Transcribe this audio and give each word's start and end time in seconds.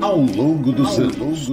Ao 0.00 0.16
longo 0.16 0.70
dos 0.70 0.96
anos, 1.00 1.50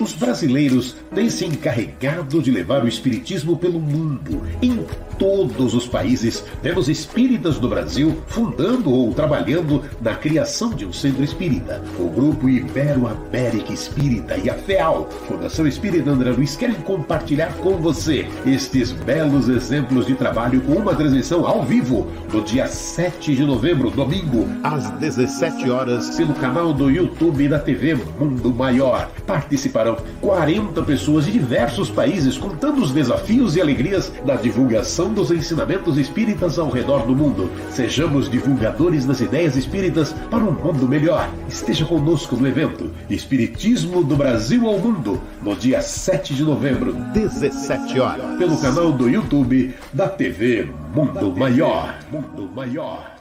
os 0.00 0.12
brasileiros 0.12 0.94
têm 1.12 1.28
se 1.28 1.44
encarregado 1.44 2.40
de 2.40 2.48
levar 2.48 2.84
o 2.84 2.88
espiritismo 2.88 3.56
pelo 3.56 3.80
mundo. 3.80 4.40
Em 4.62 4.86
todos 5.18 5.74
os 5.74 5.88
países, 5.88 6.44
temos 6.62 6.88
espíritas 6.88 7.58
do 7.58 7.68
Brasil 7.68 8.16
fundando 8.28 8.92
ou 8.92 9.12
trabalhando 9.12 9.82
na 10.00 10.14
criação 10.14 10.70
de 10.70 10.86
um 10.86 10.92
centro 10.92 11.24
espírita. 11.24 11.82
O 11.98 12.08
grupo 12.08 12.48
Ibero-América 12.48 13.72
Espírita 13.72 14.36
e 14.36 14.48
a 14.48 14.54
FEAL, 14.54 15.08
Fundação 15.26 15.66
Espírita 15.66 16.08
André 16.08 16.30
Luiz, 16.30 16.54
querem 16.54 16.76
compartilhar 16.76 17.52
com 17.54 17.78
você 17.78 18.28
estes 18.46 18.92
belos 18.92 19.48
exemplos 19.48 20.06
de 20.06 20.14
trabalho 20.14 20.60
com 20.60 20.74
uma 20.74 20.94
transmissão 20.94 21.44
ao 21.44 21.64
vivo 21.64 22.06
no 22.32 22.42
dia 22.42 22.68
7 22.68 23.34
de 23.34 23.44
novembro, 23.44 23.90
domingo, 23.90 24.46
às 24.62 24.88
17 24.90 25.68
horas, 25.68 26.16
pelo 26.16 26.34
canal 26.34 26.72
do 26.72 26.88
YouTube 26.88 27.48
da 27.48 27.58
TV 27.58 27.87
Mundo 27.94 28.52
Maior. 28.52 29.10
Participarão 29.26 29.96
40 30.20 30.82
pessoas 30.82 31.26
de 31.26 31.32
diversos 31.32 31.90
países 31.90 32.36
contando 32.36 32.82
os 32.82 32.92
desafios 32.92 33.56
e 33.56 33.60
alegrias 33.60 34.12
da 34.24 34.36
divulgação 34.36 35.12
dos 35.12 35.30
ensinamentos 35.30 35.98
espíritas 35.98 36.58
ao 36.58 36.70
redor 36.70 37.06
do 37.06 37.14
mundo. 37.14 37.50
Sejamos 37.70 38.30
divulgadores 38.30 39.04
das 39.04 39.20
ideias 39.20 39.56
espíritas 39.56 40.12
para 40.30 40.44
um 40.44 40.52
mundo 40.52 40.88
melhor. 40.88 41.28
Esteja 41.48 41.84
conosco 41.84 42.36
no 42.36 42.46
evento 42.46 42.90
Espiritismo 43.08 44.02
do 44.04 44.16
Brasil 44.16 44.66
ao 44.66 44.78
Mundo, 44.78 45.20
no 45.42 45.54
dia 45.54 45.80
7 45.80 46.34
de 46.34 46.44
novembro, 46.44 46.92
17 47.12 48.00
horas, 48.00 48.38
pelo 48.38 48.58
canal 48.58 48.92
do 48.92 49.08
YouTube 49.08 49.74
da 49.92 50.08
TV 50.08 50.68
Mundo 50.94 51.34
Maior. 51.36 51.98
Mundo 52.10 52.50
Maior. 52.54 53.17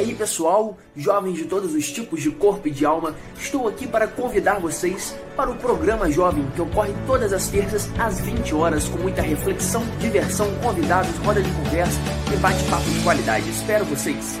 Aí, 0.00 0.14
pessoal, 0.14 0.76
jovens 0.96 1.36
de 1.36 1.44
todos 1.44 1.74
os 1.74 1.90
tipos 1.90 2.20
de 2.22 2.30
corpo 2.30 2.66
e 2.66 2.70
de 2.70 2.84
alma, 2.84 3.14
estou 3.38 3.68
aqui 3.68 3.86
para 3.86 4.08
convidar 4.08 4.58
vocês 4.58 5.14
para 5.36 5.50
o 5.50 5.56
programa 5.56 6.10
Jovem, 6.10 6.46
que 6.54 6.60
ocorre 6.60 6.92
todas 7.06 7.32
as 7.32 7.48
terças 7.48 7.88
às 7.98 8.20
20 8.20 8.54
horas, 8.54 8.88
com 8.88 8.98
muita 8.98 9.22
reflexão, 9.22 9.82
diversão, 10.00 10.52
convidados, 10.62 11.16
roda 11.18 11.42
de 11.42 11.50
conversa 11.52 12.00
e 12.32 12.36
bate-papo 12.38 12.90
de 12.90 13.02
qualidade. 13.02 13.48
Espero 13.48 13.84
vocês! 13.84 14.40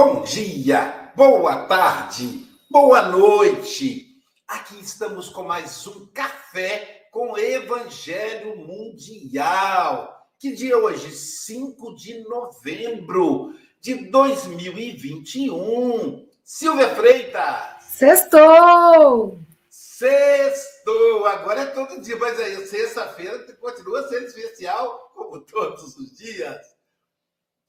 Bom 0.05 0.21
dia, 0.21 1.13
boa 1.15 1.65
tarde, 1.65 2.45
boa 2.69 3.03
noite. 3.03 4.21
Aqui 4.45 4.81
estamos 4.81 5.29
com 5.29 5.43
mais 5.43 5.87
um 5.87 6.07
café 6.07 7.07
com 7.09 7.37
Evangelho 7.37 8.57
Mundial. 8.57 10.27
Que 10.37 10.51
dia 10.51 10.73
é 10.73 10.75
hoje? 10.75 11.09
5 11.09 11.95
de 11.95 12.21
novembro 12.25 13.57
de 13.79 14.09
2021. 14.09 16.27
Silvia 16.43 16.93
Freitas. 16.95 17.85
Sextou! 17.85 19.39
Sextou! 19.69 21.25
Agora 21.27 21.61
é 21.61 21.67
todo 21.67 22.01
dia, 22.01 22.17
mas 22.17 22.37
aí 22.41 22.67
sexta-feira 22.67 23.39
continua 23.53 24.05
sendo 24.09 24.25
especial, 24.25 25.13
como 25.15 25.39
todos 25.39 25.95
os 25.95 26.17
dias. 26.17 26.59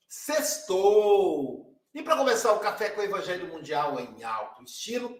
Sextou! 0.09 1.74
E 1.95 2.03
para 2.03 2.17
começar 2.17 2.53
o 2.53 2.59
Café 2.59 2.91
com 2.91 3.01
o 3.01 3.05
Evangelho 3.05 3.47
Mundial 3.47 4.01
em 4.01 4.25
alto 4.25 4.65
estilo, 4.65 5.17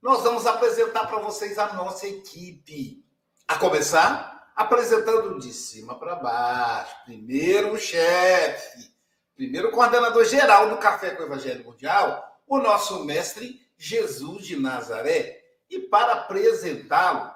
nós 0.00 0.22
vamos 0.22 0.46
apresentar 0.46 1.08
para 1.08 1.18
vocês 1.18 1.58
a 1.58 1.72
nossa 1.72 2.06
equipe. 2.06 3.04
A 3.48 3.58
começar, 3.58 4.52
apresentando 4.54 5.36
de 5.40 5.52
cima 5.52 5.98
para 5.98 6.14
baixo. 6.14 6.94
Primeiro 7.06 7.72
o 7.72 7.78
chefe, 7.78 8.88
primeiro 9.34 9.72
coordenador 9.72 10.24
geral 10.24 10.70
do 10.70 10.76
Café 10.76 11.10
com 11.10 11.24
o 11.24 11.26
Evangelho 11.26 11.64
Mundial, 11.64 12.40
o 12.46 12.58
nosso 12.58 13.04
mestre 13.04 13.60
Jesus 13.76 14.46
de 14.46 14.56
Nazaré. 14.56 15.42
E 15.68 15.80
para 15.80 16.12
apresentá-lo, 16.12 17.34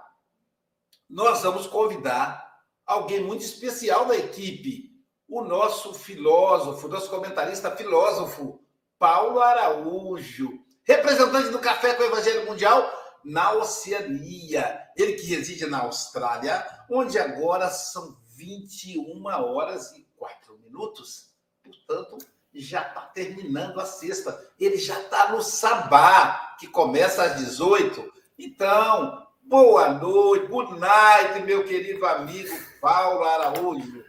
nós 1.10 1.42
vamos 1.42 1.66
convidar 1.66 2.62
alguém 2.86 3.20
muito 3.20 3.44
especial 3.44 4.06
da 4.06 4.16
equipe, 4.16 4.94
o 5.28 5.42
nosso 5.42 5.92
filósofo, 5.92 6.86
nosso 6.86 7.10
comentarista 7.10 7.74
filósofo, 7.74 8.64
Paulo 8.98 9.40
Araújo, 9.40 10.58
representante 10.84 11.50
do 11.50 11.58
Café 11.58 11.94
com 11.94 12.02
o 12.02 12.06
Evangelho 12.06 12.46
Mundial 12.46 12.90
na 13.24 13.52
Oceania. 13.52 14.80
Ele 14.96 15.14
que 15.14 15.26
reside 15.26 15.66
na 15.66 15.80
Austrália, 15.80 16.66
onde 16.90 17.18
agora 17.18 17.68
são 17.68 18.16
21 18.36 19.26
horas 19.26 19.92
e 19.92 20.06
4 20.16 20.58
minutos. 20.58 21.30
Portanto, 21.62 22.18
já 22.54 22.80
está 22.82 23.02
terminando 23.02 23.78
a 23.80 23.84
sexta. 23.84 24.40
Ele 24.58 24.78
já 24.78 24.98
está 24.98 25.32
no 25.32 25.42
sabá, 25.42 26.56
que 26.58 26.66
começa 26.66 27.22
às 27.22 27.36
18. 27.36 28.12
Então, 28.38 29.26
boa 29.42 29.90
noite, 29.90 30.46
good 30.46 30.78
night, 30.78 31.40
meu 31.42 31.64
querido 31.64 32.06
amigo 32.06 32.56
Paulo 32.80 33.24
Araújo. 33.24 34.05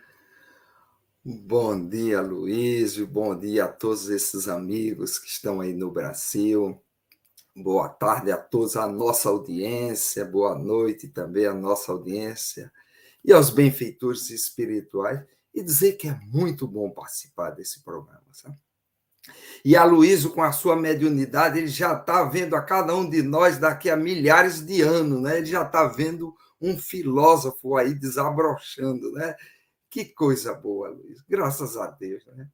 Bom 1.30 1.90
dia, 1.90 2.22
Luiz. 2.22 2.98
Bom 3.00 3.38
dia 3.38 3.66
a 3.66 3.68
todos 3.68 4.10
esses 4.10 4.48
amigos 4.48 5.20
que 5.20 5.28
estão 5.28 5.60
aí 5.60 5.74
no 5.74 5.92
Brasil. 5.92 6.82
Boa 7.54 7.90
tarde 7.90 8.32
a 8.32 8.38
todos, 8.38 8.78
a 8.78 8.88
nossa 8.88 9.28
audiência. 9.28 10.24
Boa 10.24 10.58
noite 10.58 11.10
também 11.10 11.46
à 11.46 11.54
nossa 11.54 11.92
audiência 11.92 12.72
e 13.26 13.34
aos 13.34 13.50
benfeitores 13.50 14.30
espirituais. 14.30 15.22
E 15.54 15.62
dizer 15.62 15.98
que 15.98 16.08
é 16.08 16.18
muito 16.28 16.66
bom 16.66 16.90
participar 16.90 17.50
desse 17.50 17.84
programa, 17.84 18.24
sabe? 18.32 18.56
E 19.66 19.76
a 19.76 19.84
Luísa, 19.84 20.30
com 20.30 20.42
a 20.42 20.54
sua 20.54 20.78
mediunidade, 20.78 21.58
ele 21.58 21.68
já 21.68 21.92
está 21.92 22.24
vendo 22.24 22.56
a 22.56 22.62
cada 22.62 22.96
um 22.96 23.10
de 23.10 23.22
nós 23.22 23.58
daqui 23.58 23.90
a 23.90 23.98
milhares 23.98 24.66
de 24.66 24.82
anos, 24.82 25.22
né? 25.22 25.40
Ele 25.40 25.48
já 25.48 25.64
está 25.64 25.88
vendo 25.88 26.34
um 26.62 26.78
filósofo 26.78 27.76
aí 27.76 27.94
desabrochando, 27.94 29.12
né? 29.12 29.36
Que 29.98 30.06
coisa 30.06 30.54
boa, 30.54 30.90
Luiz. 30.90 31.24
Graças 31.28 31.76
a 31.76 31.88
Deus, 31.88 32.24
né? 32.28 32.48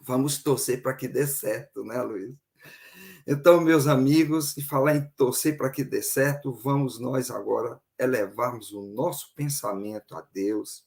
Vamos 0.00 0.42
torcer 0.42 0.80
para 0.80 0.94
que 0.94 1.06
dê 1.06 1.26
certo, 1.26 1.84
né, 1.84 2.00
Luiz? 2.00 2.34
Então, 3.26 3.60
meus 3.60 3.86
amigos, 3.86 4.56
e 4.56 4.62
falar 4.62 4.96
em 4.96 5.06
torcer 5.10 5.58
para 5.58 5.68
que 5.68 5.84
dê 5.84 6.00
certo, 6.00 6.54
vamos 6.54 6.98
nós 6.98 7.30
agora 7.30 7.78
elevarmos 7.98 8.72
o 8.72 8.80
nosso 8.80 9.34
pensamento 9.34 10.16
a 10.16 10.26
Deus, 10.32 10.86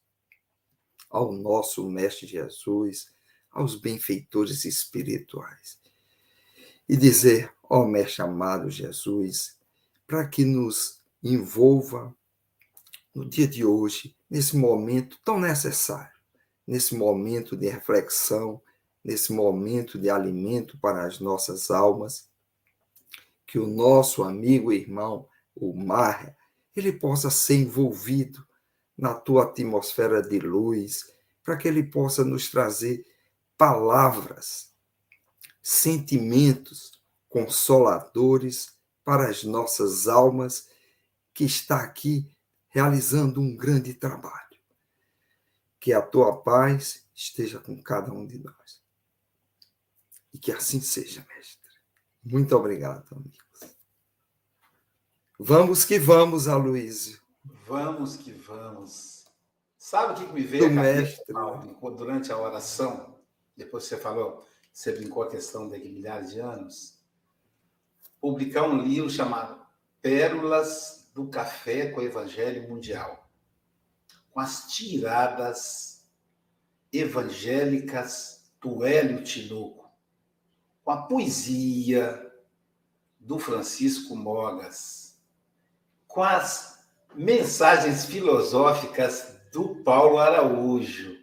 ao 1.12 1.32
nosso 1.32 1.88
Mestre 1.88 2.26
Jesus, 2.26 3.14
aos 3.52 3.76
benfeitores 3.76 4.66
espirituais. 4.66 5.80
E 6.90 6.98
dizer, 6.98 7.54
ó 7.62 7.86
Mestre 7.86 8.24
amado 8.24 8.68
Jesus, 8.68 9.60
para 10.08 10.28
que 10.28 10.44
nos 10.44 11.04
envolva 11.22 12.16
no 13.14 13.30
dia 13.30 13.48
de 13.48 13.64
hoje, 13.64 14.18
nesse 14.34 14.58
momento 14.58 15.20
tão 15.24 15.40
necessário, 15.40 16.18
nesse 16.66 16.96
momento 16.96 17.56
de 17.56 17.70
reflexão, 17.70 18.60
nesse 19.04 19.32
momento 19.32 20.00
de 20.00 20.10
alimento 20.10 20.76
para 20.80 21.06
as 21.06 21.20
nossas 21.20 21.70
almas, 21.70 22.28
que 23.46 23.60
o 23.60 23.68
nosso 23.68 24.24
amigo 24.24 24.74
e 24.74 24.78
irmão, 24.78 25.30
o 25.56 25.72
Mar, 25.72 26.36
ele 26.76 26.92
possa 26.92 27.30
ser 27.30 27.58
envolvido 27.58 28.44
na 28.98 29.14
tua 29.14 29.44
atmosfera 29.44 30.20
de 30.20 30.40
luz, 30.40 31.14
para 31.44 31.56
que 31.56 31.68
ele 31.68 31.84
possa 31.84 32.26
nos 32.26 32.50
trazer 32.50 33.06
palavras, 33.56 34.74
sentimentos 35.62 37.00
consoladores 37.30 38.74
para 39.06 39.30
as 39.30 39.44
nossas 39.44 40.08
almas 40.08 40.70
que 41.36 41.44
está 41.44 41.84
aqui 41.84 42.33
realizando 42.74 43.40
um 43.40 43.56
grande 43.56 43.94
trabalho. 43.94 44.34
Que 45.80 45.94
a 45.94 46.02
tua 46.02 46.42
paz 46.42 47.08
esteja 47.14 47.60
com 47.60 47.80
cada 47.82 48.12
um 48.12 48.26
de 48.26 48.40
nós. 48.40 48.82
E 50.34 50.40
que 50.40 50.52
assim 50.52 50.82
seja, 50.82 51.26
mestre. 51.30 51.62
Muito 52.24 52.56
obrigado, 52.56 53.06
amigos. 53.16 53.78
Vamos 55.38 55.86
que 55.86 56.00
vamos, 56.00 56.48
Aloysio. 56.48 57.22
Vamos 57.68 58.18
que 58.18 58.32
vamos. 58.32 59.26
Sabe 59.78 60.14
o 60.14 60.16
que 60.26 60.34
me 60.34 60.42
veio 60.42 60.70
Do 60.70 60.76
mestre. 60.76 61.34
durante 61.96 62.32
a 62.32 62.38
oração? 62.38 63.20
Depois 63.56 63.84
você 63.84 63.98
falou, 63.98 64.48
você 64.72 64.94
brincou 64.94 65.22
a 65.22 65.30
questão 65.30 65.68
de 65.68 65.78
milhares 65.78 66.32
de 66.32 66.40
anos. 66.40 67.00
Publicar 68.20 68.64
um 68.64 68.82
livro 68.82 69.10
chamado 69.10 69.64
Pérolas 70.02 71.03
do 71.14 71.28
Café 71.28 71.92
com 71.92 72.02
o 72.02 72.04
Evangelho 72.04 72.68
Mundial, 72.68 73.30
com 74.32 74.40
as 74.40 74.72
tiradas 74.74 76.08
evangélicas 76.92 78.52
do 78.62 78.84
Hélio 78.84 79.24
Tinoco, 79.24 79.92
com 80.84 80.92
a 80.92 81.04
poesia 81.04 82.32
do 83.20 83.38
Francisco 83.40 84.16
Mogas, 84.16 85.22
com 86.08 86.24
as 86.24 86.86
mensagens 87.16 88.06
filosóficas 88.06 89.36
do 89.52 89.84
Paulo 89.84 90.18
Araújo 90.18 91.18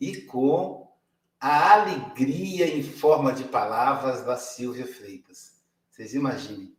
e 0.00 0.22
com 0.22 0.90
a 1.38 1.72
alegria 1.72 2.66
em 2.66 2.82
forma 2.82 3.32
de 3.32 3.44
palavras 3.44 4.24
da 4.24 4.36
Silvia 4.36 4.86
Freitas. 4.86 5.60
Vocês 5.90 6.14
imaginem, 6.14 6.74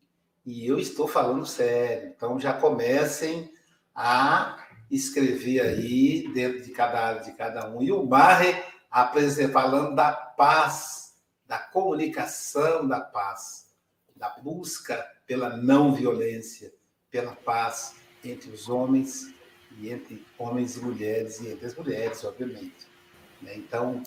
e 0.46 0.66
eu 0.66 0.80
estou 0.80 1.08
falando 1.08 1.46
sério. 1.46 2.14
Então 2.16 2.40
já 2.40 2.54
comecem 2.54 3.52
a 3.94 4.58
escrever 4.90 5.62
aí 5.62 6.32
dentro 6.34 6.62
de 6.62 6.72
cada 6.72 7.00
área 7.00 7.22
de 7.22 7.32
cada 7.34 7.70
um. 7.70 7.82
E 7.82 7.92
o 7.92 8.06
Barre 8.06 8.62
falando 9.52 9.96
da 9.96 10.12
paz, 10.12 11.14
da 11.46 11.58
comunicação 11.58 12.88
da 12.88 13.00
paz, 13.00 13.68
da 14.16 14.30
busca 14.30 15.06
pela 15.26 15.56
não 15.56 15.94
violência, 15.94 16.74
pela 17.10 17.36
paz 17.36 17.96
entre 18.24 18.52
os 18.52 18.70
homens 18.70 19.34
e 19.78 19.90
entre 19.90 20.26
homens 20.38 20.76
e 20.76 20.82
mulheres 20.82 21.40
e 21.40 21.50
entre 21.50 21.66
as 21.66 21.76
mulheres, 21.76 22.24
obviamente. 22.24 22.88
Né? 23.42 23.56
Então 23.56 24.04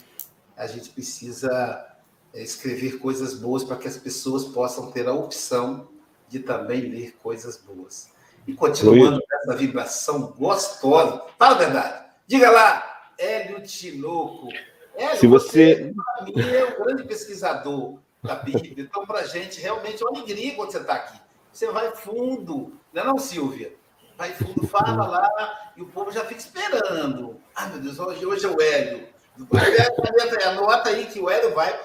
a 0.56 0.66
gente 0.66 0.90
precisa 0.90 1.98
é, 2.32 2.42
escrever 2.42 2.98
coisas 2.98 3.34
boas 3.34 3.64
para 3.64 3.76
que 3.76 3.88
as 3.88 3.96
pessoas 3.96 4.44
possam 4.44 4.92
ter 4.92 5.08
a 5.08 5.12
opção 5.12 5.93
de 6.34 6.40
também 6.40 6.80
ler 6.80 7.12
coisas 7.22 7.56
boas. 7.58 8.10
E 8.44 8.52
continuando 8.52 9.20
com 9.20 9.36
essa 9.36 9.56
vibração 9.56 10.34
gostosa. 10.36 11.22
Fala 11.38 11.54
a 11.54 11.58
verdade. 11.58 12.04
Diga 12.26 12.50
lá, 12.50 13.12
Hélio 13.16 13.62
Tinoco. 13.62 14.48
Hélio, 14.96 15.16
Se 15.16 15.26
você... 15.28 15.92
mim, 16.24 16.40
é 16.40 16.64
um 16.64 16.84
grande 16.84 17.04
pesquisador 17.04 17.98
da 18.20 18.34
Bíblia. 18.34 18.74
Então, 18.78 19.06
para 19.06 19.20
a 19.20 19.26
gente, 19.26 19.60
realmente 19.60 20.02
é 20.02 20.06
uma 20.06 20.18
alegria 20.18 20.54
quando 20.56 20.72
você 20.72 20.78
está 20.78 20.94
aqui. 20.94 21.20
Você 21.52 21.70
vai 21.70 21.94
fundo. 21.94 22.72
Não 22.92 23.02
é 23.02 23.06
não, 23.06 23.18
Silvia? 23.18 23.72
Vai 24.18 24.32
fundo, 24.32 24.66
fala 24.66 25.06
lá, 25.06 25.72
e 25.76 25.82
o 25.82 25.86
povo 25.86 26.10
já 26.10 26.24
fica 26.24 26.40
esperando. 26.40 27.40
Ai, 27.54 27.70
meu 27.70 27.80
Deus, 27.80 27.98
hoje, 27.98 28.26
hoje 28.26 28.44
é 28.44 28.48
o 28.48 28.60
Hélio. 28.60 29.08
Anota 30.46 30.90
aí 30.90 31.06
que 31.06 31.20
o 31.20 31.28
Hélio 31.28 31.52
vai, 31.54 31.80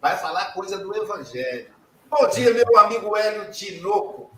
vai 0.00 0.16
falar 0.18 0.52
coisa 0.54 0.78
do 0.78 0.96
Evangelho. 0.96 1.70
Bom 2.12 2.28
dia, 2.28 2.52
meu 2.52 2.78
amigo 2.78 3.16
Hélio 3.16 3.50
Tinoco. 3.50 4.30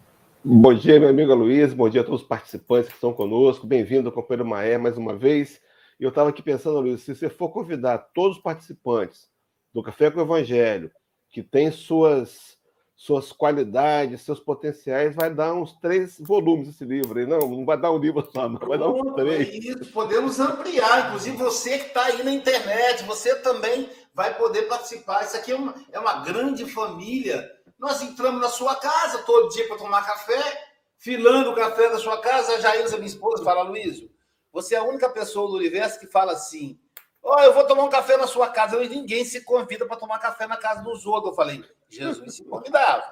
Bom 0.44 0.72
dia, 0.72 1.00
meu 1.00 1.08
amigo 1.08 1.34
Luiz. 1.34 1.74
Bom 1.74 1.88
dia 1.88 2.02
a 2.02 2.04
todos 2.04 2.22
os 2.22 2.26
participantes 2.26 2.88
que 2.88 2.94
estão 2.94 3.12
conosco. 3.12 3.66
Bem-vindo 3.66 4.08
ao 4.08 4.14
Companheiro 4.14 4.48
Maé 4.48 4.78
mais 4.78 4.96
uma 4.96 5.16
vez. 5.16 5.60
E 5.98 6.04
eu 6.04 6.10
estava 6.10 6.30
aqui 6.30 6.40
pensando, 6.40 6.78
Luiz, 6.78 7.00
se 7.00 7.12
você 7.12 7.28
for 7.28 7.48
convidar 7.48 7.98
todos 8.14 8.36
os 8.36 8.42
participantes 8.44 9.28
do 9.72 9.82
Café 9.82 10.08
com 10.08 10.20
o 10.20 10.22
Evangelho, 10.22 10.88
que 11.28 11.42
tem 11.42 11.72
suas, 11.72 12.56
suas 12.94 13.32
qualidades, 13.32 14.22
seus 14.22 14.38
potenciais, 14.38 15.16
vai 15.16 15.34
dar 15.34 15.52
uns 15.52 15.72
três 15.80 16.16
volumes 16.20 16.68
esse 16.68 16.84
livro. 16.84 17.26
Não, 17.26 17.40
não 17.40 17.66
vai 17.66 17.76
dar 17.76 17.90
um 17.90 17.98
livro 17.98 18.24
só, 18.32 18.48
não, 18.48 18.60
vai 18.60 18.78
dar 18.78 18.88
uns 18.88 19.14
três. 19.16 19.48
É 19.48 19.56
isso, 19.56 19.92
podemos 19.92 20.38
ampliar. 20.38 21.08
Inclusive, 21.08 21.36
você 21.38 21.76
que 21.76 21.86
está 21.86 22.04
aí 22.04 22.22
na 22.22 22.30
internet, 22.30 23.02
você 23.02 23.34
também 23.40 23.90
vai 24.14 24.32
poder 24.38 24.62
participar. 24.68 25.24
Isso 25.24 25.36
aqui 25.36 25.50
é 25.50 25.56
uma, 25.56 25.74
é 25.90 25.98
uma 25.98 26.22
grande 26.22 26.64
família 26.66 27.52
nós 27.78 28.02
entramos 28.02 28.40
na 28.40 28.48
sua 28.48 28.76
casa 28.76 29.18
todo 29.22 29.48
dia 29.50 29.66
para 29.66 29.76
tomar 29.76 30.06
café, 30.06 30.68
filando 30.98 31.50
o 31.50 31.54
café 31.54 31.90
da 31.90 31.98
sua 31.98 32.20
casa. 32.20 32.54
A 32.54 32.60
Jailza, 32.60 32.96
minha 32.96 33.08
esposa, 33.08 33.44
fala, 33.44 33.62
Luísio, 33.62 34.10
você 34.52 34.74
é 34.74 34.78
a 34.78 34.84
única 34.84 35.08
pessoa 35.08 35.48
do 35.48 35.56
universo 35.56 35.98
que 35.98 36.06
fala 36.06 36.32
assim: 36.32 36.78
Ó, 37.22 37.36
oh, 37.36 37.40
eu 37.40 37.54
vou 37.54 37.66
tomar 37.66 37.84
um 37.84 37.90
café 37.90 38.16
na 38.16 38.26
sua 38.26 38.48
casa. 38.50 38.82
E 38.82 38.88
ninguém 38.88 39.24
se 39.24 39.40
convida 39.40 39.86
para 39.86 39.96
tomar 39.96 40.18
café 40.18 40.46
na 40.46 40.56
casa 40.56 40.82
dos 40.82 41.06
outros. 41.06 41.30
Eu 41.30 41.36
falei, 41.36 41.64
Jesus 41.88 42.36
se 42.36 42.44
convidava. 42.44 43.04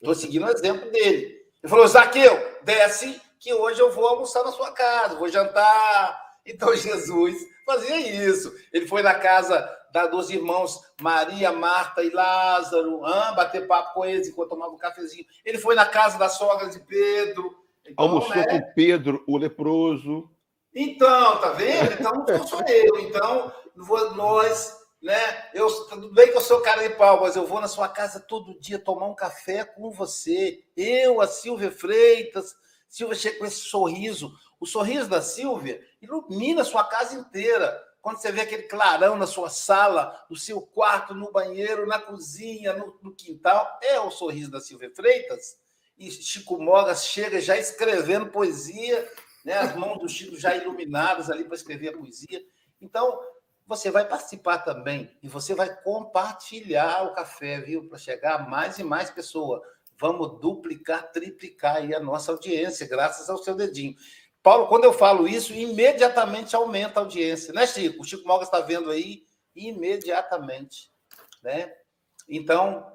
Estou 0.00 0.14
seguindo 0.14 0.46
o 0.46 0.50
exemplo 0.50 0.90
dele. 0.90 1.40
Ele 1.62 1.68
falou, 1.68 1.86
Zaqueu, 1.86 2.58
desce 2.62 3.20
que 3.38 3.52
hoje 3.52 3.80
eu 3.80 3.90
vou 3.90 4.06
almoçar 4.06 4.44
na 4.44 4.52
sua 4.52 4.70
casa, 4.72 5.16
vou 5.16 5.28
jantar. 5.28 6.38
Então 6.46 6.74
Jesus 6.76 7.36
fazia 7.66 7.98
isso. 7.98 8.54
Ele 8.72 8.86
foi 8.86 9.02
na 9.02 9.14
casa 9.14 9.68
da, 9.92 10.06
dos 10.06 10.30
irmãos 10.30 10.80
Maria, 11.00 11.52
Marta 11.52 12.02
e 12.02 12.10
Lázaro, 12.10 13.06
hein, 13.06 13.34
bater 13.34 13.66
papo 13.66 13.94
com 13.94 14.04
eles 14.04 14.28
enquanto 14.28 14.50
tomava 14.50 14.72
um 14.72 14.78
cafezinho. 14.78 15.24
Ele 15.44 15.58
foi 15.58 15.74
na 15.74 15.86
casa 15.86 16.18
da 16.18 16.28
sogra 16.28 16.68
de 16.68 16.80
Pedro. 16.80 17.54
Então, 17.86 18.04
Almoçou 18.04 18.36
né? 18.36 18.46
com 18.46 18.74
Pedro, 18.74 19.24
o 19.26 19.36
leproso. 19.36 20.30
Então, 20.74 21.40
tá 21.40 21.50
vendo? 21.52 21.92
Então 21.92 22.24
não 22.26 22.46
sou 22.46 22.62
eu. 22.66 23.00
Então, 23.00 23.52
nós, 24.14 24.76
né? 25.02 25.50
Eu, 25.52 25.68
tudo 25.86 26.12
bem 26.12 26.30
que 26.30 26.36
eu 26.36 26.40
sou 26.40 26.60
cara 26.60 26.86
de 26.86 26.94
pau, 26.94 27.20
mas 27.20 27.34
eu 27.34 27.46
vou 27.46 27.60
na 27.60 27.68
sua 27.68 27.88
casa 27.88 28.20
todo 28.20 28.58
dia 28.60 28.78
tomar 28.78 29.06
um 29.06 29.14
café 29.14 29.64
com 29.64 29.90
você. 29.90 30.60
Eu, 30.76 31.20
a 31.20 31.26
Silvia 31.26 31.72
Freitas. 31.72 32.54
Silvia 32.88 33.16
chega 33.16 33.38
com 33.38 33.46
esse 33.46 33.60
sorriso. 33.60 34.32
O 34.60 34.66
sorriso 34.66 35.08
da 35.08 35.22
Silvia 35.22 35.80
ilumina 36.02 36.62
a 36.62 36.64
sua 36.64 36.84
casa 36.84 37.14
inteira 37.14 37.89
quando 38.02 38.16
você 38.16 38.32
vê 38.32 38.40
aquele 38.40 38.62
clarão 38.62 39.16
na 39.16 39.26
sua 39.26 39.50
sala, 39.50 40.24
no 40.30 40.36
seu 40.36 40.60
quarto, 40.62 41.14
no 41.14 41.30
banheiro, 41.30 41.86
na 41.86 41.98
cozinha, 41.98 42.72
no, 42.72 42.98
no 43.02 43.14
quintal, 43.14 43.78
é 43.82 44.00
o 44.00 44.10
sorriso 44.10 44.50
da 44.50 44.60
Silvia 44.60 44.90
Freitas. 44.94 45.58
E 45.98 46.10
Chico 46.10 46.58
Mogas 46.58 47.06
chega 47.06 47.40
já 47.40 47.58
escrevendo 47.58 48.30
poesia, 48.30 49.06
né? 49.44 49.58
as 49.58 49.76
mãos 49.76 49.98
do 49.98 50.08
Chico 50.08 50.36
já 50.38 50.56
iluminadas 50.56 51.30
ali 51.30 51.44
para 51.44 51.54
escrever 51.54 51.88
a 51.88 51.98
poesia. 51.98 52.42
Então, 52.80 53.20
você 53.66 53.90
vai 53.90 54.08
participar 54.08 54.58
também 54.58 55.16
e 55.22 55.28
você 55.28 55.54
vai 55.54 55.74
compartilhar 55.82 57.04
o 57.04 57.14
café, 57.14 57.60
viu? 57.60 57.86
Para 57.86 57.98
chegar 57.98 58.48
mais 58.48 58.78
e 58.78 58.84
mais 58.84 59.10
pessoas. 59.10 59.60
Vamos 59.98 60.40
duplicar, 60.40 61.12
triplicar 61.12 61.76
aí 61.76 61.94
a 61.94 62.00
nossa 62.00 62.32
audiência, 62.32 62.88
graças 62.88 63.28
ao 63.28 63.36
seu 63.36 63.54
dedinho. 63.54 63.94
Paulo, 64.42 64.68
quando 64.68 64.84
eu 64.84 64.92
falo 64.92 65.28
isso, 65.28 65.52
imediatamente 65.52 66.56
aumenta 66.56 66.98
a 66.98 67.02
audiência, 67.02 67.52
né, 67.52 67.66
Chico? 67.66 68.02
O 68.02 68.04
Chico 68.04 68.26
Mogas 68.26 68.48
está 68.48 68.60
vendo 68.60 68.90
aí 68.90 69.22
imediatamente, 69.54 70.90
né? 71.42 71.72
Então, 72.28 72.86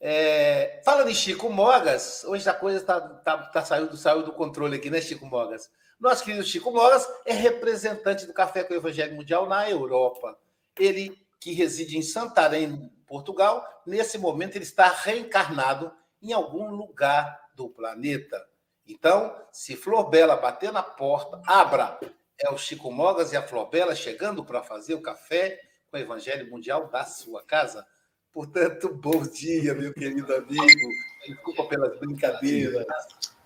é... 0.00 0.80
falando 0.84 1.10
em 1.10 1.14
Chico 1.14 1.50
Mogas, 1.50 2.24
hoje 2.24 2.48
a 2.48 2.54
coisa 2.54 2.80
tá, 2.84 3.00
tá, 3.00 3.38
tá 3.38 3.64
saiu, 3.64 3.94
saiu 3.96 4.22
do 4.22 4.32
controle 4.32 4.76
aqui, 4.76 4.88
né, 4.88 5.00
Chico 5.00 5.26
Mogas? 5.26 5.70
Nosso 6.00 6.24
querido 6.24 6.44
Chico 6.44 6.70
Mogas 6.70 7.06
é 7.26 7.34
representante 7.34 8.24
do 8.24 8.32
Café 8.32 8.62
com 8.64 8.72
o 8.72 8.76
Evangelho 8.76 9.16
Mundial 9.16 9.46
na 9.46 9.68
Europa. 9.68 10.38
Ele 10.78 11.18
que 11.40 11.52
reside 11.52 11.98
em 11.98 12.02
Santarém, 12.02 12.90
Portugal, 13.06 13.64
nesse 13.86 14.16
momento 14.18 14.56
ele 14.56 14.64
está 14.64 14.88
reencarnado 14.88 15.92
em 16.22 16.32
algum 16.32 16.70
lugar 16.70 17.48
do 17.54 17.68
planeta. 17.68 18.44
Então, 18.88 19.36
se 19.52 19.76
Flor 19.76 20.08
Bela 20.08 20.34
bater 20.34 20.72
na 20.72 20.82
porta, 20.82 21.42
abra. 21.46 22.00
É 22.40 22.50
o 22.50 22.56
Chico 22.56 22.90
Mogas 22.90 23.32
e 23.32 23.36
a 23.36 23.42
Flor 23.42 23.68
Bela 23.68 23.94
chegando 23.94 24.42
para 24.42 24.62
fazer 24.62 24.94
o 24.94 25.02
café 25.02 25.60
com 25.90 25.98
o 25.98 26.00
Evangelho 26.00 26.50
Mundial 26.50 26.88
da 26.88 27.04
sua 27.04 27.42
casa. 27.42 27.86
Portanto, 28.32 28.88
bom 28.94 29.22
dia, 29.22 29.74
meu 29.74 29.92
querido 29.92 30.32
amigo. 30.34 30.88
Desculpa 31.26 31.64
pelas 31.64 31.98
brincadeiras. 31.98 32.86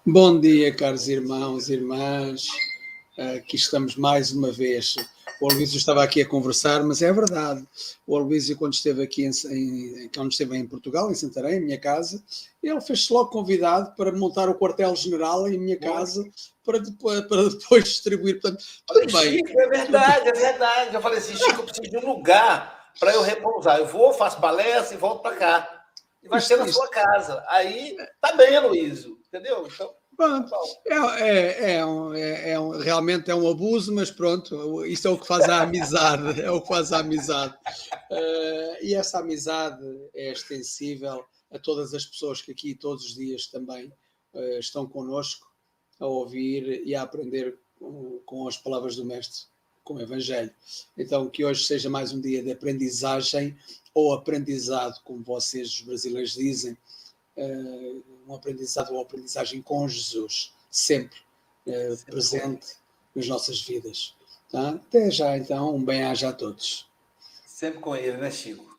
Bom 0.07 0.39
dia, 0.39 0.75
caros 0.75 1.09
irmãos 1.09 1.69
e 1.69 1.75
irmãs. 1.75 2.47
Aqui 3.19 3.57
estamos 3.57 3.95
mais 3.95 4.33
uma 4.33 4.51
vez. 4.51 4.97
O 5.39 5.51
Aloysio 5.51 5.77
estava 5.77 6.03
aqui 6.03 6.23
a 6.23 6.29
conversar, 6.29 6.83
mas 6.83 7.03
é 7.03 7.13
verdade. 7.13 7.63
O 8.07 8.17
Aloysio, 8.17 8.57
quando 8.57 8.73
esteve 8.73 9.03
aqui 9.03 9.25
em, 9.25 9.31
em, 9.51 10.09
quando 10.15 10.31
esteve 10.31 10.57
em 10.57 10.67
Portugal, 10.67 11.11
em 11.11 11.15
Santarém, 11.15 11.57
em 11.57 11.61
minha 11.61 11.79
casa, 11.79 12.23
ele 12.63 12.81
fez-se 12.81 13.13
logo 13.13 13.29
convidado 13.29 13.95
para 13.97 14.11
montar 14.13 14.49
o 14.49 14.55
quartel-general 14.55 15.47
em 15.47 15.59
minha 15.59 15.79
casa 15.79 16.25
para 16.65 16.79
depois, 16.79 17.21
para 17.29 17.49
depois 17.51 17.85
distribuir. 17.85 18.41
Portanto, 18.41 18.65
tudo 18.87 19.13
bem. 19.13 19.39
Chico, 19.39 19.61
é 19.61 19.69
verdade, 19.69 20.29
é 20.29 20.33
verdade. 20.33 20.95
Eu 20.95 21.03
falei 21.03 21.19
assim, 21.19 21.37
Chico, 21.37 21.61
eu 21.61 21.65
preciso 21.65 21.91
de 21.91 21.97
um 21.99 22.15
lugar 22.15 22.93
para 22.99 23.13
eu 23.13 23.21
repousar. 23.21 23.79
Eu 23.79 23.87
vou, 23.89 24.15
faço 24.15 24.41
palestra 24.41 24.95
e 24.95 24.99
volto 24.99 25.21
para 25.21 25.37
cá. 25.37 25.85
E 26.23 26.29
vai 26.29 26.41
ser 26.41 26.57
na 26.57 26.67
sua 26.67 26.89
casa. 26.89 27.45
Aí 27.49 27.95
tá 28.23 28.33
bem, 28.33 28.57
Aloysio, 28.57 29.19
entendeu? 29.29 29.69
Então. 29.71 30.02
Pronto, 30.23 30.55
é, 30.87 30.95
é, 30.95 31.73
é, 31.73 31.87
um, 31.87 32.15
é, 32.15 32.51
é 32.51 32.61
um, 32.61 32.71
realmente 32.79 33.29
é 33.29 33.35
um 33.35 33.51
abuso, 33.51 33.93
mas 33.93 34.09
pronto, 34.09 34.87
isso 34.87 35.09
é 35.09 35.11
o 35.11 35.19
que 35.19 35.27
faz 35.27 35.49
a 35.49 35.63
amizade, 35.63 36.39
é 36.41 36.49
o 36.49 36.61
que 36.61 36.69
faz 36.69 36.93
a 36.93 36.99
amizade. 36.99 37.53
Uh, 38.09 38.85
e 38.85 38.95
essa 38.95 39.19
amizade 39.19 39.83
é 40.15 40.31
extensível 40.31 41.25
a 41.51 41.59
todas 41.59 41.93
as 41.93 42.07
pessoas 42.07 42.41
que 42.41 42.53
aqui 42.53 42.73
todos 42.73 43.05
os 43.05 43.15
dias 43.17 43.49
também 43.49 43.93
uh, 44.33 44.59
estão 44.61 44.87
conosco 44.87 45.45
a 45.99 46.07
ouvir 46.07 46.87
e 46.87 46.95
a 46.95 47.03
aprender 47.03 47.59
com, 47.77 48.21
com, 48.25 48.47
as 48.47 48.57
palavras 48.57 48.95
do 48.95 49.05
Mestre, 49.05 49.43
com 49.83 49.95
o 49.95 50.01
Evangelho. 50.01 50.55
Então, 50.97 51.29
que 51.29 51.45
hoje 51.45 51.65
seja 51.65 51.91
mais 51.91 52.13
um 52.13 52.21
dia 52.21 52.45
de 52.45 52.53
aprendizagem 52.53 53.59
ou 53.93 54.15
aprendizado, 54.15 55.01
como 55.03 55.21
vocês, 55.25 55.69
os 55.69 55.81
brasileiros, 55.81 56.35
dizem, 56.35 56.79
uh, 57.37 58.05
um 58.27 58.35
aprendizado 58.35 58.93
ou 58.95 59.01
aprendizagem 59.01 59.63
com 59.63 59.89
Jesus, 59.89 60.55
sempre, 60.71 61.19
sempre 61.65 62.05
presente 62.07 62.67
com. 62.67 63.19
nas 63.19 63.29
nossas 63.29 63.61
vidas. 63.61 64.15
Tá? 64.51 64.71
Até 64.71 65.11
já, 65.11 65.37
então, 65.37 65.75
um 65.75 65.85
bem-aja 65.85 66.29
a 66.29 66.33
todos. 66.33 66.91
Sempre 67.47 67.81
com 67.81 67.97
ele, 67.97 68.17
né, 68.17 68.31
Chico? 68.31 68.73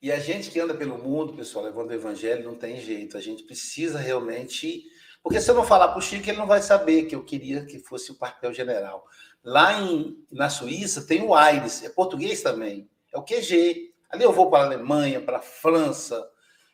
E 0.00 0.12
a 0.12 0.18
gente 0.18 0.50
que 0.50 0.60
anda 0.60 0.74
pelo 0.74 0.98
mundo, 0.98 1.32
pessoal, 1.32 1.64
levando 1.64 1.90
o 1.90 1.94
evangelho, 1.94 2.44
não 2.44 2.54
tem 2.54 2.80
jeito. 2.80 3.16
A 3.16 3.20
gente 3.20 3.42
precisa 3.42 3.98
realmente. 3.98 4.84
Porque 5.22 5.40
se 5.40 5.50
eu 5.50 5.54
não 5.54 5.64
falar 5.64 5.88
para 5.88 5.98
o 5.98 6.02
Chico, 6.02 6.28
ele 6.28 6.38
não 6.38 6.46
vai 6.46 6.62
saber 6.62 7.06
que 7.06 7.14
eu 7.14 7.24
queria 7.24 7.64
que 7.64 7.80
fosse 7.80 8.12
o 8.12 8.14
quartel-general. 8.14 9.04
Lá 9.42 9.80
em, 9.80 10.24
na 10.30 10.50
Suíça 10.50 11.06
tem 11.06 11.22
o 11.22 11.34
Aires, 11.34 11.82
é 11.82 11.88
português 11.88 12.42
também, 12.42 12.88
é 13.12 13.18
o 13.18 13.22
QG. 13.22 13.92
Ali 14.10 14.24
eu 14.24 14.32
vou 14.32 14.50
para 14.50 14.64
a 14.64 14.66
Alemanha, 14.66 15.20
para 15.20 15.38
a 15.38 15.42
França, 15.42 16.28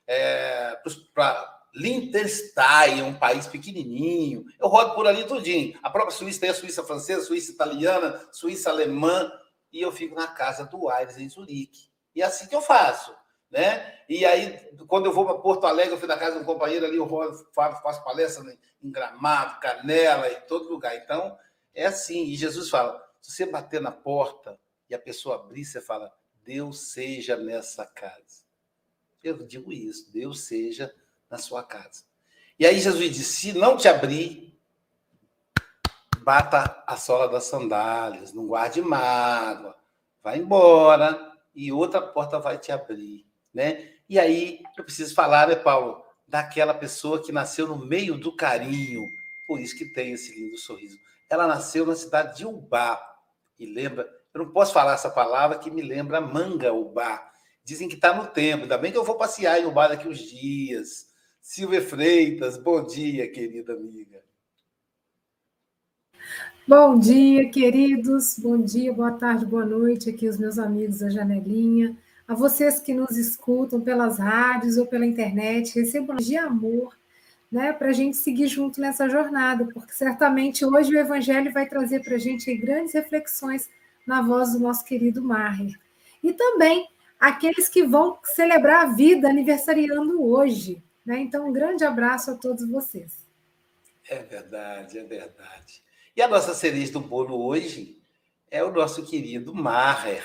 é, 0.06 0.78
para 1.14 1.61
Liechtenstein, 1.74 3.02
um 3.02 3.14
país 3.14 3.46
pequenininho. 3.46 4.44
Eu 4.60 4.68
rodo 4.68 4.94
por 4.94 5.06
ali 5.06 5.26
tudinho. 5.26 5.78
A 5.82 5.90
própria 5.90 6.16
Suíça 6.16 6.40
tem 6.40 6.50
a 6.50 6.54
Suíça 6.54 6.82
francesa, 6.82 7.24
Suíça 7.24 7.52
italiana, 7.52 8.20
Suíça 8.30 8.70
alemã, 8.70 9.32
e 9.72 9.80
eu 9.80 9.90
fico 9.90 10.14
na 10.14 10.26
casa 10.26 10.66
do 10.66 10.88
Aires, 10.88 11.16
em 11.16 11.28
Zurique. 11.28 11.90
E 12.14 12.20
é 12.20 12.26
assim 12.26 12.46
que 12.46 12.54
eu 12.54 12.60
faço. 12.60 13.14
Né? 13.50 13.98
E 14.08 14.24
aí, 14.24 14.58
quando 14.86 15.06
eu 15.06 15.12
vou 15.12 15.26
para 15.26 15.34
Porto 15.38 15.66
Alegre, 15.66 15.92
eu 15.92 15.98
fui 15.98 16.08
na 16.08 16.16
casa 16.16 16.36
de 16.36 16.42
um 16.42 16.46
companheiro 16.46 16.86
ali, 16.86 16.96
eu 16.96 17.04
rodo, 17.04 17.46
faço 17.54 18.02
palestra 18.02 18.44
em 18.82 18.90
Gramado, 18.90 19.60
Canela, 19.60 20.30
em 20.30 20.40
todo 20.46 20.70
lugar. 20.70 20.96
Então, 20.96 21.36
é 21.74 21.86
assim. 21.86 22.24
E 22.24 22.36
Jesus 22.36 22.70
fala: 22.70 23.02
se 23.20 23.32
você 23.32 23.46
bater 23.46 23.80
na 23.80 23.92
porta 23.92 24.58
e 24.88 24.94
a 24.94 24.98
pessoa 24.98 25.36
abrir, 25.36 25.64
você 25.64 25.80
fala, 25.80 26.10
Deus 26.42 26.92
seja 26.92 27.36
nessa 27.36 27.86
casa. 27.86 28.42
Eu 29.22 29.38
digo 29.46 29.72
isso, 29.72 30.10
Deus 30.10 30.46
seja 30.46 30.92
na 31.32 31.38
sua 31.38 31.62
casa. 31.62 32.04
E 32.58 32.66
aí 32.66 32.78
Jesus 32.78 33.16
disse: 33.16 33.32
se 33.32 33.52
não 33.54 33.74
te 33.74 33.88
abrir, 33.88 34.60
bata 36.18 36.84
a 36.86 36.96
sola 36.96 37.26
das 37.26 37.44
sandálias, 37.44 38.34
não 38.34 38.46
guarde 38.46 38.82
mágoa, 38.82 39.74
vai 40.22 40.38
embora 40.38 41.32
e 41.54 41.72
outra 41.72 42.02
porta 42.02 42.38
vai 42.38 42.58
te 42.58 42.70
abrir, 42.70 43.26
né? 43.52 43.94
E 44.08 44.18
aí 44.18 44.60
eu 44.76 44.84
preciso 44.84 45.14
falar, 45.14 45.48
né, 45.48 45.56
Paulo, 45.56 46.04
daquela 46.28 46.74
pessoa 46.74 47.22
que 47.22 47.32
nasceu 47.32 47.66
no 47.66 47.78
meio 47.78 48.18
do 48.18 48.36
carinho, 48.36 49.08
por 49.48 49.58
isso 49.58 49.76
que 49.76 49.86
tem 49.86 50.12
esse 50.12 50.38
lindo 50.38 50.58
sorriso. 50.58 50.98
Ela 51.30 51.46
nasceu 51.46 51.86
na 51.86 51.96
cidade 51.96 52.36
de 52.36 52.46
Ubá 52.46 53.00
e 53.58 53.64
lembra, 53.64 54.06
eu 54.34 54.44
não 54.44 54.52
posso 54.52 54.72
falar 54.74 54.94
essa 54.94 55.08
palavra 55.08 55.58
que 55.58 55.70
me 55.70 55.80
lembra 55.80 56.20
Manga 56.20 56.74
Ubá. 56.74 57.26
Dizem 57.64 57.88
que 57.88 57.94
está 57.94 58.12
no 58.12 58.26
tempo, 58.26 58.64
ainda 58.64 58.76
bem 58.76 58.92
que 58.92 58.98
eu 58.98 59.04
vou 59.04 59.16
passear 59.16 59.58
em 59.58 59.64
Ubá 59.64 59.88
daqui 59.88 60.06
uns 60.06 60.18
dias 60.18 61.11
Silvia 61.42 61.82
Freitas, 61.82 62.56
bom 62.56 62.86
dia, 62.86 63.28
querida 63.28 63.72
amiga. 63.72 64.22
Bom 66.66 66.96
dia, 66.96 67.50
queridos. 67.50 68.38
Bom 68.38 68.62
dia, 68.62 68.92
boa 68.92 69.10
tarde, 69.10 69.44
boa 69.44 69.66
noite 69.66 70.08
aqui 70.08 70.28
os 70.28 70.38
meus 70.38 70.56
amigos 70.56 71.00
da 71.00 71.10
janelinha. 71.10 71.98
A 72.28 72.34
vocês 72.34 72.78
que 72.78 72.94
nos 72.94 73.16
escutam 73.16 73.80
pelas 73.80 74.18
rádios 74.18 74.76
ou 74.76 74.86
pela 74.86 75.04
internet, 75.04 75.74
recebam 75.74 76.14
de 76.16 76.36
amor, 76.36 76.96
né, 77.50 77.72
para 77.72 77.88
a 77.88 77.92
gente 77.92 78.16
seguir 78.16 78.46
junto 78.46 78.80
nessa 78.80 79.08
jornada, 79.10 79.68
porque 79.74 79.92
certamente 79.92 80.64
hoje 80.64 80.94
o 80.94 80.98
Evangelho 80.98 81.52
vai 81.52 81.68
trazer 81.68 82.04
para 82.04 82.14
a 82.14 82.18
gente 82.18 82.54
grandes 82.54 82.94
reflexões 82.94 83.68
na 84.06 84.22
voz 84.22 84.52
do 84.52 84.60
nosso 84.60 84.84
querido 84.84 85.20
Maher. 85.20 85.76
E 86.22 86.32
também 86.32 86.88
aqueles 87.18 87.68
que 87.68 87.82
vão 87.82 88.16
celebrar 88.22 88.86
a 88.86 88.92
vida 88.92 89.28
aniversariando 89.28 90.24
hoje. 90.24 90.80
Né? 91.04 91.20
Então, 91.20 91.48
um 91.48 91.52
grande 91.52 91.84
abraço 91.84 92.30
a 92.30 92.34
todos 92.36 92.68
vocês. 92.70 93.26
É 94.08 94.18
verdade, 94.18 94.98
é 94.98 95.04
verdade. 95.04 95.82
E 96.16 96.22
a 96.22 96.28
nossa 96.28 96.54
cereja 96.54 96.92
do 96.92 97.00
bolo 97.00 97.44
hoje 97.46 98.00
é 98.50 98.62
o 98.62 98.72
nosso 98.72 99.04
querido 99.06 99.54
Maher. 99.54 100.24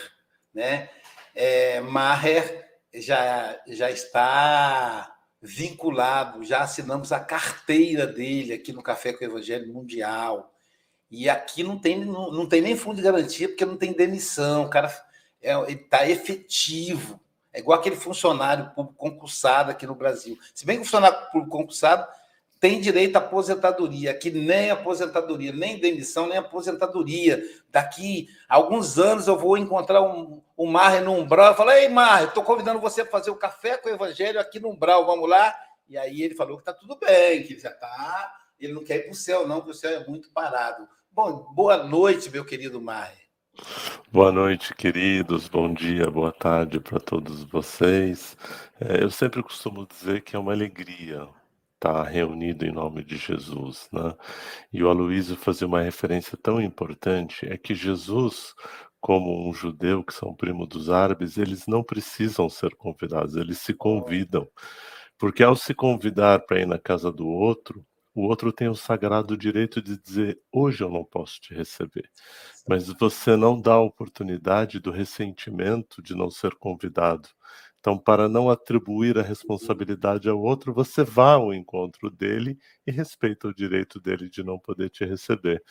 Né? 0.53 0.89
É, 1.33 1.79
Maher 1.81 2.67
já, 2.93 3.59
já 3.67 3.89
está 3.89 5.15
vinculado, 5.41 6.43
já 6.43 6.61
assinamos 6.61 7.11
a 7.11 7.19
carteira 7.19 8.05
dele 8.05 8.53
aqui 8.53 8.73
no 8.73 8.83
Café 8.83 9.13
com 9.13 9.23
o 9.23 9.27
Evangelho 9.27 9.71
Mundial. 9.71 10.53
E 11.09 11.29
aqui 11.29 11.63
não 11.63 11.79
tem, 11.79 12.03
não, 12.03 12.31
não 12.31 12.47
tem 12.47 12.61
nem 12.61 12.75
fundo 12.75 12.97
de 12.97 13.01
garantia, 13.01 13.47
porque 13.47 13.65
não 13.65 13.77
tem 13.77 13.93
demissão. 13.93 14.65
O 14.65 14.69
cara 14.69 14.91
é, 15.41 15.53
está 15.71 16.09
efetivo. 16.09 17.19
É 17.57 17.59
igual 17.59 17.79
aquele 17.79 17.95
funcionário 17.95 18.69
público 18.75 18.93
concursado 18.95 19.71
aqui 19.71 19.87
no 19.87 19.95
Brasil. 19.95 20.37
Se 20.53 20.63
bem 20.63 20.75
que 20.75 20.83
o 20.83 20.85
funcionário 20.85 21.17
público 21.31 21.57
concursado 21.57 22.07
tem 22.59 22.79
direito 22.79 23.15
à 23.15 23.19
aposentadoria, 23.19 24.13
que 24.13 24.29
nem 24.29 24.69
aposentadoria, 24.69 25.51
nem 25.51 25.79
demissão, 25.79 26.27
nem 26.27 26.37
aposentadoria. 26.37 27.41
Daqui 27.71 28.29
a 28.47 28.57
alguns 28.57 28.99
anos 28.99 29.27
eu 29.27 29.35
vou 29.39 29.57
encontrar 29.57 30.03
um, 30.03 30.39
um 30.55 30.67
Mar 30.67 31.01
no 31.01 31.13
Umbral 31.13 31.53
e 31.53 31.57
falar: 31.57 31.79
Ei, 31.79 31.89
Mar, 31.89 32.25
estou 32.25 32.43
convidando 32.43 32.79
você 32.79 33.03
para 33.03 33.13
fazer 33.13 33.31
o 33.31 33.35
café 33.35 33.75
com 33.75 33.89
o 33.89 33.91
Evangelho 33.91 34.39
aqui 34.39 34.59
no 34.59 34.69
Umbral, 34.69 35.03
vamos 35.07 35.27
lá? 35.27 35.51
E 35.89 35.97
aí 35.97 36.21
ele 36.21 36.35
falou 36.35 36.57
que 36.57 36.61
está 36.61 36.73
tudo 36.73 36.95
bem, 36.99 37.41
que 37.41 37.59
já 37.59 37.69
está. 37.69 38.35
Ele 38.59 38.73
não 38.73 38.83
quer 38.83 38.97
ir 38.97 39.03
para 39.05 39.13
o 39.13 39.15
céu, 39.15 39.47
não, 39.47 39.57
porque 39.57 39.71
o 39.71 39.73
céu 39.73 39.99
é 39.99 40.05
muito 40.07 40.29
parado. 40.29 40.87
Bom, 41.11 41.47
boa 41.55 41.77
noite, 41.77 42.29
meu 42.29 42.45
querido 42.45 42.79
Mar. 42.79 43.11
Boa 44.11 44.31
noite, 44.31 44.73
queridos. 44.73 45.47
Bom 45.47 45.73
dia, 45.73 46.09
boa 46.09 46.31
tarde 46.31 46.79
para 46.79 46.99
todos 46.99 47.43
vocês. 47.43 48.37
É, 48.79 49.03
eu 49.03 49.09
sempre 49.11 49.43
costumo 49.43 49.85
dizer 49.85 50.21
que 50.21 50.35
é 50.35 50.39
uma 50.39 50.53
alegria 50.53 51.27
estar 51.75 52.03
reunido 52.03 52.65
em 52.65 52.71
nome 52.71 53.03
de 53.03 53.17
Jesus, 53.17 53.87
né? 53.91 54.15
E 54.73 54.83
o 54.83 54.89
Aloysio 54.89 55.35
fazia 55.35 55.67
uma 55.67 55.81
referência 55.81 56.37
tão 56.41 56.59
importante, 56.61 57.45
é 57.45 57.57
que 57.57 57.75
Jesus 57.75 58.55
como 58.99 59.47
um 59.47 59.53
judeu, 59.53 60.03
que 60.03 60.13
são 60.13 60.33
primo 60.33 60.65
dos 60.65 60.89
árabes, 60.89 61.37
eles 61.37 61.67
não 61.67 61.83
precisam 61.83 62.49
ser 62.49 62.75
convidados, 62.75 63.35
eles 63.35 63.59
se 63.59 63.73
convidam. 63.73 64.47
Porque 65.17 65.43
ao 65.43 65.55
se 65.55 65.73
convidar 65.73 66.45
para 66.45 66.59
ir 66.59 66.67
na 66.67 66.79
casa 66.79 67.11
do 67.11 67.27
outro, 67.27 67.85
o 68.17 68.23
outro 68.23 68.51
tem 68.51 68.67
o 68.67 68.73
sagrado 68.73 69.37
direito 69.37 69.79
de 69.79 69.95
dizer: 69.95 70.41
hoje 70.51 70.83
eu 70.83 70.89
não 70.89 71.05
posso 71.05 71.39
te 71.39 71.53
receber. 71.53 72.09
Mas 72.67 72.87
você 72.87 73.35
não 73.35 73.61
dá 73.61 73.73
a 73.73 73.81
oportunidade 73.81 74.79
do 74.79 74.89
ressentimento 74.89 76.01
de 76.01 76.15
não 76.15 76.31
ser 76.31 76.55
convidado. 76.55 77.29
Então, 77.79 77.95
para 77.95 78.27
não 78.27 78.49
atribuir 78.49 79.19
a 79.19 79.21
responsabilidade 79.21 80.27
ao 80.27 80.41
outro, 80.41 80.73
você 80.73 81.03
vá 81.03 81.33
ao 81.33 81.53
encontro 81.53 82.09
dele 82.09 82.57
e 82.87 82.91
respeita 82.91 83.47
o 83.47 83.53
direito 83.53 83.99
dele 83.99 84.27
de 84.27 84.43
não 84.43 84.57
poder 84.57 84.89
te 84.89 85.05
receber. 85.05 85.63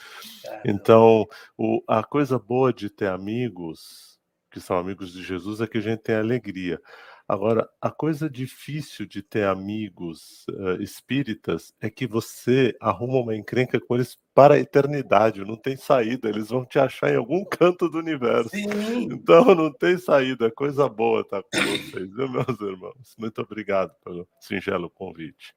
Então, 0.65 1.27
o, 1.59 1.83
a 1.89 2.05
coisa 2.05 2.39
boa 2.39 2.73
de 2.73 2.89
ter 2.89 3.09
amigos, 3.09 4.21
que 4.53 4.61
são 4.61 4.79
amigos 4.79 5.13
de 5.13 5.23
Jesus, 5.25 5.61
é 5.61 5.67
que 5.67 5.79
a 5.79 5.83
gente 5.83 5.99
tem 6.05 6.15
alegria. 6.15 6.81
Agora, 7.29 7.69
a 7.81 7.91
coisa 7.91 8.31
difícil 8.31 9.05
de 9.05 9.21
ter 9.21 9.47
amigos 9.47 10.47
uh, 10.49 10.81
espíritas 10.81 11.75
é 11.81 11.91
que 11.91 12.07
você 12.07 12.77
arruma 12.81 13.19
uma 13.19 13.35
encrenca 13.35 13.81
com 13.81 13.97
eles 13.97 14.17
para 14.33 14.55
a 14.55 14.59
eternidade, 14.59 15.45
não 15.45 15.57
tem 15.57 15.77
saída, 15.77 16.29
eles 16.29 16.51
vão 16.51 16.65
te 16.65 16.79
achar 16.79 17.11
em 17.11 17.17
algum 17.17 17.45
canto 17.51 17.89
do 17.89 17.99
universo. 17.99 18.51
Sim. 18.51 18.69
Então 19.11 19.57
não 19.57 19.73
tem 19.73 19.99
saída, 19.99 20.53
coisa 20.53 20.89
boa 20.89 21.23
estar 21.23 21.43
com 21.43 21.59
vocês, 21.59 22.15
viu, 22.15 22.29
meus 22.29 22.61
irmãos? 22.61 23.15
Muito 23.19 23.43
obrigado 23.43 23.93
pelo 24.05 24.29
singelo 24.39 24.89
convite. 24.89 25.53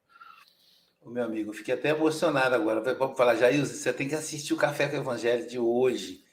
O 1.00 1.08
meu 1.08 1.24
amigo, 1.24 1.52
fiquei 1.52 1.74
até 1.74 1.90
emocionado 1.90 2.54
agora. 2.54 2.80
Vamos 2.94 3.16
falar, 3.16 3.36
Jair, 3.36 3.64
você 3.64 3.92
tem 3.92 4.08
que 4.08 4.14
assistir 4.14 4.54
o 4.54 4.56
Café 4.56 4.88
com 4.88 4.96
o 4.96 5.00
Evangelho 5.00 5.48
de 5.48 5.58
hoje 5.58 6.24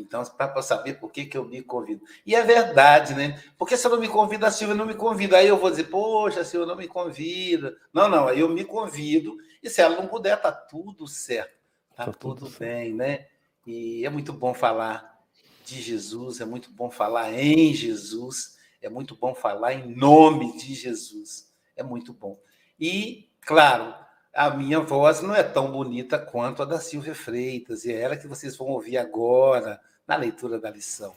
então, 0.00 0.24
para 0.24 0.62
saber 0.62 0.94
por 0.94 1.10
que, 1.10 1.24
que 1.24 1.36
eu 1.36 1.44
me 1.44 1.62
convido. 1.62 2.04
E 2.24 2.34
é 2.34 2.42
verdade, 2.42 3.14
né? 3.14 3.42
Porque 3.58 3.76
se 3.76 3.86
eu 3.86 3.90
não 3.90 4.00
me 4.00 4.08
convido, 4.08 4.46
a 4.46 4.50
Silvia 4.50 4.74
não 4.74 4.86
me 4.86 4.94
convida. 4.94 5.38
Aí 5.38 5.48
eu 5.48 5.56
vou 5.56 5.70
dizer, 5.70 5.84
poxa, 5.84 6.40
a 6.40 6.44
Silvia 6.44 6.66
não 6.66 6.76
me 6.76 6.88
convida. 6.88 7.76
Não, 7.92 8.08
não, 8.08 8.28
aí 8.28 8.40
eu 8.40 8.48
me 8.48 8.64
convido. 8.64 9.36
E 9.62 9.70
se 9.70 9.80
ela 9.80 9.96
não 9.96 10.06
puder, 10.06 10.40
tá 10.40 10.52
tudo 10.52 11.06
certo. 11.06 11.56
Tá, 11.94 12.06
tá 12.06 12.12
tudo, 12.12 12.46
tudo 12.46 12.58
bem, 12.58 12.94
né? 12.94 13.26
E 13.66 14.04
é 14.04 14.10
muito 14.10 14.32
bom 14.32 14.54
falar 14.54 15.16
de 15.64 15.82
Jesus, 15.82 16.40
é 16.40 16.44
muito 16.44 16.70
bom 16.70 16.88
falar 16.88 17.32
em 17.32 17.74
Jesus, 17.74 18.56
é 18.80 18.88
muito 18.88 19.16
bom 19.16 19.34
falar 19.34 19.74
em 19.74 19.94
nome 19.94 20.56
de 20.56 20.74
Jesus. 20.74 21.52
É 21.74 21.82
muito 21.82 22.12
bom. 22.12 22.38
E, 22.78 23.28
claro, 23.40 23.94
a 24.36 24.50
minha 24.50 24.80
voz 24.80 25.22
não 25.22 25.34
é 25.34 25.42
tão 25.42 25.72
bonita 25.72 26.18
quanto 26.18 26.62
a 26.62 26.66
da 26.66 26.78
Silvia 26.78 27.14
Freitas, 27.14 27.86
e 27.86 27.92
é 27.92 28.02
ela 28.02 28.18
que 28.18 28.28
vocês 28.28 28.54
vão 28.54 28.68
ouvir 28.68 28.98
agora 28.98 29.80
na 30.06 30.14
leitura 30.14 30.60
da 30.60 30.70
lição. 30.70 31.14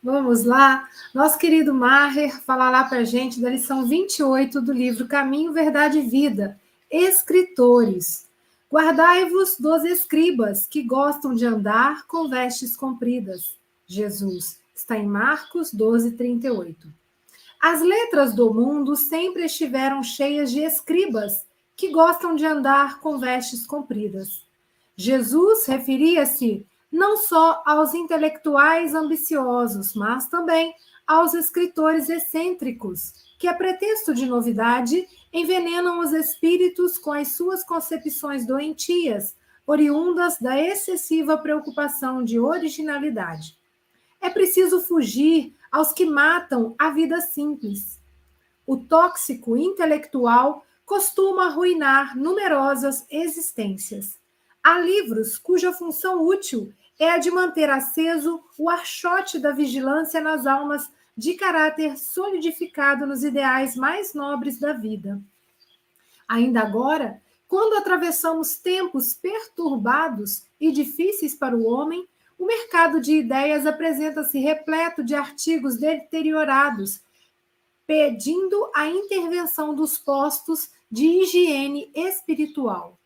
Vamos 0.00 0.44
lá. 0.44 0.88
Nosso 1.12 1.36
querido 1.38 1.74
Maher 1.74 2.40
falará 2.42 2.84
para 2.84 2.98
a 2.98 3.04
gente 3.04 3.40
da 3.40 3.50
lição 3.50 3.84
28 3.84 4.60
do 4.60 4.72
livro 4.72 5.08
Caminho, 5.08 5.52
Verdade 5.52 5.98
e 5.98 6.08
Vida. 6.08 6.56
Escritores. 6.88 8.28
Guardai-vos 8.70 9.58
dos 9.58 9.82
escribas, 9.84 10.68
que 10.68 10.84
gostam 10.84 11.34
de 11.34 11.44
andar 11.44 12.06
com 12.06 12.28
vestes 12.28 12.76
compridas. 12.76 13.56
Jesus. 13.88 14.60
Está 14.74 14.96
em 14.96 15.06
Marcos 15.06 15.72
12, 15.72 16.12
38. 16.12 16.88
As 17.60 17.80
letras 17.80 18.34
do 18.34 18.54
mundo 18.54 18.94
sempre 18.94 19.44
estiveram 19.44 20.02
cheias 20.02 20.50
de 20.50 20.60
escribas, 20.60 21.44
que 21.76 21.88
gostam 21.90 22.34
de 22.34 22.44
andar 22.44 23.00
com 23.00 23.18
vestes 23.18 23.66
compridas. 23.66 24.44
Jesus 24.96 25.66
referia-se 25.66 26.66
não 26.90 27.16
só 27.16 27.62
aos 27.64 27.94
intelectuais 27.94 28.94
ambiciosos, 28.94 29.94
mas 29.94 30.28
também 30.28 30.74
aos 31.06 31.34
escritores 31.34 32.08
excêntricos, 32.08 33.14
que, 33.38 33.48
a 33.48 33.54
pretexto 33.54 34.14
de 34.14 34.26
novidade, 34.26 35.06
envenenam 35.32 36.00
os 36.00 36.12
espíritos 36.12 36.98
com 36.98 37.12
as 37.12 37.28
suas 37.34 37.64
concepções 37.64 38.46
doentias, 38.46 39.34
oriundas 39.66 40.38
da 40.38 40.60
excessiva 40.60 41.38
preocupação 41.38 42.22
de 42.22 42.38
originalidade. 42.38 43.56
É 44.20 44.30
preciso 44.30 44.80
fugir 44.80 45.54
aos 45.70 45.92
que 45.92 46.04
matam 46.04 46.74
a 46.78 46.90
vida 46.90 47.20
simples. 47.20 47.98
O 48.66 48.76
tóxico 48.76 49.56
intelectual 49.56 50.64
costuma 50.92 51.46
arruinar 51.46 52.14
numerosas 52.14 53.06
existências. 53.08 54.18
Há 54.62 54.78
livros 54.78 55.38
cuja 55.38 55.72
função 55.72 56.22
útil 56.22 56.70
é 56.98 57.08
a 57.08 57.16
de 57.16 57.30
manter 57.30 57.70
aceso 57.70 58.44
o 58.58 58.68
archote 58.68 59.38
da 59.38 59.52
vigilância 59.52 60.20
nas 60.20 60.46
almas 60.46 60.90
de 61.16 61.32
caráter 61.32 61.96
solidificado 61.96 63.06
nos 63.06 63.24
ideais 63.24 63.74
mais 63.74 64.12
nobres 64.12 64.60
da 64.60 64.74
vida. 64.74 65.18
Ainda 66.28 66.60
agora, 66.60 67.22
quando 67.48 67.78
atravessamos 67.78 68.58
tempos 68.58 69.14
perturbados 69.14 70.42
e 70.60 70.70
difíceis 70.70 71.34
para 71.34 71.56
o 71.56 71.64
homem, 71.64 72.06
o 72.38 72.44
mercado 72.44 73.00
de 73.00 73.14
ideias 73.14 73.64
apresenta-se 73.64 74.38
repleto 74.38 75.02
de 75.02 75.14
artigos 75.14 75.78
deteriorados 75.78 77.00
pedindo 77.86 78.70
a 78.74 78.86
intervenção 78.88 79.74
dos 79.74 79.98
postos 79.98 80.70
de 80.92 81.06
higiene 81.06 81.90
espiritual. 81.94 82.98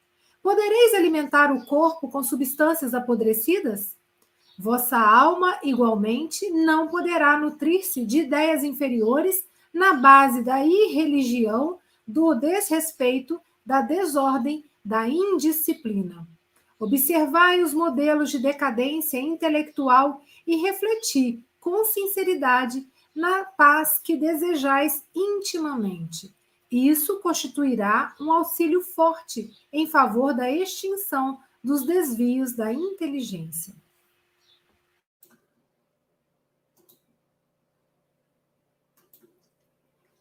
Podereis 0.43 0.93
alimentar 0.95 1.53
o 1.53 1.65
corpo 1.67 2.09
com 2.09 2.21
substâncias 2.21 2.93
apodrecidas? 2.95 3.97
Vossa 4.59 4.99
alma, 4.99 5.57
igualmente, 5.63 6.51
não 6.51 6.89
poderá 6.89 7.39
nutrir-se 7.39 8.05
de 8.05 8.23
ideias 8.23 8.65
inferiores 8.65 9.45
na 9.73 9.95
base 9.95 10.43
da 10.43 10.65
irreligião, 10.65 11.79
do 12.05 12.35
desrespeito, 12.35 13.41
da 13.65 13.83
desordem, 13.83 14.65
da 14.85 15.09
indisciplina. 15.09 16.27
Observai 16.81 17.63
os 17.63 17.73
modelos 17.73 18.31
de 18.31 18.39
decadência 18.39 19.19
intelectual 19.19 20.23
e 20.47 20.57
refleti 20.57 21.41
com 21.61 21.85
sinceridade 21.85 22.87
na 23.15 23.45
paz 23.45 23.99
que 23.99 24.17
desejais 24.17 25.05
intimamente. 25.15 26.36
Isso 26.71 27.21
constituirá 27.21 28.15
um 28.21 28.33
auxílio 28.33 28.81
forte 28.81 29.51
em 29.73 29.87
favor 29.87 30.35
da 30.35 30.51
extinção 30.51 31.41
dos 31.63 31.85
desvios 31.85 32.55
da 32.55 32.73
inteligência. 32.73 33.75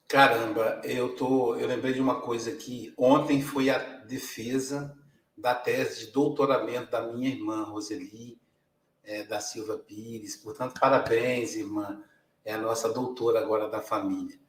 Caramba, 0.07 0.81
eu 0.83 1.15
tô, 1.15 1.55
eu 1.55 1.67
lembrei 1.67 1.93
de 1.93 1.99
uma 1.99 2.21
coisa 2.21 2.51
aqui. 2.51 2.93
Ontem 2.95 3.41
foi 3.41 3.69
a 3.69 3.79
defesa 3.79 4.95
da 5.37 5.53
tese 5.53 6.05
de 6.05 6.11
doutoramento 6.11 6.91
da 6.91 7.01
minha 7.11 7.29
irmã 7.29 7.63
Roseli 7.63 8.39
é, 9.03 9.23
da 9.23 9.39
Silva 9.39 9.77
Pires. 9.77 10.37
Portanto, 10.37 10.79
parabéns, 10.79 11.55
irmã 11.55 12.01
é 12.43 12.53
a 12.53 12.57
nossa 12.57 12.93
doutora 12.93 13.39
agora 13.39 13.67
da 13.67 13.81
família. 13.81 14.39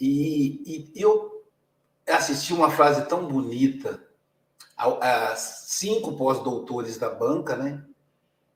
E, 0.00 0.90
e 0.94 1.02
eu 1.02 1.44
assisti 2.06 2.52
uma 2.52 2.70
frase 2.70 3.06
tão 3.06 3.26
bonita 3.26 4.02
a, 4.76 5.32
a 5.32 5.36
cinco 5.36 6.16
pós-doutores 6.16 6.98
da 6.98 7.10
banca, 7.10 7.56
né? 7.56 7.84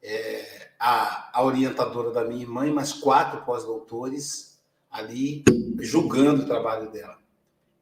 É, 0.02 0.70
a, 0.78 1.38
a, 1.38 1.44
orientadora 1.44 2.10
da 2.10 2.24
minha 2.24 2.42
irmã 2.42 2.66
e 2.66 2.72
mais 2.72 2.92
quatro 2.92 3.42
pós-doutores 3.42 4.60
ali 4.90 5.44
julgando 5.78 6.42
o 6.42 6.46
trabalho 6.46 6.90
dela. 6.90 7.18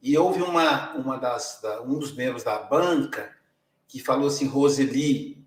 E 0.03 0.17
houve 0.17 0.43
uma, 0.43 0.93
uma 0.95 1.17
das, 1.17 1.61
da, 1.63 1.83
um 1.83 1.99
dos 1.99 2.13
membros 2.15 2.43
da 2.43 2.59
banca 2.59 3.35
que 3.89 4.01
falou 4.01 4.29
assim, 4.29 4.47
Roseli, 4.47 5.43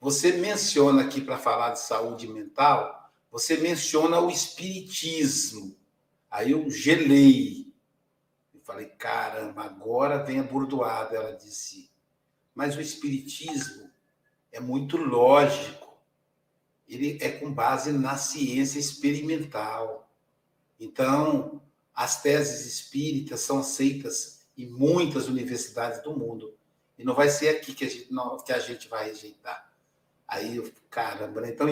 você 0.00 0.32
menciona 0.32 1.02
aqui 1.02 1.20
para 1.20 1.38
falar 1.38 1.70
de 1.70 1.80
saúde 1.80 2.26
mental 2.26 2.98
você 3.30 3.56
menciona 3.58 4.20
o 4.20 4.30
espiritismo. 4.30 5.76
Aí 6.30 6.50
eu 6.52 6.68
gelei. 6.70 7.72
Eu 8.54 8.60
falei, 8.62 8.86
caramba, 8.86 9.64
agora 9.64 10.22
vem 10.22 10.40
a 10.40 10.42
burdoada. 10.42 11.16
Ela 11.16 11.32
disse, 11.32 11.90
mas 12.54 12.76
o 12.76 12.80
espiritismo 12.80 13.90
é 14.52 14.60
muito 14.60 14.96
lógico. 14.96 15.96
Ele 16.88 17.18
é 17.20 17.30
com 17.30 17.52
base 17.52 17.92
na 17.92 18.16
ciência 18.16 18.78
experimental. 18.78 20.10
Então, 20.80 21.62
as 21.94 22.22
teses 22.22 22.66
espíritas 22.66 23.40
são 23.40 23.58
aceitas 23.58 24.46
em 24.56 24.66
muitas 24.66 25.28
universidades 25.28 26.02
do 26.02 26.16
mundo. 26.16 26.54
E 26.98 27.04
não 27.04 27.14
vai 27.14 27.28
ser 27.28 27.50
aqui 27.50 27.74
que 27.74 27.84
a 27.84 27.88
gente, 27.88 28.12
não, 28.12 28.36
que 28.38 28.52
a 28.52 28.58
gente 28.58 28.88
vai 28.88 29.08
rejeitar. 29.08 29.72
Aí 30.26 30.56
eu, 30.56 30.70
caramba, 30.90 31.40
né? 31.40 31.50
então 31.50 31.66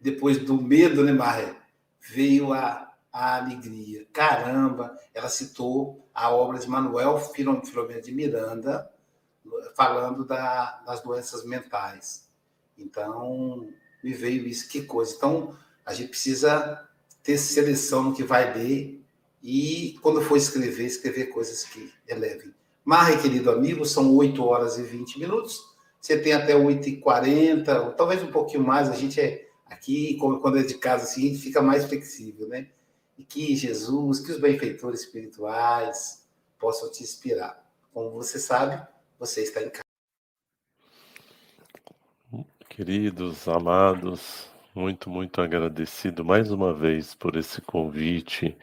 depois 0.00 0.38
do 0.38 0.60
medo, 0.60 1.04
né, 1.04 1.12
Maré, 1.12 1.54
veio 2.00 2.52
a, 2.52 2.91
a 3.12 3.36
alegria. 3.36 4.06
Caramba, 4.12 4.96
ela 5.12 5.28
citou 5.28 6.08
a 6.14 6.30
obra 6.30 6.58
de 6.58 6.68
Manuel 6.68 7.18
Filomeno 7.18 8.00
de 8.00 8.12
Miranda, 8.12 8.90
falando 9.76 10.24
da, 10.24 10.82
das 10.86 11.02
doenças 11.02 11.44
mentais. 11.44 12.28
Então, 12.78 13.68
me 14.02 14.12
veio 14.12 14.46
isso, 14.46 14.68
que 14.68 14.82
coisa. 14.82 15.14
Então, 15.14 15.56
a 15.84 15.92
gente 15.92 16.08
precisa 16.08 16.88
ter 17.22 17.36
seleção 17.38 18.04
no 18.04 18.14
que 18.14 18.22
vai 18.22 18.52
ler 18.54 19.00
e, 19.42 19.98
quando 20.02 20.22
for 20.22 20.36
escrever, 20.36 20.84
escrever 20.84 21.26
coisas 21.26 21.64
que 21.64 21.92
elevem. 22.08 22.54
Marre, 22.84 23.20
querido 23.20 23.50
amigo, 23.50 23.84
são 23.84 24.14
8 24.16 24.44
horas 24.44 24.78
e 24.78 24.82
20 24.82 25.20
minutos. 25.20 25.72
Você 26.00 26.18
tem 26.18 26.32
até 26.32 26.56
8 26.56 26.88
e 26.88 26.96
40 26.96 27.82
ou 27.82 27.92
talvez 27.92 28.22
um 28.22 28.30
pouquinho 28.30 28.64
mais. 28.64 28.88
A 28.88 28.94
gente 28.94 29.20
é 29.20 29.48
aqui, 29.66 30.16
quando 30.16 30.58
é 30.58 30.62
de 30.62 30.74
casa, 30.74 31.04
assim, 31.04 31.26
a 31.26 31.28
gente 31.32 31.42
fica 31.42 31.62
mais 31.62 31.84
flexível, 31.84 32.48
né? 32.48 32.68
E 33.16 33.24
que 33.24 33.54
Jesus, 33.54 34.20
que 34.20 34.32
os 34.32 34.40
benfeitores 34.40 35.00
espirituais 35.00 36.26
possam 36.58 36.90
te 36.90 37.02
inspirar. 37.02 37.62
Como 37.92 38.10
você 38.10 38.38
sabe, 38.38 38.80
você 39.18 39.42
está 39.42 39.62
em 39.62 39.70
casa. 39.70 39.82
Queridos, 42.68 43.46
amados, 43.48 44.48
muito, 44.74 45.10
muito 45.10 45.40
agradecido 45.42 46.24
mais 46.24 46.50
uma 46.50 46.72
vez 46.72 47.14
por 47.14 47.36
esse 47.36 47.60
convite. 47.60 48.56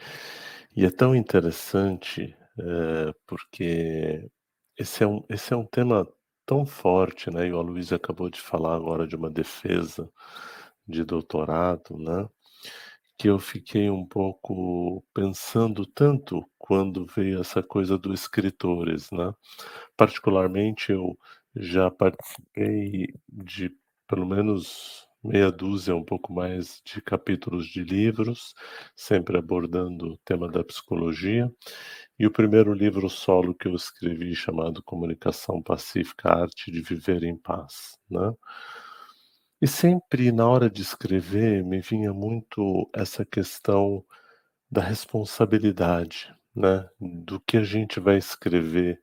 E 0.76 0.86
é 0.86 0.90
tão 0.90 1.16
interessante 1.16 2.36
é, 2.58 3.14
porque 3.28 4.30
esse 4.78 5.04
é, 5.04 5.08
um, 5.08 5.24
esse 5.30 5.54
é 5.54 5.58
um 5.58 5.66
tema 5.66 6.08
tão 6.46 6.66
forte, 6.66 7.30
né? 7.32 7.48
E 7.48 7.54
o 7.54 7.62
Luiz 7.62 7.94
acabou 7.94 8.30
de 8.30 8.42
falar 8.42 8.76
agora 8.76 9.06
de 9.08 9.16
uma 9.16 9.30
defesa 9.30 10.12
de 10.88 11.04
doutorado, 11.04 11.98
né? 11.98 12.28
Que 13.20 13.28
eu 13.30 13.38
fiquei 13.38 13.90
um 13.90 14.06
pouco 14.06 15.04
pensando 15.14 15.86
tanto 15.86 16.42
quando 16.58 17.06
veio 17.06 17.42
essa 17.42 17.62
coisa 17.62 17.98
dos 17.98 18.22
escritores, 18.22 19.12
né? 19.12 19.34
Particularmente 19.98 20.92
eu 20.94 21.18
já 21.56 21.92
participei 21.92 23.14
de 23.28 23.72
pelo 24.08 24.26
menos 24.26 25.06
meia 25.24 25.52
dúzia, 25.52 25.96
um 25.96 26.04
pouco 26.06 26.34
mais 26.34 26.82
de 26.86 27.02
capítulos 27.02 27.68
de 27.68 27.84
livros, 27.84 28.56
sempre 28.96 29.38
abordando 29.38 30.14
o 30.14 30.18
tema 30.26 30.50
da 30.50 30.64
psicologia. 30.64 31.52
E 32.20 32.28
o 32.28 32.32
primeiro 32.32 32.74
livro 32.74 33.10
solo 33.10 33.56
que 33.56 33.68
eu 33.68 33.76
escrevi, 33.76 34.36
chamado 34.36 34.84
Comunicação 34.84 35.62
Pacífica, 35.62 36.30
Arte 36.32 36.72
de 36.72 36.82
Viver 36.82 37.24
em 37.24 37.38
Paz. 37.38 37.98
Né? 38.10 38.34
E 39.62 39.68
sempre 39.68 40.32
na 40.32 40.48
hora 40.48 40.70
de 40.70 40.82
escrever 40.82 41.64
me 41.64 41.82
vinha 41.82 42.14
muito 42.14 42.90
essa 42.94 43.26
questão 43.26 44.06
da 44.72 44.82
responsabilidade, 44.82 46.34
né? 46.56 46.88
do 47.00 47.42
que 47.42 47.58
a 47.58 47.64
gente 47.64 48.00
vai 48.00 48.18
escrever, 48.18 49.02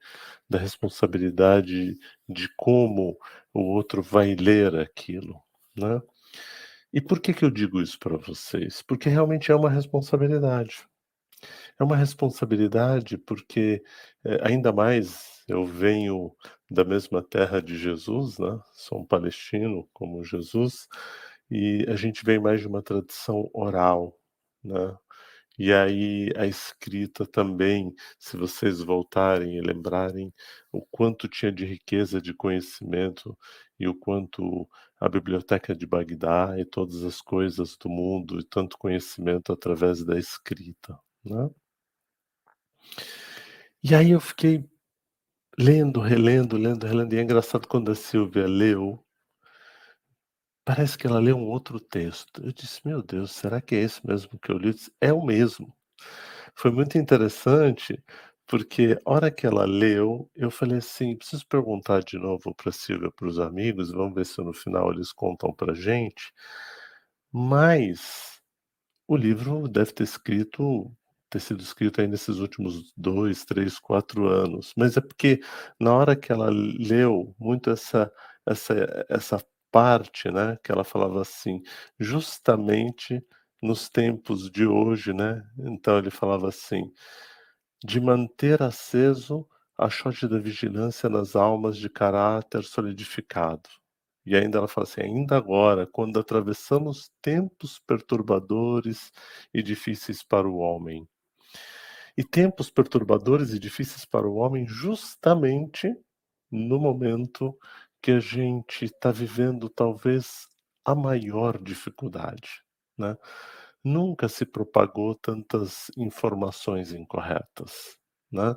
da 0.48 0.58
responsabilidade 0.58 1.98
de 2.28 2.48
como 2.56 3.18
o 3.52 3.60
outro 3.74 4.02
vai 4.02 4.34
ler 4.34 4.76
aquilo, 4.76 5.42
né? 5.76 6.00
E 6.92 7.00
por 7.00 7.20
que, 7.20 7.34
que 7.34 7.44
eu 7.44 7.50
digo 7.50 7.82
isso 7.82 7.98
para 7.98 8.16
vocês? 8.16 8.80
Porque 8.80 9.10
realmente 9.10 9.52
é 9.52 9.54
uma 9.54 9.68
responsabilidade. 9.68 10.86
É 11.78 11.84
uma 11.84 11.96
responsabilidade 11.96 13.18
porque, 13.18 13.82
é, 14.24 14.38
ainda 14.48 14.72
mais, 14.72 15.42
eu 15.46 15.64
venho 15.64 16.34
da 16.70 16.84
mesma 16.84 17.22
terra 17.22 17.60
de 17.62 17.76
Jesus, 17.76 18.38
né? 18.38 18.60
Um 18.92 19.04
palestino 19.04 19.88
como 19.92 20.24
Jesus, 20.24 20.88
e 21.50 21.84
a 21.88 21.96
gente 21.96 22.24
vem 22.24 22.40
mais 22.40 22.60
de 22.60 22.66
uma 22.68 22.82
tradição 22.82 23.50
oral, 23.54 24.18
né? 24.64 24.96
E 25.58 25.72
aí 25.72 26.30
a 26.36 26.46
escrita 26.46 27.26
também, 27.26 27.94
se 28.18 28.36
vocês 28.36 28.80
voltarem 28.80 29.56
e 29.56 29.60
lembrarem 29.62 30.32
o 30.70 30.82
quanto 30.90 31.28
tinha 31.28 31.50
de 31.50 31.64
riqueza 31.64 32.20
de 32.20 32.34
conhecimento 32.34 33.36
e 33.78 33.88
o 33.88 33.94
quanto 33.94 34.68
a 35.00 35.08
biblioteca 35.08 35.74
de 35.74 35.86
Bagdá 35.86 36.58
e 36.58 36.64
todas 36.64 37.02
as 37.04 37.20
coisas 37.22 37.76
do 37.78 37.88
mundo 37.88 38.38
e 38.38 38.44
tanto 38.44 38.76
conhecimento 38.78 39.52
através 39.52 40.04
da 40.04 40.18
escrita, 40.18 40.98
né? 41.24 41.48
E 43.82 43.94
aí 43.94 44.10
eu 44.10 44.20
fiquei 44.20 44.68
lendo, 45.58 46.00
relendo, 46.00 46.56
lendo, 46.56 46.86
relendo. 46.86 47.14
E 47.14 47.18
é 47.18 47.22
engraçado 47.22 47.66
quando 47.68 47.90
a 47.90 47.94
Silvia 47.94 48.46
leu, 48.46 49.02
parece 50.64 50.98
que 50.98 51.06
ela 51.06 51.18
leu 51.20 51.36
um 51.36 51.48
outro 51.48 51.80
texto. 51.80 52.42
Eu 52.44 52.52
disse, 52.52 52.80
meu 52.84 53.02
Deus, 53.02 53.32
será 53.32 53.60
que 53.60 53.74
é 53.74 53.80
esse 53.80 54.06
mesmo 54.06 54.38
que 54.38 54.50
eu 54.52 54.58
li? 54.58 54.72
Disse, 54.74 54.92
é 55.00 55.12
o 55.12 55.24
mesmo. 55.24 55.74
Foi 56.54 56.70
muito 56.70 56.98
interessante, 56.98 58.02
porque 58.46 58.98
a 59.06 59.10
hora 59.12 59.30
que 59.30 59.46
ela 59.46 59.64
leu, 59.64 60.30
eu 60.34 60.50
falei 60.50 60.78
assim, 60.78 61.16
preciso 61.16 61.46
perguntar 61.48 62.02
de 62.02 62.18
novo 62.18 62.54
para 62.54 62.70
a 62.70 62.72
Silvia, 62.72 63.10
para 63.12 63.28
os 63.28 63.38
amigos, 63.38 63.90
vamos 63.92 64.14
ver 64.14 64.26
se 64.26 64.40
no 64.42 64.52
final 64.52 64.92
eles 64.92 65.12
contam 65.12 65.52
para 65.52 65.74
gente. 65.74 66.32
Mas 67.32 68.40
o 69.08 69.16
livro 69.16 69.68
deve 69.68 69.92
ter 69.92 70.04
escrito 70.04 70.92
ter 71.36 71.40
sido 71.40 71.62
escrito 71.62 72.00
aí 72.00 72.06
nesses 72.08 72.38
últimos 72.38 72.92
dois, 72.96 73.44
três, 73.44 73.78
quatro 73.78 74.26
anos. 74.28 74.72
Mas 74.76 74.96
é 74.96 75.00
porque 75.00 75.40
na 75.80 75.94
hora 75.94 76.16
que 76.16 76.32
ela 76.32 76.48
leu 76.50 77.34
muito 77.38 77.70
essa 77.70 78.10
essa 78.46 79.06
essa 79.08 79.44
parte, 79.70 80.30
né, 80.30 80.56
que 80.64 80.72
ela 80.72 80.84
falava 80.84 81.20
assim, 81.22 81.62
justamente 81.98 83.22
nos 83.62 83.88
tempos 83.88 84.50
de 84.50 84.66
hoje, 84.66 85.12
né? 85.12 85.42
Então 85.58 85.98
ele 85.98 86.10
falava 86.10 86.48
assim, 86.48 86.90
de 87.84 88.00
manter 88.00 88.62
aceso 88.62 89.46
a 89.78 89.88
chote 89.90 90.26
da 90.28 90.38
vigilância 90.38 91.08
nas 91.08 91.36
almas 91.36 91.76
de 91.78 91.88
caráter 91.90 92.64
solidificado. 92.64 93.68
E 94.26 94.36
ainda 94.36 94.58
ela 94.58 94.68
fala 94.68 94.86
assim, 94.86 95.02
ainda 95.02 95.36
agora, 95.36 95.86
quando 95.86 96.18
atravessamos 96.18 97.10
tempos 97.22 97.78
perturbadores 97.86 99.12
e 99.54 99.62
difíceis 99.62 100.22
para 100.22 100.48
o 100.48 100.56
homem. 100.58 101.06
E 102.16 102.24
tempos 102.24 102.70
perturbadores 102.70 103.52
e 103.52 103.58
difíceis 103.58 104.04
para 104.04 104.26
o 104.26 104.36
homem 104.36 104.66
justamente 104.66 105.94
no 106.50 106.78
momento 106.78 107.56
que 108.00 108.12
a 108.12 108.20
gente 108.20 108.84
está 108.86 109.10
vivendo 109.10 109.68
talvez 109.68 110.46
a 110.84 110.94
maior 110.94 111.62
dificuldade. 111.62 112.62
Né? 112.96 113.16
Nunca 113.84 114.28
se 114.28 114.46
propagou 114.46 115.14
tantas 115.14 115.90
informações 115.96 116.92
incorretas. 116.92 117.96
Né? 118.30 118.54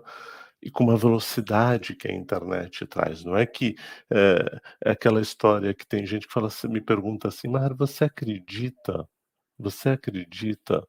E 0.62 0.72
com 0.72 0.84
uma 0.86 0.98
velocidade 0.98 1.96
que 1.96 2.08
a 2.08 2.14
internet 2.14 2.86
traz. 2.86 3.24
Não 3.26 3.36
é 3.36 3.46
que 3.46 3.76
é, 4.12 4.62
é 4.86 4.92
aquela 4.92 5.22
história 5.22 5.74
que 5.74 5.86
tem 5.88 6.06
gente 6.06 6.28
que 6.28 6.34
fala, 6.34 6.50
me 6.66 6.82
pergunta 6.82 7.28
assim, 7.28 7.48
mas 7.48 7.76
você 7.78 8.06
acredita 8.06 9.08
você 9.60 9.90
acredita 9.90 10.88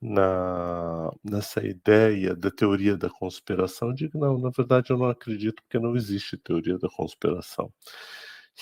na, 0.00 1.10
nessa 1.24 1.64
ideia 1.66 2.34
da 2.34 2.50
teoria 2.50 2.96
da 2.96 3.10
conspiração? 3.10 3.88
Eu 3.88 3.94
digo, 3.94 4.18
não, 4.18 4.38
na 4.38 4.50
verdade 4.50 4.90
eu 4.90 4.98
não 4.98 5.08
acredito 5.08 5.62
porque 5.62 5.78
não 5.78 5.96
existe 5.96 6.36
teoria 6.38 6.78
da 6.78 6.88
conspiração. 6.88 7.72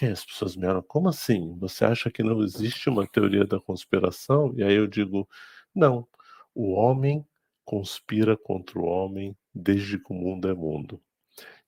E 0.01 0.07
as 0.07 0.24
pessoas 0.24 0.57
me 0.57 0.66
falam, 0.66 0.83
como 0.83 1.09
assim? 1.09 1.57
Você 1.59 1.85
acha 1.85 2.11
que 2.11 2.22
não 2.22 2.42
existe 2.42 2.88
uma 2.88 3.07
teoria 3.07 3.44
da 3.46 3.61
conspiração? 3.61 4.53
E 4.57 4.62
aí 4.62 4.74
eu 4.74 4.87
digo, 4.87 5.29
não, 5.74 6.07
o 6.55 6.72
homem 6.72 7.27
conspira 7.64 8.37
contra 8.37 8.79
o 8.79 8.85
homem 8.85 9.37
desde 9.55 9.98
que 9.98 10.12
o 10.12 10.16
mundo 10.16 10.48
é 10.48 10.55
mundo 10.55 11.01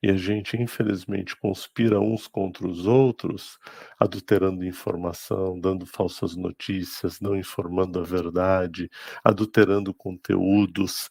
e 0.03 0.11
a 0.11 0.17
gente 0.17 0.57
infelizmente 0.57 1.37
conspira 1.37 2.01
uns 2.01 2.27
contra 2.27 2.67
os 2.67 2.87
outros, 2.87 3.59
adulterando 3.99 4.65
informação, 4.65 5.61
dando 5.61 5.87
falsas 5.87 6.37
notícias, 6.37 7.21
não 7.21 7.37
informando 7.37 8.01
a 8.01 8.03
verdade, 8.03 8.91
adulterando 9.23 9.93
conteúdos. 9.93 11.09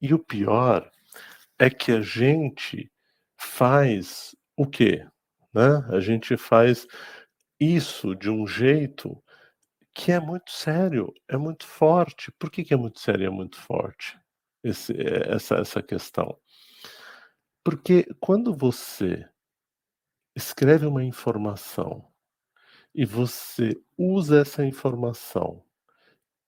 E 0.00 0.14
o 0.14 0.18
pior 0.18 0.90
é 1.58 1.70
que 1.70 1.92
a 1.92 2.00
gente 2.00 2.90
faz 3.36 4.34
o 4.56 4.66
quê? 4.66 5.06
Né? 5.52 5.84
A 5.90 6.00
gente 6.00 6.36
faz 6.36 6.86
isso 7.60 8.14
de 8.14 8.30
um 8.30 8.46
jeito 8.46 9.22
que 9.94 10.12
é 10.12 10.20
muito 10.20 10.50
sério, 10.50 11.12
é 11.28 11.36
muito 11.36 11.66
forte. 11.66 12.30
Por 12.38 12.50
que, 12.50 12.64
que 12.64 12.74
é 12.74 12.76
muito 12.76 13.00
sério 13.00 13.24
e 13.24 13.26
é 13.26 13.30
muito 13.30 13.58
forte 13.58 14.18
esse, 14.62 14.92
essa, 15.28 15.56
essa 15.56 15.82
questão? 15.82 16.38
Porque 17.66 18.04
quando 18.20 18.54
você 18.54 19.28
escreve 20.36 20.86
uma 20.86 21.02
informação 21.02 22.08
e 22.94 23.04
você 23.04 23.76
usa 23.98 24.42
essa 24.42 24.64
informação 24.64 25.64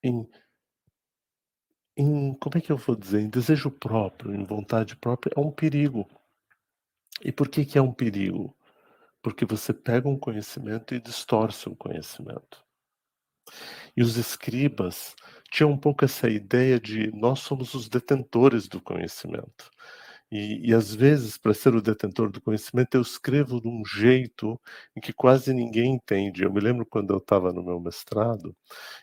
em, 0.00 0.30
em 1.96 2.32
como 2.34 2.56
é 2.56 2.60
que 2.60 2.70
eu 2.70 2.76
vou 2.76 2.94
dizer, 2.94 3.18
em 3.18 3.28
desejo 3.28 3.68
próprio, 3.68 4.32
em 4.32 4.44
vontade 4.44 4.94
própria, 4.94 5.32
é 5.36 5.40
um 5.40 5.50
perigo. 5.50 6.08
E 7.20 7.32
por 7.32 7.48
que, 7.48 7.64
que 7.64 7.76
é 7.76 7.82
um 7.82 7.92
perigo? 7.92 8.56
Porque 9.20 9.44
você 9.44 9.74
pega 9.74 10.08
um 10.08 10.16
conhecimento 10.16 10.94
e 10.94 11.00
distorce 11.00 11.68
o 11.68 11.74
conhecimento. 11.74 12.64
E 13.96 14.02
os 14.02 14.16
escribas 14.16 15.16
tinham 15.50 15.72
um 15.72 15.78
pouco 15.78 16.04
essa 16.04 16.30
ideia 16.30 16.78
de 16.78 17.10
nós 17.10 17.40
somos 17.40 17.74
os 17.74 17.88
detentores 17.88 18.68
do 18.68 18.80
conhecimento. 18.80 19.68
E, 20.30 20.70
e 20.70 20.74
às 20.74 20.94
vezes, 20.94 21.38
para 21.38 21.54
ser 21.54 21.74
o 21.74 21.80
detentor 21.82 22.30
do 22.30 22.40
conhecimento, 22.40 22.94
eu 22.94 23.02
escrevo 23.02 23.60
de 23.60 23.68
um 23.68 23.82
jeito 23.84 24.60
em 24.96 25.00
que 25.00 25.12
quase 25.12 25.54
ninguém 25.54 25.94
entende. 25.94 26.44
Eu 26.44 26.52
me 26.52 26.60
lembro 26.60 26.84
quando 26.86 27.12
eu 27.14 27.18
estava 27.18 27.52
no 27.52 27.62
meu 27.62 27.80
mestrado 27.80 28.54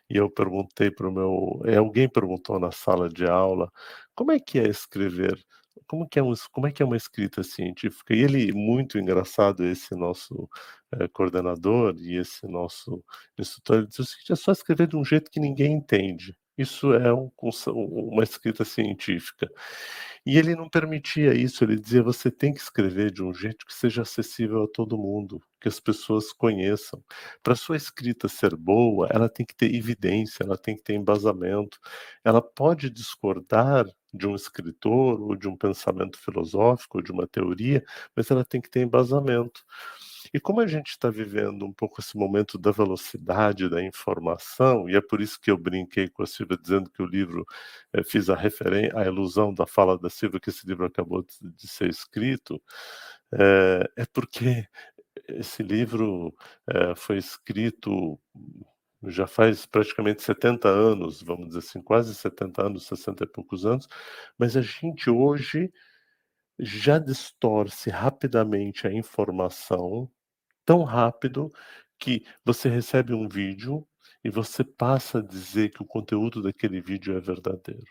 e 0.10 0.18
eu 0.18 0.30
perguntei 0.30 0.92
para 0.92 1.08
o 1.10 1.12
meu. 1.12 1.62
É, 1.66 1.78
alguém 1.78 2.10
perguntou 2.10 2.60
na 2.60 2.72
sala 2.72 3.10
de 3.10 3.26
aula 3.26 3.72
como 4.16 4.32
é 4.32 4.40
que 4.40 4.60
é 4.60 4.68
escrever 4.70 5.40
como 5.88 6.08
que 6.08 6.20
é 6.20 6.24
um, 6.24 6.34
como 6.52 6.68
é 6.68 6.72
que 6.72 6.82
é 6.84 6.86
uma 6.86 6.98
escrita 6.98 7.44
científica? 7.44 8.14
E 8.16 8.22
ele 8.22 8.52
muito 8.54 8.98
engraçado 8.98 9.64
esse 9.66 9.96
nosso 9.96 10.50
é, 10.94 11.08
coordenador 11.08 11.96
e 11.98 12.16
esse 12.18 12.48
nosso 12.48 13.04
instrutor, 13.38 13.78
ele 13.80 13.88
diz 13.88 14.00
o 14.00 14.06
seguinte: 14.06 14.32
é 14.34 14.36
só 14.36 14.52
escrever 14.52 14.88
de 14.88 14.96
um 14.98 15.06
jeito 15.06 15.30
que 15.32 15.40
ninguém 15.40 15.74
entende. 15.74 16.36
Isso 16.58 16.94
é 16.94 17.14
um, 17.14 17.30
uma 17.42 18.24
escrita 18.24 18.64
científica. 18.64 19.50
E 20.26 20.38
ele 20.38 20.56
não 20.56 20.70
permitia 20.70 21.34
isso, 21.36 21.64
ele 21.64 21.76
dizia: 21.80 22.02
você 22.02 22.32
tem 22.32 22.54
que 22.54 22.60
escrever 22.60 23.12
de 23.12 23.24
um 23.24 23.34
jeito 23.34 23.66
que 23.66 23.74
seja 23.74 24.02
acessível 24.04 24.64
a 24.64 24.68
todo 24.68 24.98
mundo, 24.98 25.42
que 25.62 25.68
as 25.68 25.80
pessoas 25.80 26.32
conheçam. 26.34 27.04
Para 27.44 27.56
sua 27.56 27.78
escrita 27.78 28.28
ser 28.28 28.56
boa, 28.56 29.08
ela 29.12 29.30
tem 29.30 29.46
que 29.46 29.56
ter 29.56 29.74
evidência, 29.76 30.44
ela 30.44 30.58
tem 30.58 30.76
que 30.76 30.84
ter 30.84 30.94
embasamento. 30.96 31.78
Ela 32.24 32.42
pode 32.42 32.90
discordar 32.90 33.86
de 34.14 34.28
um 34.28 34.36
escritor 34.36 35.22
ou 35.22 35.36
de 35.36 35.48
um 35.48 35.58
pensamento 35.58 36.18
filosófico 36.18 36.98
ou 37.00 37.04
de 37.04 37.12
uma 37.12 37.28
teoria, 37.28 37.84
mas 38.16 38.32
ela 38.32 38.46
tem 38.46 38.62
que 38.62 38.70
ter 38.70 38.82
embasamento. 38.82 39.64
E 40.34 40.40
como 40.40 40.62
a 40.62 40.68
gente 40.68 40.90
está 40.90 41.10
vivendo 41.10 41.66
um 41.66 41.74
pouco 41.74 42.02
esse 42.02 42.18
momento 42.18 42.58
da 42.58 42.72
velocidade 42.72 43.70
da 43.70 43.84
informação, 43.84 44.90
e 44.90 44.96
é 44.96 45.02
por 45.02 45.22
isso 45.22 45.40
que 45.40 45.52
eu 45.52 45.58
brinquei 45.58 46.10
com 46.10 46.24
a 46.24 46.28
Silvia 46.28 46.58
dizendo 46.62 46.90
que 46.90 47.02
o 47.02 47.06
livro, 47.06 47.46
eh, 47.94 48.04
fiz 48.04 48.30
a 48.30 48.36
referência, 48.36 48.98
a 48.98 49.06
ilusão 49.06 49.54
da 49.54 49.66
fala 49.68 49.98
da 49.98 50.10
Silvia 50.10 50.40
que 50.40 50.50
esse 50.50 50.68
livro 50.68 50.86
acabou 50.86 51.24
de, 51.24 51.36
de 51.42 51.68
ser 51.68 51.90
escrito, 51.90 52.62
é, 53.34 53.90
é, 53.98 54.06
porque 54.14 54.68
esse 55.30 55.64
livro 55.64 56.34
é, 56.70 56.96
foi 56.96 57.18
escrito 57.18 58.20
já 59.08 59.28
faz 59.28 59.66
praticamente 59.66 60.24
70 60.24 60.68
anos, 60.68 61.22
vamos 61.22 61.48
dizer 61.50 61.60
assim, 61.60 61.82
quase 61.82 62.16
70 62.16 62.66
anos, 62.66 62.88
60 62.88 63.24
e 63.24 63.28
poucos 63.28 63.66
anos, 63.66 63.88
mas 64.38 64.58
a 64.58 64.62
gente 64.62 65.10
hoje 65.10 65.72
já 66.60 67.00
distorce 67.00 67.90
rapidamente 67.90 68.88
a 68.88 68.92
informação, 68.94 70.10
tão 70.66 70.84
rápido 70.84 71.52
que 72.00 72.26
você 72.44 72.70
recebe 72.70 73.14
um 73.14 73.28
vídeo 73.28 73.88
e 74.24 74.30
você 74.30 74.64
passa 74.64 75.20
a 75.20 75.22
dizer 75.24 75.70
que 75.72 75.82
o 75.84 75.86
conteúdo 75.86 76.42
daquele 76.42 76.82
vídeo 76.82 77.16
é 77.18 77.20
verdadeiro. 77.22 77.86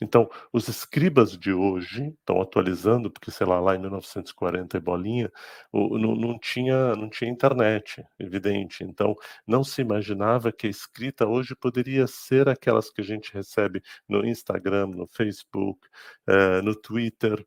Então, 0.00 0.28
os 0.52 0.68
escribas 0.68 1.36
de 1.38 1.52
hoje 1.52 2.08
estão 2.18 2.40
atualizando, 2.40 3.10
porque, 3.10 3.30
sei 3.30 3.46
lá, 3.46 3.60
lá 3.60 3.74
em 3.74 3.78
1940 3.78 4.76
e 4.76 4.80
bolinha, 4.80 5.30
o, 5.72 5.98
não, 5.98 6.14
não, 6.14 6.38
tinha, 6.38 6.94
não 6.96 7.08
tinha 7.08 7.30
internet, 7.30 8.04
evidente. 8.18 8.84
Então, 8.84 9.14
não 9.46 9.62
se 9.62 9.80
imaginava 9.82 10.52
que 10.52 10.66
a 10.66 10.70
escrita 10.70 11.26
hoje 11.26 11.54
poderia 11.54 12.06
ser 12.06 12.48
aquelas 12.48 12.90
que 12.90 13.00
a 13.00 13.04
gente 13.04 13.32
recebe 13.32 13.82
no 14.08 14.24
Instagram, 14.26 14.88
no 14.88 15.06
Facebook, 15.06 15.86
uh, 16.28 16.62
no 16.62 16.74
Twitter. 16.74 17.44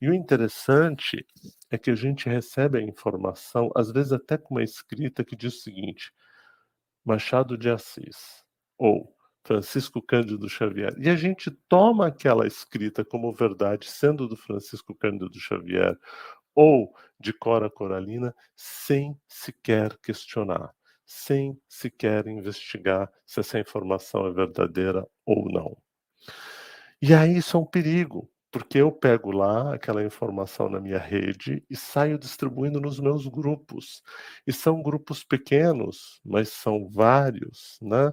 E 0.00 0.08
o 0.08 0.14
interessante 0.14 1.26
é 1.70 1.78
que 1.78 1.90
a 1.90 1.94
gente 1.94 2.28
recebe 2.28 2.78
a 2.78 2.82
informação, 2.82 3.70
às 3.76 3.90
vezes 3.90 4.12
até 4.12 4.38
com 4.38 4.54
uma 4.54 4.62
escrita 4.62 5.24
que 5.24 5.36
diz 5.36 5.56
o 5.56 5.60
seguinte: 5.60 6.12
Machado 7.04 7.56
de 7.56 7.70
Assis, 7.70 8.44
ou 8.76 9.14
Francisco 9.44 10.02
Cândido 10.02 10.48
Xavier. 10.48 10.94
E 10.98 11.08
a 11.08 11.16
gente 11.16 11.50
toma 11.68 12.08
aquela 12.08 12.46
escrita 12.46 13.04
como 13.04 13.32
verdade, 13.32 13.88
sendo 13.88 14.28
do 14.28 14.36
Francisco 14.36 14.94
Cândido 14.94 15.38
Xavier 15.38 15.96
ou 16.54 16.92
de 17.20 17.32
Cora 17.32 17.70
Coralina, 17.70 18.34
sem 18.56 19.18
sequer 19.26 19.96
questionar, 19.98 20.74
sem 21.06 21.58
sequer 21.68 22.26
investigar 22.26 23.10
se 23.24 23.40
essa 23.40 23.58
informação 23.58 24.26
é 24.26 24.32
verdadeira 24.32 25.06
ou 25.24 25.50
não. 25.50 25.76
E 27.00 27.14
aí 27.14 27.36
isso 27.38 27.56
é 27.56 27.60
um 27.60 27.64
perigo, 27.64 28.28
porque 28.50 28.78
eu 28.78 28.90
pego 28.92 29.30
lá 29.30 29.74
aquela 29.74 30.04
informação 30.04 30.68
na 30.68 30.80
minha 30.80 30.98
rede 30.98 31.64
e 31.68 31.76
saio 31.76 32.18
distribuindo 32.18 32.80
nos 32.80 32.98
meus 33.00 33.26
grupos. 33.26 34.02
E 34.46 34.52
são 34.52 34.82
grupos 34.82 35.22
pequenos, 35.24 36.20
mas 36.24 36.48
são 36.50 36.88
vários, 36.88 37.78
né? 37.82 38.12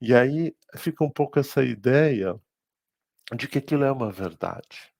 E 0.00 0.14
aí 0.14 0.54
fica 0.76 1.04
um 1.04 1.10
pouco 1.10 1.38
essa 1.38 1.62
ideia 1.64 2.34
de 3.36 3.48
que 3.48 3.58
aquilo 3.58 3.84
é 3.84 3.92
uma 3.92 4.10
verdade. 4.10 4.92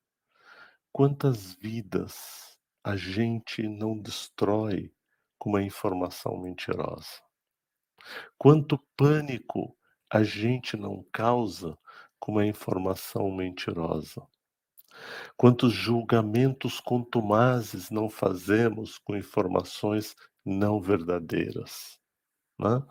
Quantas 0.92 1.54
vidas 1.54 2.58
a 2.82 2.96
gente 2.96 3.62
não 3.68 3.98
destrói 4.00 4.92
com 5.38 5.50
uma 5.50 5.62
informação 5.62 6.38
mentirosa? 6.38 7.20
Quanto 8.38 8.78
pânico 8.96 9.76
a 10.10 10.22
gente 10.22 10.76
não 10.76 11.04
causa 11.12 11.76
com 12.18 12.32
uma 12.32 12.46
informação 12.46 13.30
mentirosa? 13.30 14.26
Quantos 15.36 15.72
julgamentos 15.72 16.80
contumazes 16.80 17.90
não 17.90 18.08
fazemos 18.08 18.98
com 18.98 19.16
informações 19.16 20.14
não 20.44 20.80
verdadeiras? 20.80 21.98
Né? 22.58 22.82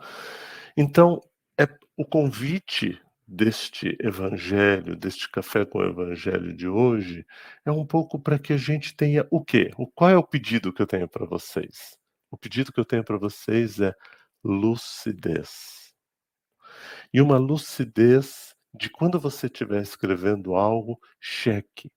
Então, 0.78 1.21
é 1.60 1.67
o 1.97 2.06
convite 2.06 3.01
deste 3.28 3.97
evangelho, 3.99 4.95
deste 4.95 5.30
café 5.30 5.65
com 5.65 5.80
o 5.80 5.86
evangelho 5.86 6.56
de 6.56 6.67
hoje, 6.67 7.25
é 7.65 7.71
um 7.71 7.86
pouco 7.86 8.19
para 8.19 8.38
que 8.38 8.54
a 8.54 8.58
gente 8.58 8.95
tenha 8.95 9.25
o 9.32 9.43
quê? 9.43 9.71
O 9.78 9.88
qual 9.88 10.10
é 10.10 10.17
o 10.17 10.23
pedido 10.23 10.71
que 10.71 10.82
eu 10.82 10.88
tenho 10.88 11.08
para 11.08 11.25
vocês? 11.25 11.97
O 12.30 12.38
pedido 12.38 12.71
que 12.71 12.80
eu 12.80 12.86
tenho 12.86 13.04
para 13.04 13.17
vocês 13.17 13.80
é 13.80 13.93
lucidez. 14.43 15.93
E 17.13 17.21
uma 17.21 17.38
lucidez 17.38 18.56
de 18.73 18.89
quando 18.89 19.19
você 19.19 19.47
estiver 19.47 19.82
escrevendo 19.82 20.54
algo, 20.56 20.99
cheque, 21.19 21.91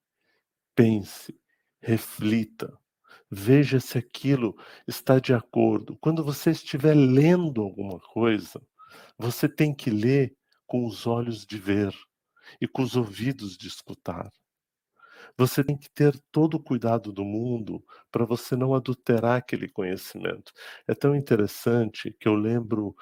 pense, 0.79 1.37
reflita, 1.81 2.73
veja 3.29 3.81
se 3.81 3.99
aquilo 3.99 4.57
está 4.87 5.19
de 5.19 5.35
acordo. 5.35 5.99
Quando 6.01 6.23
você 6.23 6.53
estiver 6.53 6.95
lendo 6.95 7.61
alguma 7.63 7.99
coisa, 7.99 8.63
você 9.19 9.49
tem 9.49 9.75
que 9.75 9.91
ler 9.91 10.37
com 10.69 10.87
os 10.87 11.05
olhos 11.05 11.45
de 11.45 11.59
ver 11.59 11.93
e 12.61 12.69
com 12.69 12.83
os 12.83 12.95
ouvidos 12.95 13.57
de 13.57 13.67
escutar. 13.67 14.31
Você 15.37 15.65
tem 15.65 15.77
que 15.77 15.91
ter 15.91 16.17
todo 16.31 16.55
o 16.55 16.63
cuidado 16.63 17.13
do 17.13 17.25
mundo 17.25 17.85
para 18.13 18.25
você 18.25 18.55
não 18.55 18.73
adulterar 18.73 19.39
aquele 19.39 19.69
conhecimento. 19.69 20.53
É 20.87 20.95
tão 20.95 21.13
interessante 21.13 22.17
que 22.21 22.29
eu 22.29 22.37
lembro 22.37 22.95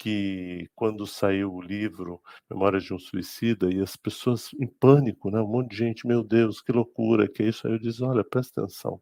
que 0.00 0.66
quando 0.74 1.06
saiu 1.06 1.52
o 1.52 1.60
livro 1.60 2.22
Memórias 2.50 2.84
de 2.84 2.94
um 2.94 2.98
Suicida 2.98 3.70
e 3.70 3.82
as 3.82 3.96
pessoas 3.96 4.50
em 4.58 4.66
pânico, 4.66 5.30
né? 5.30 5.38
Um 5.40 5.46
monte 5.46 5.72
de 5.72 5.76
gente, 5.76 6.06
meu 6.06 6.24
Deus, 6.24 6.62
que 6.62 6.72
loucura, 6.72 7.28
que 7.28 7.42
é 7.42 7.48
isso? 7.48 7.66
Aí 7.66 7.74
eu 7.74 7.78
disse, 7.78 8.02
olha, 8.02 8.24
presta 8.24 8.62
atenção. 8.62 9.00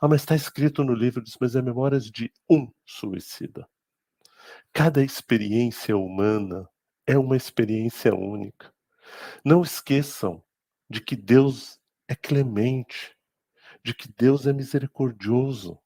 Ah, 0.00 0.08
mas 0.08 0.22
está 0.22 0.34
escrito 0.34 0.82
no 0.82 0.94
livro, 0.94 1.22
diz, 1.22 1.36
mas 1.38 1.54
é 1.54 1.60
Memórias 1.60 2.06
de 2.10 2.32
um 2.50 2.66
suicida. 2.86 3.68
Cada 4.72 5.04
experiência 5.04 5.94
humana 5.94 6.66
é 7.06 7.18
uma 7.18 7.36
experiência 7.36 8.14
única. 8.14 8.72
Não 9.44 9.60
esqueçam 9.60 10.42
de 10.88 11.02
que 11.02 11.16
Deus 11.16 11.78
é 12.08 12.14
clemente, 12.14 13.14
de 13.84 13.94
que 13.94 14.08
Deus 14.10 14.46
é 14.46 14.54
misericordioso, 14.54 15.78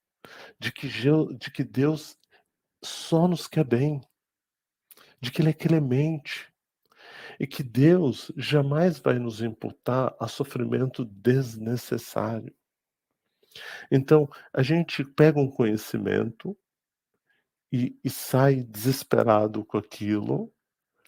de 0.61 0.71
que, 0.71 0.89
de 0.89 1.51
que 1.51 1.65
Deus 1.65 2.17
só 2.85 3.27
nos 3.27 3.49
quer 3.49 3.65
bem 3.65 4.01
de 5.21 5.31
que 5.31 5.43
Ele 5.43 5.51
é 5.51 5.55
clemente 5.55 6.53
e 7.39 7.47
que 7.47 7.63
Deus 7.63 8.33
jamais 8.37 8.99
vai 8.99 9.19
nos 9.19 9.41
imputar 9.41 10.15
a 10.19 10.27
sofrimento 10.27 11.05
desnecessário. 11.05 12.55
Então, 13.91 14.29
a 14.53 14.63
gente 14.63 15.05
pega 15.05 15.39
um 15.39 15.51
conhecimento 15.51 16.57
e, 17.73 17.99
e 18.03 18.11
sai 18.11 18.63
desesperado 18.63 19.65
com 19.65 19.79
aquilo, 19.79 20.53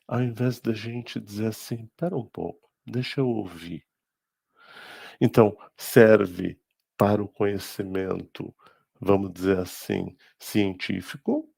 ao 0.06 0.22
invés 0.22 0.60
da 0.60 0.72
gente 0.72 1.20
dizer 1.20 1.46
assim: 1.46 1.84
espera 1.84 2.16
um 2.16 2.26
pouco, 2.26 2.70
deixa 2.86 3.20
eu 3.20 3.28
ouvir. 3.28 3.84
Então, 5.20 5.56
serve 5.76 6.58
para 6.96 7.22
o 7.22 7.28
conhecimento, 7.28 8.54
vamos 9.00 9.32
dizer 9.32 9.58
assim, 9.58 10.16
científico, 10.38 11.49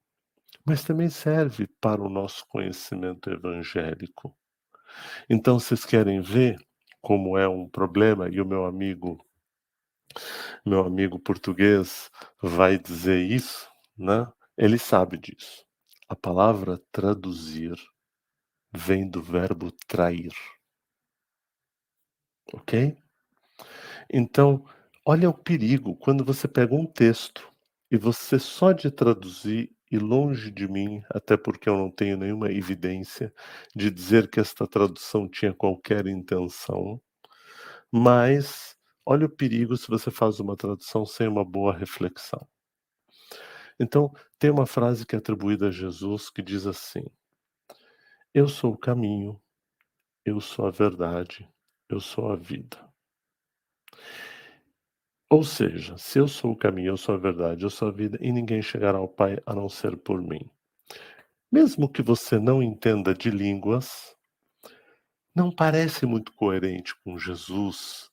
mas 0.65 0.83
também 0.83 1.09
serve 1.09 1.67
para 1.81 2.01
o 2.01 2.09
nosso 2.09 2.45
conhecimento 2.47 3.29
evangélico. 3.29 4.35
Então, 5.29 5.59
vocês 5.59 5.85
querem 5.85 6.21
ver 6.21 6.57
como 7.01 7.37
é 7.37 7.47
um 7.47 7.67
problema 7.67 8.29
e 8.29 8.39
o 8.39 8.45
meu 8.45 8.65
amigo 8.65 9.23
meu 10.65 10.85
amigo 10.85 11.19
português 11.19 12.09
vai 12.41 12.77
dizer 12.77 13.19
isso, 13.19 13.67
né? 13.97 14.31
Ele 14.57 14.77
sabe 14.77 15.17
disso. 15.17 15.65
A 16.07 16.15
palavra 16.15 16.79
traduzir 16.91 17.75
vem 18.71 19.09
do 19.09 19.21
verbo 19.21 19.71
trair. 19.87 20.31
OK? 22.53 22.95
Então, 24.11 24.65
olha 25.05 25.29
o 25.29 25.33
perigo 25.33 25.95
quando 25.95 26.23
você 26.23 26.47
pega 26.47 26.75
um 26.75 26.85
texto 26.85 27.51
e 27.89 27.97
você 27.97 28.37
só 28.37 28.71
de 28.71 28.91
traduzir 28.91 29.71
e 29.93 29.99
longe 29.99 30.49
de 30.49 30.67
mim, 30.67 31.03
até 31.07 31.37
porque 31.37 31.69
eu 31.69 31.77
não 31.77 31.91
tenho 31.91 32.17
nenhuma 32.17 32.51
evidência 32.51 33.31
de 33.75 33.91
dizer 33.91 34.27
que 34.27 34.39
esta 34.39 34.65
tradução 34.65 35.29
tinha 35.29 35.53
qualquer 35.53 36.07
intenção, 36.07 36.99
mas 37.91 38.75
olha 39.05 39.27
o 39.27 39.29
perigo 39.29 39.77
se 39.77 39.87
você 39.87 40.09
faz 40.09 40.39
uma 40.39 40.57
tradução 40.57 41.05
sem 41.05 41.27
uma 41.27 41.45
boa 41.45 41.77
reflexão. 41.77 42.47
Então, 43.79 44.11
tem 44.39 44.49
uma 44.49 44.65
frase 44.65 45.05
que 45.05 45.13
é 45.15 45.19
atribuída 45.19 45.67
a 45.67 45.71
Jesus 45.71 46.31
que 46.31 46.41
diz 46.41 46.65
assim: 46.65 47.05
Eu 48.33 48.47
sou 48.47 48.73
o 48.73 48.77
caminho, 48.77 49.39
eu 50.25 50.41
sou 50.41 50.65
a 50.65 50.71
verdade, 50.71 51.47
eu 51.87 51.99
sou 51.99 52.31
a 52.31 52.35
vida. 52.35 52.83
Ou 55.33 55.43
seja, 55.43 55.97
se 55.97 56.19
eu 56.19 56.27
sou 56.27 56.51
o 56.51 56.55
caminho, 56.55 56.89
eu 56.89 56.97
sou 56.97 57.15
a 57.15 57.17
verdade, 57.17 57.63
eu 57.63 57.69
sou 57.71 57.87
a 57.87 57.91
vida, 57.91 58.19
e 58.21 58.31
ninguém 58.31 58.61
chegará 58.61 58.99
ao 58.99 59.07
Pai 59.07 59.39
a 59.47 59.55
não 59.55 59.67
ser 59.67 59.97
por 59.97 60.21
mim. 60.21 60.47
Mesmo 61.51 61.89
que 61.89 62.03
você 62.03 62.37
não 62.37 62.61
entenda 62.61 63.15
de 63.15 63.31
línguas, 63.31 64.15
não 65.33 65.51
parece 65.51 66.05
muito 66.05 66.31
coerente 66.33 66.93
com 67.03 67.17
Jesus 67.17 68.11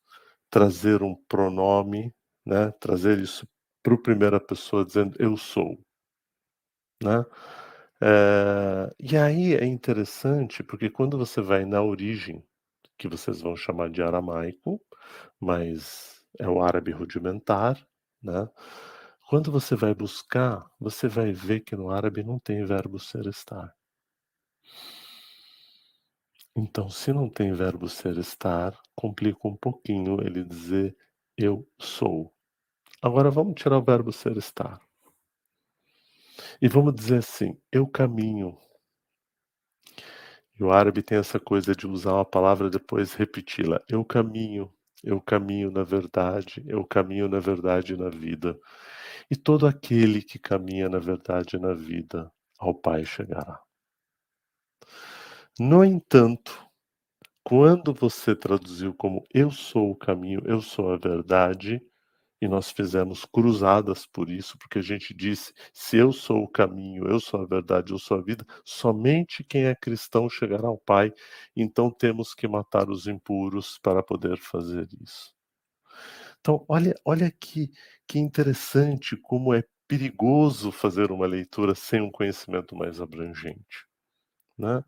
trazer 0.48 1.02
um 1.02 1.14
pronome, 1.14 2.11
né? 2.42 2.70
trazer 2.80 3.18
isso 3.18 3.46
para 3.83 3.92
a 3.92 3.98
primeira 3.98 4.40
pessoa 4.40 4.83
dizendo 4.83 5.14
eu 5.18 5.37
sou. 5.37 5.78
Né? 7.02 7.22
É, 8.00 8.94
e 8.98 9.14
aí 9.18 9.54
é 9.56 9.66
interessante 9.66 10.62
porque 10.62 10.88
quando 10.88 11.18
você 11.18 11.42
vai 11.42 11.66
na 11.66 11.83
origem, 11.83 12.42
que 12.96 13.06
vocês 13.06 13.42
vão 13.42 13.54
chamar 13.54 13.90
de 13.90 14.00
aramaico, 14.00 14.80
mas 15.38 16.19
é 16.38 16.49
o 16.49 16.62
árabe 16.62 16.90
rudimentar, 16.93 17.77
né? 18.23 18.49
Quando 19.29 19.53
você 19.53 19.77
vai 19.77 19.95
buscar, 19.95 20.69
você 20.79 21.07
vai 21.09 21.33
ver 21.33 21.61
que 21.61 21.77
no 21.77 21.90
árabe 21.90 22.23
não 22.23 22.38
tem 22.38 22.64
verbo 22.64 22.99
ser 22.99 23.27
estar. 23.27 23.75
Então, 26.57 26.90
se 26.90 27.12
não 27.12 27.31
tem 27.31 27.53
verbo 27.53 27.88
ser 27.88 28.19
estar, 28.19 28.77
complica 28.95 29.47
um 29.47 29.57
pouquinho 29.57 30.21
ele 30.21 30.45
dizer 30.45 30.97
eu 31.37 31.66
sou. 31.81 32.35
Agora 33.01 33.31
vamos 33.31 33.55
tirar 33.55 33.79
o 33.79 33.85
verbo 33.85 34.12
ser 34.12 34.37
estar. 34.37 34.81
E 36.61 36.69
vamos 36.69 36.95
dizer 36.95 37.19
assim, 37.19 37.57
eu 37.71 37.87
caminho. 37.87 38.59
E 40.59 40.62
o 40.62 40.71
árabe 40.71 41.03
tem 41.03 41.19
essa 41.19 41.40
coisa 41.40 41.75
de 41.75 41.87
usar 41.87 42.14
uma 42.14 42.25
palavra 42.25 42.66
e 42.66 42.71
depois 42.71 43.14
repeti-la. 43.14 43.81
Eu 43.88 44.05
caminho. 44.05 44.71
Eu 45.04 45.20
caminho 45.20 45.70
na 45.70 45.82
verdade, 45.82 46.62
eu 46.66 46.84
caminho 46.84 47.28
na 47.28 47.40
verdade 47.40 47.96
na 47.96 48.08
vida. 48.10 48.58
E 49.30 49.36
todo 49.36 49.66
aquele 49.66 50.22
que 50.22 50.38
caminha 50.38 50.88
na 50.88 50.98
verdade 50.98 51.58
na 51.58 51.74
vida, 51.74 52.30
ao 52.58 52.74
Pai 52.74 53.04
chegará. 53.04 53.60
No 55.58 55.84
entanto, 55.84 56.66
quando 57.44 57.92
você 57.94 58.36
traduziu 58.36 58.94
como 58.94 59.24
eu 59.34 59.50
sou 59.50 59.90
o 59.90 59.96
caminho, 59.96 60.42
eu 60.46 60.60
sou 60.60 60.92
a 60.92 60.96
verdade, 60.96 61.82
e 62.40 62.48
nós 62.48 62.70
fizemos 62.70 63.24
cruzadas 63.24 64.07
por 64.07 64.31
isso, 64.31 64.57
porque 64.59 64.79
a 64.79 64.83
gente 64.83 65.14
disse: 65.14 65.53
se 65.72 65.96
eu 65.96 66.12
sou 66.12 66.42
o 66.44 66.48
caminho, 66.48 67.07
eu 67.09 67.20
sou 67.20 67.40
a 67.40 67.46
verdade, 67.46 67.92
eu 67.92 67.98
sou 67.98 68.18
a 68.18 68.22
vida, 68.22 68.44
somente 68.64 69.44
quem 69.44 69.64
é 69.64 69.74
cristão 69.74 70.29
chegará 70.29 70.68
ao 70.68 70.79
Pai, 70.79 71.12
então 71.55 71.90
temos 71.90 72.35
que 72.35 72.48
matar 72.48 72.88
os 72.90 73.07
impuros 73.07 73.79
para 73.83 74.03
poder 74.03 74.38
fazer 74.38 74.88
isso. 75.03 75.35
Então, 76.40 76.64
olha, 76.68 76.94
olha 77.05 77.31
que, 77.31 77.70
que 78.07 78.18
interessante 78.18 79.16
como 79.16 79.53
é 79.55 79.62
perigoso 79.87 80.72
fazer 80.72 81.11
uma 81.11 81.26
leitura 81.26 81.74
sem 81.74 82.00
um 82.00 82.11
conhecimento 82.11 82.76
mais 82.76 83.00
abrangente. 83.00 83.87
Né? 84.57 84.85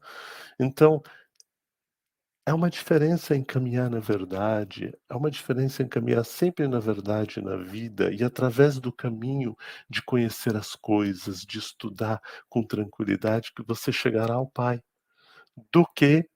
Então, 0.60 1.02
é 2.46 2.52
uma 2.52 2.68
diferença 2.70 3.36
em 3.36 3.44
caminhar 3.44 3.88
na 3.90 4.00
verdade, 4.00 4.92
é 5.08 5.14
uma 5.14 5.30
diferença 5.30 5.82
em 5.82 5.88
caminhar 5.88 6.24
sempre 6.24 6.66
na 6.68 6.80
verdade 6.80 7.40
na 7.40 7.56
vida 7.56 8.12
e 8.12 8.22
através 8.24 8.78
do 8.80 8.92
caminho 8.92 9.56
de 9.88 10.02
conhecer 10.02 10.56
as 10.56 10.74
coisas, 10.74 11.42
de 11.42 11.58
estudar 11.58 12.20
com 12.48 12.62
tranquilidade, 12.64 13.52
que 13.54 13.62
você 13.64 13.92
chegará 13.92 14.34
ao 14.34 14.46
Pai, 14.48 14.80
do 15.72 15.86
que 15.96 16.28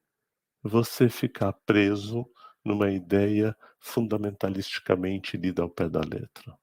você 0.62 1.08
ficar 1.08 1.52
preso 1.66 2.26
numa 2.64 2.90
ideia 2.90 3.56
fundamentalisticamente 3.80 5.36
lida 5.36 5.62
ao 5.62 5.70
pé 5.70 5.88
da 5.88 6.00
letra. 6.00 6.56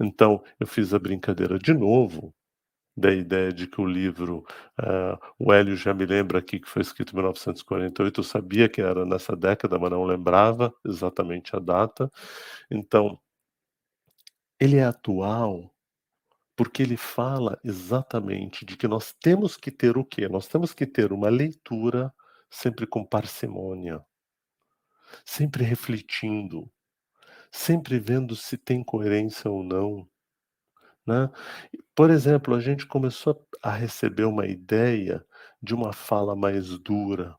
Então, 0.00 0.42
eu 0.60 0.66
fiz 0.66 0.94
a 0.94 0.98
brincadeira 0.98 1.58
de 1.58 1.74
novo, 1.74 2.34
da 2.96 3.12
ideia 3.12 3.52
de 3.52 3.66
que 3.66 3.80
o 3.80 3.86
livro, 3.86 4.44
uh, 4.80 5.18
o 5.38 5.52
Hélio 5.52 5.76
já 5.76 5.94
me 5.94 6.04
lembra 6.04 6.38
aqui 6.38 6.58
que 6.58 6.68
foi 6.68 6.82
escrito 6.82 7.12
em 7.12 7.16
1948, 7.16 8.20
eu 8.20 8.24
sabia 8.24 8.68
que 8.68 8.80
era 8.80 9.04
nessa 9.06 9.36
década, 9.36 9.78
mas 9.78 9.90
não 9.90 10.04
lembrava 10.04 10.74
exatamente 10.84 11.56
a 11.56 11.58
data. 11.58 12.10
Então, 12.70 13.18
ele 14.58 14.76
é 14.76 14.84
atual 14.84 15.72
porque 16.56 16.82
ele 16.82 16.96
fala 16.96 17.58
exatamente 17.64 18.66
de 18.66 18.76
que 18.76 18.86
nós 18.86 19.14
temos 19.14 19.56
que 19.56 19.70
ter 19.70 19.96
o 19.96 20.04
quê? 20.04 20.28
Nós 20.28 20.46
temos 20.46 20.74
que 20.74 20.86
ter 20.86 21.10
uma 21.10 21.30
leitura 21.30 22.12
sempre 22.50 22.86
com 22.86 23.02
parcimônia, 23.02 24.04
sempre 25.24 25.64
refletindo, 25.64 26.70
sempre 27.50 27.98
vendo 27.98 28.36
se 28.36 28.58
tem 28.58 28.84
coerência 28.84 29.50
ou 29.50 29.64
não 29.64 30.06
né? 31.06 31.30
Por 31.94 32.10
exemplo, 32.10 32.54
a 32.54 32.60
gente 32.60 32.86
começou 32.86 33.46
a 33.62 33.70
receber 33.70 34.24
uma 34.24 34.46
ideia 34.46 35.24
de 35.62 35.74
uma 35.74 35.92
fala 35.92 36.34
mais 36.36 36.78
dura, 36.78 37.36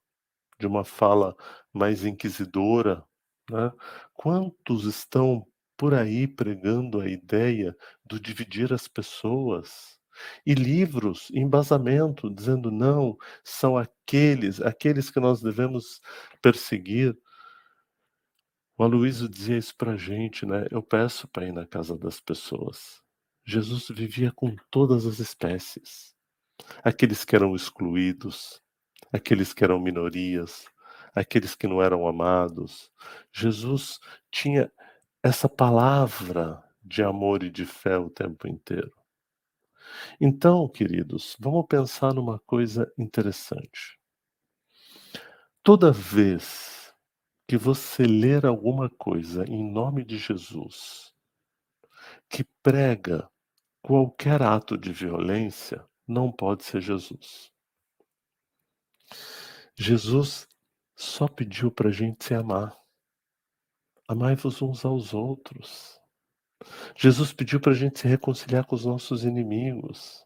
de 0.60 0.68
uma 0.68 0.86
fala 0.86 1.36
mais 1.74 2.06
inquisidora. 2.06 3.04
Né? 3.50 3.72
Quantos 4.14 4.86
estão 4.86 5.46
por 5.78 5.94
aí 5.94 6.28
pregando 6.28 7.00
a 7.02 7.08
ideia 7.08 7.76
do 8.06 8.20
dividir 8.20 8.74
as 8.74 8.88
pessoas? 8.88 10.00
E 10.46 10.54
livros, 10.54 11.30
embasamento, 11.34 12.30
dizendo 12.30 12.70
não, 12.70 13.18
são 13.44 13.78
aqueles, 13.78 14.62
aqueles 14.62 15.10
que 15.10 15.20
nós 15.20 15.42
devemos 15.42 16.02
perseguir. 16.42 17.18
O 18.78 18.84
Aloysio 18.84 19.30
dizia 19.30 19.58
isso 19.58 19.76
para 19.76 19.94
a 19.94 19.98
gente, 19.98 20.46
né? 20.46 20.68
Eu 20.70 20.84
peço 20.84 21.28
para 21.28 21.48
ir 21.48 21.54
na 21.54 21.66
casa 21.66 21.98
das 21.98 22.20
pessoas. 22.20 23.01
Jesus 23.46 23.88
vivia 23.90 24.32
com 24.32 24.56
todas 24.70 25.06
as 25.06 25.20
espécies, 25.20 26.16
aqueles 26.84 27.26
que 27.26 27.36
eram 27.36 27.56
excluídos, 27.56 28.62
aqueles 29.12 29.54
que 29.54 29.64
eram 29.64 29.80
minorias, 29.80 30.66
aqueles 31.14 31.56
que 31.56 31.68
não 31.68 31.82
eram 31.82 32.08
amados. 32.08 32.92
Jesus 33.32 34.00
tinha 34.32 34.72
essa 35.24 35.50
palavra 35.50 36.64
de 36.84 37.04
amor 37.04 37.44
e 37.44 37.50
de 37.50 37.66
fé 37.66 37.98
o 37.98 38.10
tempo 38.10 38.48
inteiro. 38.48 38.94
Então, 40.20 40.68
queridos, 40.70 41.36
vamos 41.40 41.66
pensar 41.68 42.14
numa 42.14 42.40
coisa 42.40 42.92
interessante. 42.98 44.00
Toda 45.64 45.92
vez 45.92 46.94
que 47.48 47.58
você 47.58 48.04
ler 48.04 48.46
alguma 48.46 48.90
coisa 48.90 49.44
em 49.48 49.70
nome 49.72 50.04
de 50.04 50.18
Jesus, 50.18 51.14
que 52.30 52.44
prega 52.64 53.30
qualquer 53.82 54.42
ato 54.42 54.78
de 54.78 54.92
violência, 54.92 55.86
não 56.08 56.32
pode 56.32 56.64
ser 56.64 56.82
Jesus. 56.82 57.52
Jesus 59.76 60.48
só 60.96 61.28
pediu 61.28 61.72
para 61.72 61.90
a 61.90 61.92
gente 61.92 62.24
se 62.24 62.34
amar. 62.34 62.78
Amai-vos 64.08 64.62
uns 64.62 64.86
aos 64.86 65.14
outros. 65.14 66.00
Jesus 66.96 67.34
pediu 67.34 67.60
para 67.60 67.72
a 67.72 67.76
gente 67.76 68.00
se 68.00 68.08
reconciliar 68.08 68.66
com 68.66 68.76
os 68.76 68.86
nossos 68.86 69.24
inimigos. 69.24 70.24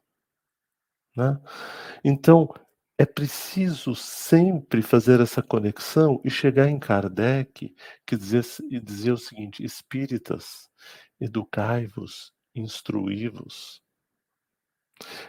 Né? 1.16 1.40
Então, 2.04 2.54
é 2.98 3.06
preciso 3.06 3.96
sempre 3.96 4.82
fazer 4.82 5.20
essa 5.20 5.42
conexão 5.42 6.22
e 6.24 6.30
chegar 6.30 6.70
em 6.70 6.80
Kardec, 6.80 7.76
que 8.06 8.18
dizia, 8.18 8.42
e 8.70 8.80
dizia 8.80 9.14
o 9.14 9.18
seguinte: 9.18 9.64
espíritas, 9.64 10.70
educai-vos, 11.20 12.34
instruí-vos. 12.56 13.82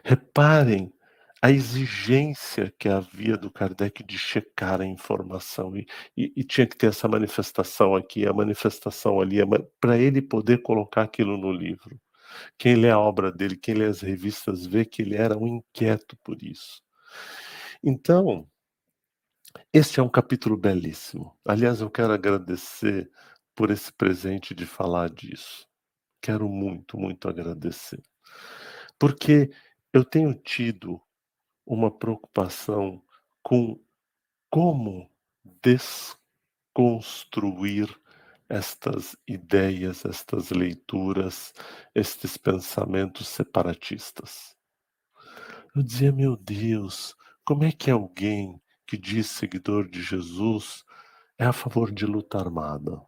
Reparem 0.05 0.93
a 1.43 1.51
exigência 1.51 2.72
que 2.79 2.89
havia 2.89 3.37
do 3.37 3.51
Kardec 3.51 4.03
de 4.03 4.18
checar 4.18 4.81
a 4.81 4.87
informação 4.87 5.77
e, 5.77 5.87
e, 6.16 6.33
e 6.37 6.45
tinha 6.45 6.66
que 6.66 6.77
ter 6.77 6.89
essa 6.89 7.07
manifestação 7.07 7.95
aqui, 7.95 8.27
a 8.27 8.33
manifestação 8.33 9.20
ali, 9.20 9.39
para 9.81 9.99
ele 9.99 10.22
poder 10.22 10.62
colocar 10.62 11.03
aquilo 11.03 11.37
no 11.37 11.53
livro. 11.53 12.01
Quem 12.59 12.74
lê 12.77 12.91
a 12.91 12.99
obra 12.99 13.31
dele, 13.31 13.57
quem 13.57 13.74
lê 13.74 13.87
as 13.87 14.01
revistas, 14.01 14.66
vê 14.66 14.85
que 14.85 15.03
ele 15.03 15.14
era 15.14 15.37
um 15.37 15.47
inquieto 15.47 16.16
por 16.24 16.43
isso. 16.43 16.83
Então, 17.83 18.49
este 19.72 20.01
é 20.01 20.03
um 20.03 20.09
capítulo 20.09 20.57
belíssimo. 20.57 21.37
Aliás, 21.45 21.81
eu 21.81 21.91
quero 21.91 22.12
agradecer 22.12 23.11
por 23.55 23.70
esse 23.70 23.93
presente 23.93 24.55
de 24.55 24.66
falar 24.66 25.11
disso. 25.11 25.66
Quero 26.27 26.49
muito, 26.49 26.99
muito 26.99 27.29
agradecer. 27.29 28.03
Porque 28.99 29.49
eu 29.93 30.05
tenho 30.05 30.35
tido 30.35 31.01
uma 31.64 31.89
preocupação 31.89 33.01
com 33.45 33.81
como 34.51 35.09
desconstruir 35.62 37.97
estas 38.49 39.16
ideias, 39.24 40.05
estas 40.05 40.51
leituras, 40.51 41.55
estes 41.95 42.37
pensamentos 42.37 43.29
separatistas. 43.29 44.57
Eu 45.77 45.83
dizia, 45.85 46.11
meu 46.11 46.37
Deus, 46.37 47.14
como 47.45 47.62
é 47.62 47.70
que 47.70 47.89
alguém 47.89 48.61
que 48.85 48.97
diz 48.97 49.29
seguidor 49.29 49.89
de 49.89 50.03
Jesus 50.03 50.85
é 51.39 51.45
a 51.45 51.53
favor 51.53 51.93
de 51.93 52.05
luta 52.05 52.37
armada? 52.37 53.01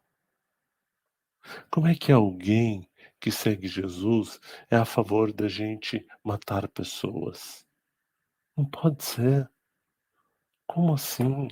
Como 1.69 1.89
é 1.89 1.97
que 1.97 2.13
alguém 2.13 2.88
que 3.21 3.31
segue 3.31 3.67
Jesus 3.69 4.41
é 4.71 4.77
a 4.77 4.85
favor 4.85 5.33
da 5.33 5.49
gente 5.49 6.07
matar 6.23 6.69
pessoas? 6.69 7.65
Não 8.57 8.65
pode 8.65 9.03
ser. 9.05 9.51
Como 10.67 10.95
assim? 10.95 11.49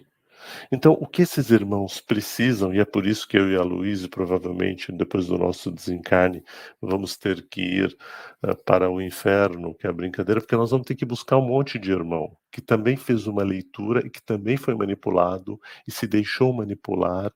Então, 0.71 0.93
o 0.93 1.07
que 1.07 1.23
esses 1.23 1.51
irmãos 1.51 2.01
precisam, 2.01 2.75
e 2.75 2.79
é 2.79 2.85
por 2.85 3.07
isso 3.07 3.27
que 3.27 3.37
eu 3.39 3.51
e 3.51 3.57
a 3.57 3.63
Luísa, 3.63 4.09
provavelmente, 4.09 4.93
depois 4.93 5.27
do 5.27 5.39
nosso 5.39 5.71
desencarne, 5.71 6.45
vamos 6.81 7.17
ter 7.17 7.49
que 7.49 7.61
ir 7.63 7.97
uh, 8.45 8.55
para 8.65 8.91
o 8.91 9.01
inferno, 9.01 9.75
que 9.75 9.87
é 9.87 9.91
a 9.91 9.93
brincadeira, 9.93 10.41
porque 10.41 10.57
nós 10.57 10.71
vamos 10.71 10.87
ter 10.87 10.95
que 10.95 11.05
buscar 11.05 11.39
um 11.39 11.47
monte 11.47 11.79
de 11.79 11.91
irmão 11.91 12.37
que 12.51 12.61
também 12.63 12.97
fez 12.97 13.27
uma 13.27 13.43
leitura 13.43 14.07
e 14.07 14.11
que 14.11 14.23
também 14.23 14.57
foi 14.57 14.75
manipulado 14.75 15.61
e 15.87 15.93
se 15.93 16.07
deixou 16.07 16.53
manipular 16.55 17.31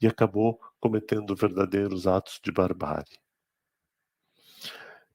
e 0.00 0.06
acabou 0.06 0.60
cometendo 0.80 1.34
verdadeiros 1.34 2.06
atos 2.06 2.40
de 2.42 2.52
barbárie. 2.52 3.21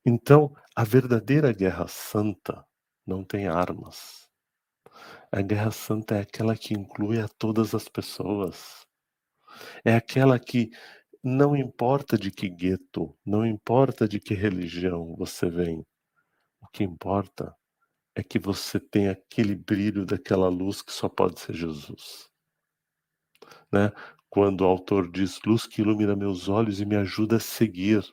Então, 0.08 0.56
a 0.76 0.84
verdadeira 0.84 1.52
guerra 1.54 1.88
santa 1.88 2.66
não 3.06 3.24
tem 3.24 3.48
armas 3.48 4.28
a 5.32 5.42
guerra 5.42 5.72
santa 5.72 6.16
é 6.16 6.22
aquela 6.22 6.56
que 6.56 6.74
inclui 6.74 7.20
a 7.20 7.28
todas 7.28 7.76
as 7.76 7.88
pessoas. 7.88 8.86
É 9.84 9.96
aquela 9.96 10.40
que 10.40 10.70
não 11.24 11.56
importa 11.56 12.18
de 12.18 12.32
que 12.32 12.50
gueto, 12.50 13.16
não 13.26 13.46
importa 13.46 14.08
de 14.08 14.20
que 14.20 14.34
religião 14.34 15.16
você 15.18 15.50
vem. 15.50 15.86
O 16.62 16.68
que 16.68 16.84
importa 16.84 17.54
é 18.16 18.24
que 18.24 18.40
você 18.40 18.80
tem 18.80 19.10
aquele 19.10 19.56
brilho 19.56 20.06
daquela 20.06 20.48
luz 20.50 20.82
que 20.82 20.94
só 20.94 21.10
pode 21.10 21.40
ser 21.40 21.54
Jesus. 21.54 22.30
Né? 23.72 23.92
Quando 24.30 24.62
o 24.62 24.66
autor 24.66 25.12
diz: 25.12 25.40
Luz 25.46 25.68
que 25.68 25.82
ilumina 25.82 26.16
meus 26.16 26.48
olhos 26.48 26.80
e 26.80 26.86
me 26.86 26.96
ajuda 26.96 27.38
a 27.38 27.40
seguir. 27.40 28.04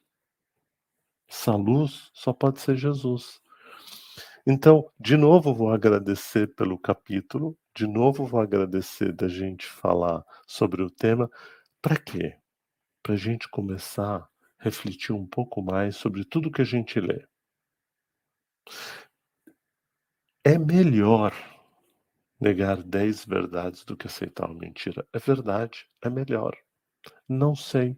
Essa 1.29 1.57
luz 1.57 2.11
só 2.13 2.33
pode 2.33 2.61
ser 2.61 2.77
Jesus. 2.77 3.41
Então, 4.47 4.91
de 5.01 5.17
novo 5.17 5.55
vou 5.55 5.71
agradecer 5.71 6.55
pelo 6.55 6.79
capítulo, 6.79 7.57
de 7.75 7.87
novo 7.87 8.27
vou 8.27 8.41
agradecer 8.41 9.13
da 9.13 9.27
gente 9.27 9.67
falar 9.67 10.25
sobre 10.47 10.83
o 10.83 10.91
tema. 10.91 11.31
Para 11.81 11.97
quê? 11.97 12.37
Para 13.03 13.15
a 13.15 13.17
gente 13.17 13.49
começar 13.49 14.17
a 14.19 14.29
refletir 14.59 15.13
um 15.13 15.27
pouco 15.27 15.63
mais 15.63 15.97
sobre 15.97 16.25
tudo 16.25 16.51
que 16.51 16.63
a 16.63 16.65
gente 16.65 17.01
lê. 17.01 17.27
É 20.45 20.59
melhor 20.59 21.33
negar 22.39 22.83
dez 22.83 23.25
verdades 23.25 23.85
do 23.85 23.97
que 23.97 24.07
aceitar 24.07 24.51
uma 24.51 24.59
mentira. 24.59 25.07
É 25.13 25.19
verdade, 25.19 25.87
é 26.03 26.11
melhor. 26.11 26.55
Não 27.27 27.55
sei. 27.55 27.97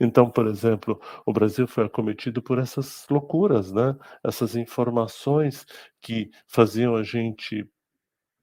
Então, 0.00 0.30
por 0.30 0.46
exemplo, 0.46 1.00
o 1.24 1.32
Brasil 1.32 1.66
foi 1.66 1.84
acometido 1.84 2.42
por 2.42 2.58
essas 2.58 3.06
loucuras, 3.10 3.72
né? 3.72 3.96
Essas 4.24 4.56
informações 4.56 5.66
que 6.00 6.30
faziam 6.46 6.96
a 6.96 7.02
gente 7.02 7.68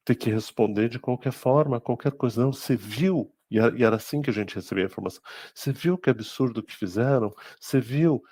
ter 0.05 0.15
que 0.15 0.29
responder 0.29 0.89
de 0.89 0.99
qualquer 0.99 1.31
forma, 1.31 1.81
qualquer 1.81 2.11
coisa. 2.13 2.41
Não, 2.41 2.53
você 2.53 2.75
viu, 2.75 3.33
e 3.49 3.57
era 3.59 3.95
assim 3.95 4.21
que 4.21 4.29
a 4.29 4.33
gente 4.33 4.55
recebia 4.55 4.85
a 4.85 4.87
informação. 4.87 5.21
Você 5.53 5.71
viu 5.71 5.97
que 5.97 6.09
absurdo 6.09 6.63
que 6.63 6.75
fizeram? 6.75 7.33
Você 7.59 7.79
viu? 7.79 8.23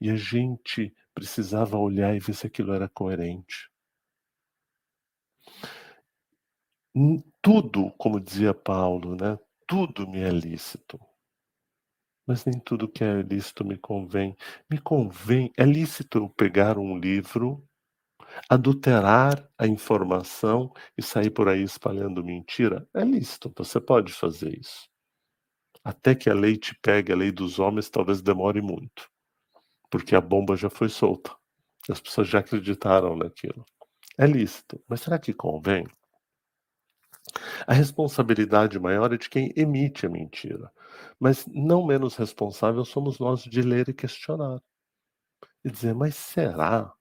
E 0.00 0.10
a 0.10 0.16
gente 0.16 0.94
precisava 1.14 1.76
olhar 1.76 2.14
e 2.14 2.20
ver 2.20 2.34
se 2.34 2.46
aquilo 2.46 2.72
era 2.72 2.88
coerente. 2.88 3.70
Tudo, 7.42 7.90
como 7.98 8.20
dizia 8.20 8.54
Paulo, 8.54 9.16
né? 9.16 9.38
Tudo 9.66 10.06
me 10.08 10.20
é 10.20 10.30
lícito 10.30 10.98
mas 12.28 12.44
nem 12.44 12.60
tudo 12.60 12.86
que 12.86 13.02
é 13.02 13.22
lícito 13.22 13.64
me 13.64 13.78
convém. 13.78 14.36
Me 14.70 14.78
convém, 14.78 15.50
é 15.56 15.64
lícito 15.64 16.18
eu 16.18 16.28
pegar 16.28 16.76
um 16.78 16.98
livro, 16.98 17.66
adulterar 18.50 19.48
a 19.58 19.66
informação 19.66 20.70
e 20.96 21.02
sair 21.02 21.30
por 21.30 21.48
aí 21.48 21.62
espalhando 21.62 22.22
mentira? 22.22 22.86
É 22.94 23.02
lícito, 23.02 23.50
você 23.56 23.80
pode 23.80 24.12
fazer 24.12 24.58
isso. 24.60 24.90
Até 25.82 26.14
que 26.14 26.28
a 26.28 26.34
lei 26.34 26.58
te 26.58 26.74
pegue, 26.82 27.12
a 27.12 27.16
lei 27.16 27.32
dos 27.32 27.58
homens 27.58 27.88
talvez 27.88 28.20
demore 28.20 28.60
muito, 28.60 29.08
porque 29.90 30.14
a 30.14 30.20
bomba 30.20 30.54
já 30.54 30.68
foi 30.68 30.90
solta. 30.90 31.34
As 31.90 32.00
pessoas 32.00 32.28
já 32.28 32.40
acreditaram 32.40 33.16
naquilo. 33.16 33.64
É 34.18 34.26
lícito, 34.26 34.82
mas 34.86 35.00
será 35.00 35.18
que 35.18 35.32
convém? 35.32 35.86
A 37.66 37.72
responsabilidade 37.72 38.78
maior 38.78 39.12
é 39.12 39.18
de 39.18 39.28
quem 39.28 39.52
emite 39.56 40.06
a 40.06 40.08
mentira. 40.08 40.72
Mas 41.20 41.46
não 41.46 41.86
menos 41.86 42.16
responsável 42.16 42.84
somos 42.84 43.18
nós 43.18 43.42
de 43.42 43.62
ler 43.62 43.88
e 43.88 43.94
questionar. 43.94 44.60
E 45.64 45.70
dizer, 45.70 45.94
mas 45.94 46.14
será 46.16 46.92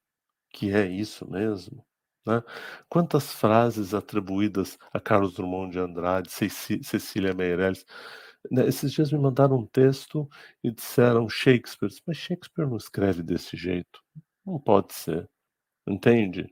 que 0.51 0.72
é 0.74 0.86
isso 0.88 1.30
mesmo? 1.30 1.86
Né? 2.26 2.43
Quantas 2.89 3.32
frases 3.32 3.93
atribuídas 3.93 4.78
a 4.91 4.99
Carlos 4.99 5.34
Drummond 5.34 5.72
de 5.72 5.80
Andrade, 5.80 6.30
Cecília 6.30 7.34
Meirelles. 7.34 7.86
Né? 8.51 8.68
Esses 8.68 8.91
dias 8.91 9.11
me 9.11 9.20
mandaram 9.20 9.57
um 9.57 9.65
texto 9.65 10.30
e 10.63 10.72
disseram 10.72 11.30
Shakespeare. 11.30 11.91
Mas 12.05 12.18
Shakespeare 12.18 12.68
não 12.68 12.78
escreve 12.78 13.24
desse 13.24 13.55
jeito. 13.55 14.01
Não 14.45 14.59
pode 14.59 14.93
ser. 14.93 15.30
Entende? 15.88 16.51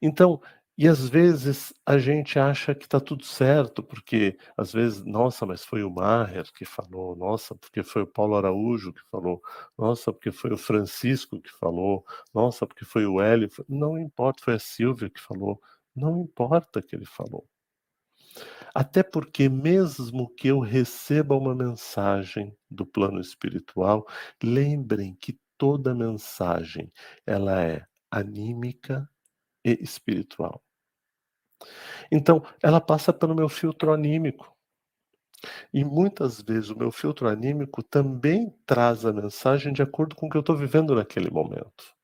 Então, 0.00 0.40
e 0.76 0.88
às 0.88 1.08
vezes 1.08 1.72
a 1.86 1.98
gente 1.98 2.38
acha 2.38 2.74
que 2.74 2.84
está 2.86 2.98
tudo 3.00 3.24
certo, 3.24 3.82
porque 3.82 4.38
às 4.56 4.72
vezes, 4.72 5.04
nossa, 5.04 5.44
mas 5.46 5.64
foi 5.64 5.82
o 5.84 5.90
Maher 5.90 6.50
que 6.52 6.64
falou, 6.64 7.14
nossa, 7.16 7.54
porque 7.54 7.82
foi 7.82 8.02
o 8.02 8.06
Paulo 8.06 8.36
Araújo 8.36 8.92
que 8.92 9.02
falou, 9.10 9.42
nossa, 9.78 10.12
porque 10.12 10.32
foi 10.32 10.52
o 10.52 10.56
Francisco 10.56 11.40
que 11.40 11.50
falou, 11.50 12.04
nossa, 12.34 12.66
porque 12.66 12.84
foi 12.84 13.06
o 13.06 13.20
Hélio. 13.20 13.48
Não 13.68 13.98
importa, 13.98 14.42
foi 14.44 14.54
a 14.54 14.58
Silvia 14.58 15.10
que 15.10 15.20
falou, 15.20 15.60
não 15.94 16.22
importa 16.22 16.82
que 16.82 16.96
ele 16.96 17.06
falou. 17.06 17.46
Até 18.74 19.02
porque, 19.02 19.48
mesmo 19.48 20.28
que 20.34 20.48
eu 20.48 20.58
receba 20.60 21.36
uma 21.36 21.54
mensagem 21.54 22.56
do 22.70 22.86
plano 22.86 23.20
espiritual, 23.20 24.06
lembrem 24.42 25.14
que 25.14 25.38
toda 25.58 25.94
mensagem 25.94 26.90
ela 27.26 27.62
é 27.62 27.84
anímica, 28.10 29.08
e 29.64 29.78
espiritual. 29.82 30.62
Então, 32.10 32.44
ela 32.62 32.80
passa 32.80 33.12
pelo 33.12 33.34
meu 33.34 33.48
filtro 33.48 33.92
anímico. 33.92 34.54
E 35.72 35.84
muitas 35.84 36.40
vezes 36.40 36.70
o 36.70 36.78
meu 36.78 36.92
filtro 36.92 37.28
anímico 37.28 37.82
também 37.82 38.54
traz 38.64 39.04
a 39.04 39.12
mensagem 39.12 39.72
de 39.72 39.82
acordo 39.82 40.14
com 40.14 40.26
o 40.26 40.30
que 40.30 40.36
eu 40.36 40.40
estou 40.40 40.56
vivendo 40.56 40.94
naquele 40.94 41.30
momento. 41.30 41.94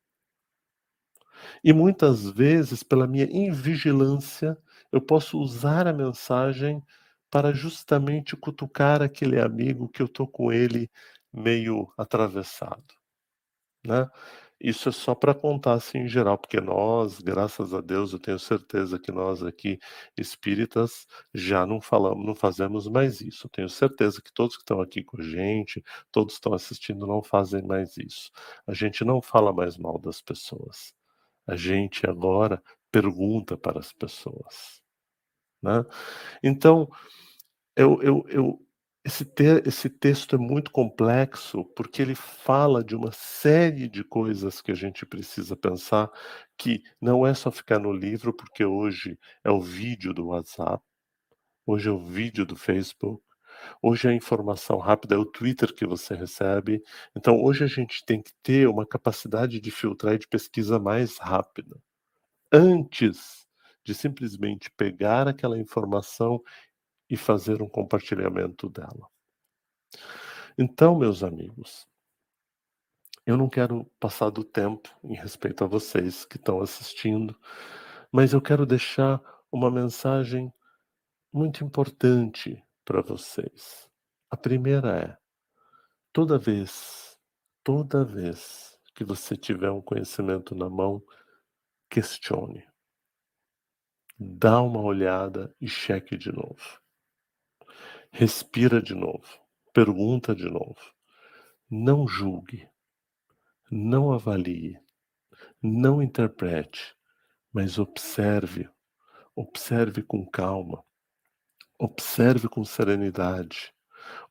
E 1.63 1.73
muitas 1.73 2.29
vezes, 2.29 2.83
pela 2.83 3.07
minha 3.07 3.27
invigilância, 3.31 4.59
eu 4.93 5.01
posso 5.01 5.39
usar 5.39 5.87
a 5.87 5.93
mensagem 5.93 6.83
para 7.31 7.53
justamente 7.53 8.37
cutucar 8.37 9.03
aquele 9.03 9.41
amigo 9.41 9.89
que 9.89 10.03
eu 10.03 10.07
estou 10.07 10.27
com 10.27 10.53
ele 10.53 10.91
meio 11.33 11.93
atravessado. 11.97 12.95
Né? 13.87 14.09
Isso 14.61 14.89
é 14.89 14.93
só 14.93 15.15
para 15.15 15.33
contar 15.35 15.75
assim 15.75 15.99
em 15.99 16.09
geral, 16.09 16.37
porque 16.37 16.61
nós, 16.61 17.21
graças 17.21 17.73
a 17.73 17.81
Deus, 17.81 18.13
eu 18.13 18.19
tenho 18.19 18.39
certeza 18.41 18.99
que 18.99 19.13
nós 19.13 19.41
aqui 19.43 19.79
espíritas 20.17 21.07
já 21.33 21.65
não 21.65 21.81
falamos, 21.81 22.27
não 22.27 22.35
fazemos 22.35 22.89
mais 22.89 23.21
isso. 23.21 23.47
Eu 23.47 23.51
tenho 23.51 23.69
certeza 23.69 24.21
que 24.21 24.33
todos 24.33 24.57
que 24.57 24.63
estão 24.63 24.81
aqui 24.81 25.05
com 25.05 25.21
a 25.21 25.23
gente, 25.25 25.83
todos 26.11 26.35
que 26.35 26.39
estão 26.39 26.55
assistindo 26.55 27.07
não 27.07 27.23
fazem 27.23 27.63
mais 27.63 27.97
isso. 27.97 28.33
A 28.67 28.75
gente 28.75 29.05
não 29.05 29.23
fala 29.23 29.53
mais 29.53 29.77
mal 29.79 29.97
das 29.99 30.21
pessoas. 30.21 30.93
A 31.47 31.55
gente 31.57 32.05
agora 32.09 32.61
pergunta 32.91 33.57
para 33.57 33.79
as 33.79 33.93
pessoas, 33.93 34.83
né? 35.63 35.85
Então, 36.43 36.89
eu, 37.77 38.03
eu, 38.03 38.25
eu 38.29 38.68
esse, 39.09 39.25
te 39.25 39.63
esse 39.67 39.89
texto 39.89 40.37
é 40.37 40.39
muito 40.39 40.71
complexo 40.71 41.65
porque 41.75 42.03
ele 42.03 42.15
fala 42.15 42.85
de 42.85 42.95
uma 42.95 43.11
série 43.11 43.89
de 43.89 44.05
coisas 44.05 44.61
que 44.61 44.71
a 44.71 44.75
gente 44.75 45.07
precisa 45.07 45.57
pensar, 45.57 46.11
que 46.59 46.83
não 47.01 47.27
é 47.27 47.33
só 47.35 47.51
ficar 47.51 47.79
no 47.79 47.93
livro, 47.93 48.35
porque 48.35 48.65
hoje 48.65 49.19
é 49.43 49.51
o 49.51 49.61
vídeo 49.61 50.13
do 50.13 50.27
WhatsApp, 50.29 50.83
hoje 51.67 51.89
é 51.89 51.93
o 51.93 51.99
vídeo 51.99 52.45
do 52.47 52.57
Facebook, 52.57 53.23
Hoje 53.83 54.07
a 54.09 54.13
informação 54.15 54.79
rápida 54.79 55.17
é 55.17 55.19
o 55.19 55.27
Twitter 55.27 55.75
que 55.75 55.85
você 55.85 56.15
recebe. 56.15 56.81
Então, 57.17 57.43
hoje 57.43 57.65
a 57.65 57.67
gente 57.67 58.05
tem 58.05 58.23
que 58.23 58.33
ter 58.41 58.69
uma 58.69 58.87
capacidade 58.87 59.61
de 59.61 59.71
filtrar 59.73 60.15
e 60.15 60.19
de 60.19 60.29
pesquisa 60.29 60.79
mais 60.79 61.19
rápida. 61.19 61.77
Antes 62.53 63.49
de 63.85 63.95
simplesmente 63.95 64.71
pegar 64.77 65.27
aquela 65.27 65.59
informação 65.59 66.41
e 67.09 67.17
fazer 67.17 67.63
um 67.63 67.69
compartilhamento 67.69 68.69
dela. 68.69 69.09
Então, 70.57 70.99
meus 70.99 71.23
amigos, 71.23 71.89
eu 73.25 73.37
não 73.37 73.49
quero 73.49 73.85
passar 74.01 74.31
do 74.31 74.43
tempo 74.43 74.89
em 75.05 75.15
respeito 75.15 75.63
a 75.63 75.67
vocês 75.67 76.25
que 76.25 76.37
estão 76.37 76.61
assistindo, 76.61 77.39
mas 78.11 78.33
eu 78.33 78.41
quero 78.41 78.65
deixar 78.67 79.23
uma 79.53 79.71
mensagem 79.71 80.53
muito 81.33 81.65
importante 81.65 82.63
para 82.85 83.03
vocês. 83.03 83.89
A 84.31 84.37
primeira 84.37 84.97
é: 84.97 85.19
toda 86.13 86.39
vez, 86.39 87.17
toda 87.63 88.05
vez 88.05 88.79
que 88.95 89.05
você 89.05 89.37
tiver 89.37 89.71
um 89.71 89.81
conhecimento 89.81 90.55
na 90.55 90.69
mão, 90.69 91.03
questione. 91.89 92.67
Dá 94.19 94.61
uma 94.61 94.81
olhada 94.81 95.55
e 95.61 95.69
cheque 95.69 96.17
de 96.17 96.33
novo. 96.33 96.81
Respira 98.11 98.81
de 98.83 98.95
novo. 98.95 99.39
Pergunta 99.73 100.35
de 100.35 100.49
novo. 100.49 100.81
Não 101.71 102.07
julgue. 102.07 102.69
Não 103.71 104.13
avalie. 104.13 104.79
Não 105.63 106.03
interprete. 106.03 106.97
Mas 107.53 107.79
observe. 107.79 108.69
Observe 109.37 110.03
com 110.03 110.27
calma. 110.27 110.83
Observe 111.79 112.49
com 112.49 112.65
serenidade. 112.65 113.73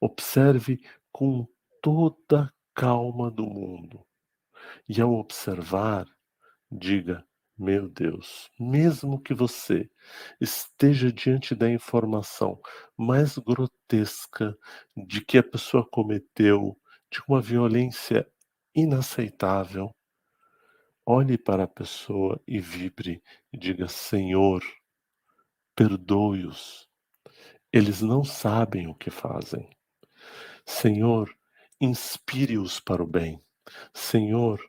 Observe 0.01 0.81
com 1.11 1.47
toda 1.81 2.43
a 2.43 2.53
calma 2.73 3.29
do 3.31 3.45
mundo. 3.45 4.05
E 4.89 4.99
ao 5.01 5.13
observar, 5.13 6.07
diga: 6.71 7.26
Meu 7.57 7.89
Deus, 7.89 8.49
mesmo 8.59 9.19
que 9.19 9.33
você 9.33 9.89
esteja 10.39 11.11
diante 11.11 11.55
da 11.55 11.69
informação 11.69 12.59
mais 12.95 13.37
grotesca 13.37 14.55
de 14.95 15.21
que 15.21 15.37
a 15.37 15.43
pessoa 15.43 15.87
cometeu, 15.89 16.77
de 17.09 17.21
uma 17.27 17.41
violência 17.41 18.27
inaceitável, 18.75 19.95
olhe 21.05 21.37
para 21.37 21.63
a 21.63 21.67
pessoa 21.67 22.39
e 22.47 22.59
vibre 22.59 23.23
e 23.51 23.57
diga: 23.57 23.87
Senhor, 23.87 24.61
perdoe-os 25.75 26.87
eles 27.71 28.01
não 28.01 28.23
sabem 28.23 28.87
o 28.87 28.95
que 28.95 29.11
fazem. 29.11 29.69
Senhor, 30.65 31.29
inspire-os 31.79 32.79
para 32.79 33.03
o 33.03 33.07
bem. 33.07 33.39
Senhor, 33.93 34.59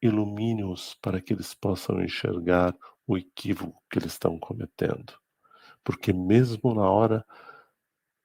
ilumine-os 0.00 0.94
para 1.02 1.20
que 1.20 1.32
eles 1.32 1.54
possam 1.54 2.02
enxergar 2.02 2.76
o 3.06 3.16
equívoco 3.16 3.82
que 3.90 3.98
eles 3.98 4.12
estão 4.12 4.38
cometendo. 4.38 5.18
Porque 5.82 6.12
mesmo 6.12 6.74
na 6.74 6.88
hora 6.88 7.24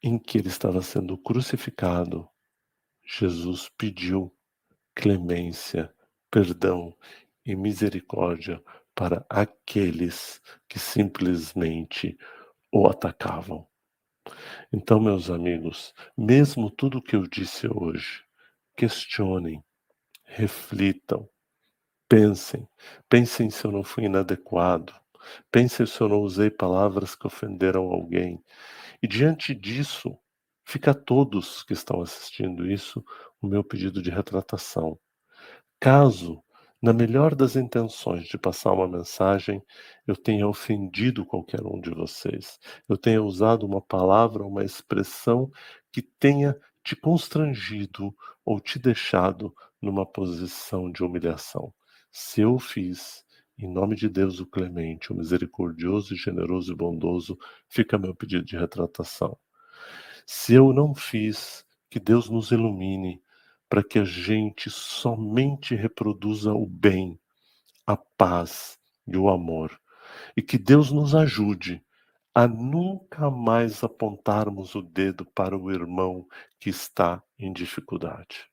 em 0.02 0.20
que 0.20 0.38
ele 0.38 0.50
estava 0.50 0.82
sendo 0.82 1.18
crucificado, 1.18 2.28
Jesus 3.06 3.70
pediu 3.78 4.36
clemência, 4.94 5.94
perdão 6.30 6.96
e 7.46 7.56
misericórdia 7.56 8.62
para 8.94 9.26
aqueles 9.30 10.42
que 10.68 10.78
simplesmente 10.78 12.18
o 12.72 12.88
atacavam. 12.88 13.68
Então, 14.72 15.00
meus 15.00 15.30
amigos, 15.30 15.94
mesmo 16.18 16.70
tudo 16.70 17.02
que 17.02 17.16
eu 17.16 17.28
disse 17.28 17.68
hoje, 17.68 18.24
questionem, 18.76 19.64
reflitam, 20.24 21.30
pensem, 22.14 22.70
pensem 23.10 23.50
se 23.50 23.66
eu 23.66 23.72
não 23.72 23.84
fui 23.84 24.04
inadequado, 24.04 24.94
pensem 25.52 25.84
se 25.84 26.00
eu 26.00 26.08
não 26.08 26.20
usei 26.20 26.52
palavras 26.52 27.16
que 27.16 27.26
ofenderam 27.26 27.86
alguém. 27.86 28.40
E 29.02 29.08
diante 29.08 29.56
disso, 29.56 30.16
fica 30.64 30.92
a 30.92 30.94
todos 30.94 31.64
que 31.64 31.74
estão 31.74 32.04
assistindo 32.04 32.70
isso 32.70 33.04
o 33.42 33.48
meu 33.48 33.64
pedido 33.64 34.00
de 34.00 34.12
retratação. 34.12 35.00
Caso 35.80 36.44
na 36.80 36.94
melhor 36.94 37.34
das 37.34 37.56
intenções 37.56 38.28
de 38.28 38.38
passar 38.38 38.74
uma 38.74 38.88
mensagem, 38.88 39.60
eu 40.06 40.16
tenha 40.16 40.48
ofendido 40.48 41.26
qualquer 41.26 41.66
um 41.66 41.82
de 41.82 41.90
vocês. 41.90 42.60
Eu 42.88 42.96
tenha 42.96 43.24
usado 43.24 43.66
uma 43.66 43.82
palavra, 43.82 44.46
uma 44.46 44.64
expressão 44.64 45.50
que 45.92 46.04
tenha 46.04 46.56
te 46.84 46.96
constrangido 46.96 48.14
ou 48.46 48.60
te 48.60 48.78
deixado 48.78 49.52
numa 49.82 50.06
posição 50.06 50.92
de 50.92 51.04
humilhação. 51.04 51.74
Se 52.16 52.42
eu 52.42 52.60
fiz, 52.60 53.26
em 53.58 53.68
nome 53.68 53.96
de 53.96 54.08
Deus 54.08 54.40
o 54.40 54.46
clemente, 54.46 55.12
o 55.12 55.16
misericordioso, 55.16 56.16
generoso 56.16 56.72
e 56.72 56.76
bondoso, 56.76 57.40
fica 57.68 57.98
meu 57.98 58.14
pedido 58.14 58.46
de 58.46 58.56
retratação. 58.56 59.36
Se 60.24 60.54
eu 60.54 60.72
não 60.72 60.94
fiz, 60.94 61.66
que 61.90 62.00
Deus 62.00 62.30
nos 62.30 62.52
ilumine 62.52 63.20
para 63.68 63.84
que 63.84 63.98
a 63.98 64.06
gente 64.06 64.70
somente 64.70 65.74
reproduza 65.74 66.54
o 66.54 66.68
bem, 66.68 67.20
a 67.88 67.98
paz 67.98 68.78
e 69.08 69.18
o 69.18 69.28
amor. 69.28 69.82
E 70.38 70.42
que 70.44 70.60
Deus 70.60 70.92
nos 70.92 71.16
ajude 71.16 71.84
a 72.36 72.48
nunca 72.48 73.32
mais 73.32 73.84
apontarmos 73.84 74.76
o 74.76 74.84
dedo 74.84 75.26
para 75.26 75.58
o 75.58 75.72
irmão 75.72 76.28
que 76.60 76.70
está 76.70 77.24
em 77.40 77.52
dificuldade. 77.52 78.48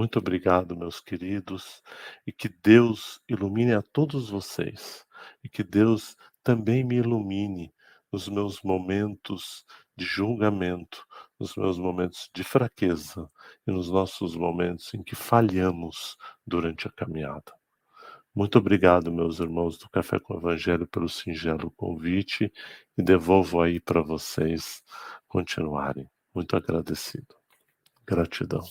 Muito 0.00 0.18
obrigado, 0.18 0.74
meus 0.74 0.98
queridos, 0.98 1.82
e 2.26 2.32
que 2.32 2.48
Deus 2.48 3.20
ilumine 3.28 3.74
a 3.74 3.82
todos 3.82 4.30
vocês, 4.30 5.06
e 5.44 5.48
que 5.48 5.62
Deus 5.62 6.16
também 6.42 6.82
me 6.82 6.96
ilumine 6.96 7.70
nos 8.10 8.26
meus 8.26 8.62
momentos 8.62 9.62
de 9.94 10.06
julgamento, 10.06 11.06
nos 11.38 11.54
meus 11.54 11.78
momentos 11.78 12.30
de 12.34 12.42
fraqueza 12.42 13.30
e 13.66 13.70
nos 13.70 13.90
nossos 13.90 14.34
momentos 14.34 14.94
em 14.94 15.02
que 15.02 15.14
falhamos 15.14 16.16
durante 16.46 16.88
a 16.88 16.92
caminhada. 16.92 17.52
Muito 18.34 18.56
obrigado, 18.56 19.12
meus 19.12 19.38
irmãos 19.38 19.76
do 19.76 19.90
Café 19.90 20.18
com 20.18 20.32
o 20.32 20.38
Evangelho, 20.38 20.86
pelo 20.86 21.10
singelo 21.10 21.70
convite 21.72 22.50
e 22.96 23.02
devolvo 23.02 23.60
aí 23.60 23.78
para 23.78 24.00
vocês 24.00 24.82
continuarem. 25.28 26.08
Muito 26.34 26.56
agradecido. 26.56 27.36
Gratidão. 28.06 28.64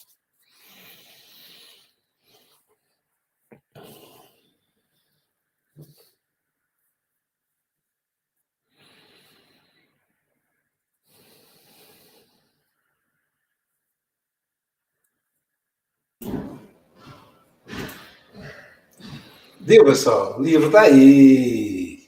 Viu, 19.61 19.83
pessoal? 19.83 20.39
O 20.39 20.41
livro 20.41 20.67
está 20.67 20.83
aí. 20.83 22.07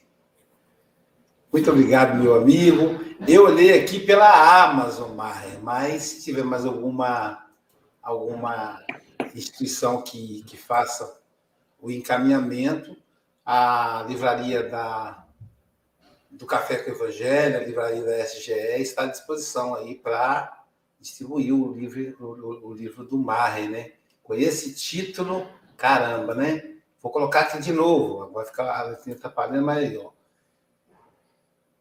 Muito 1.52 1.70
obrigado, 1.70 2.18
meu 2.18 2.34
amigo. 2.34 2.98
Eu 3.28 3.44
olhei 3.44 3.78
aqui 3.78 4.00
pela 4.00 4.64
Amazon, 4.64 5.12
mas 5.62 6.02
se 6.02 6.24
tiver 6.24 6.46
mais 6.46 6.66
alguma, 6.66 7.46
alguma 8.02 8.82
instituição 9.36 10.02
que, 10.02 10.44
que 10.48 10.56
faça 10.56 11.20
o 11.82 11.92
encaminhamento, 11.92 12.96
a 13.46 14.06
livraria 14.08 14.64
da, 14.64 15.26
do 16.30 16.46
Café 16.46 16.78
com 16.78 16.92
o 16.92 16.94
Evangelho, 16.94 17.58
a 17.58 17.66
livraria 17.66 18.02
da 18.02 18.24
SGE, 18.24 18.82
está 18.82 19.04
à 19.04 19.08
disposição 19.08 19.76
aí 19.76 19.96
para 19.96 20.64
distribuir 21.02 21.54
o 21.54 21.74
livro, 21.74 22.16
o, 22.18 22.70
o 22.70 22.74
livro 22.74 23.04
do 23.04 23.18
Marre, 23.18 23.68
né? 23.68 23.92
Com 24.24 24.36
esse 24.36 24.74
título, 24.74 25.46
caramba, 25.76 26.34
né? 26.34 26.71
Vou 27.02 27.12
colocar 27.12 27.42
aqui 27.42 27.60
de 27.60 27.74
novo, 27.74 28.32
vai 28.32 28.46
ficar 28.46 28.80
a 28.80 28.84
letra 28.84 29.14
atrapalhando, 29.14 29.66
mas 29.66 29.98
ó. 29.98 30.12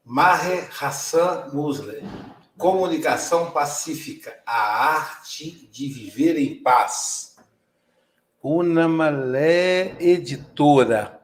Maher 0.05 0.69
Hassan 0.83 1.51
Musler. 1.53 2.03
Comunicação 2.57 3.53
Pacífica, 3.53 4.39
a 4.45 4.93
arte 4.95 5.67
de 5.69 5.89
viver 5.89 6.37
em 6.37 6.63
paz. 6.63 7.39
Unamalé 8.43 9.97
Editora. 9.99 11.23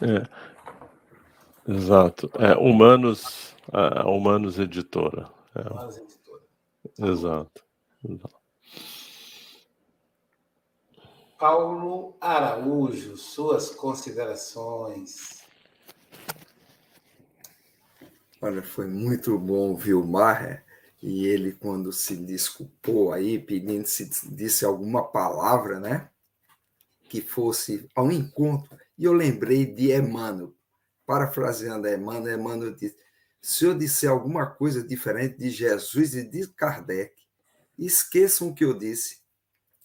É, 0.00 1.72
exato. 1.72 2.30
É, 2.38 2.54
Humanos, 2.56 3.56
a 3.72 4.08
Humanos 4.08 4.58
Editora. 4.58 5.28
É. 5.54 5.68
Humanos 5.68 5.96
Editora. 5.96 6.42
Exato. 6.98 7.64
exato. 8.04 8.41
Paulo 11.42 12.16
Araújo, 12.20 13.16
suas 13.16 13.70
considerações. 13.70 15.42
Olha, 18.40 18.62
foi 18.62 18.86
muito 18.86 19.36
bom 19.36 19.70
ouvir 19.70 19.94
o 19.94 20.06
Maher 20.06 20.64
E 21.02 21.26
ele, 21.26 21.50
quando 21.50 21.92
se 21.92 22.14
desculpou 22.14 23.12
aí, 23.12 23.40
pedindo 23.40 23.88
se 23.88 24.08
disse 24.30 24.64
alguma 24.64 25.02
palavra, 25.02 25.80
né? 25.80 26.08
Que 27.08 27.20
fosse 27.20 27.88
ao 27.92 28.12
encontro. 28.12 28.78
E 28.96 29.02
eu 29.02 29.12
lembrei 29.12 29.66
de 29.66 29.92
Emmanuel, 29.92 30.54
parafraseando 31.04 31.88
Emmanuel, 31.88 32.38
Emmanuel 32.38 32.72
disse: 32.72 32.96
se 33.40 33.64
eu 33.64 33.74
disser 33.76 34.08
alguma 34.08 34.46
coisa 34.46 34.80
diferente 34.80 35.38
de 35.38 35.50
Jesus 35.50 36.14
e 36.14 36.22
de 36.22 36.46
Kardec, 36.46 37.12
esqueçam 37.76 38.50
o 38.50 38.54
que 38.54 38.64
eu 38.64 38.72
disse 38.72 39.21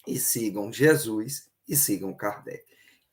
e 0.07 0.17
sigam 0.17 0.71
Jesus 0.71 1.49
e 1.67 1.75
sigam 1.75 2.13
Kardec. 2.13 2.63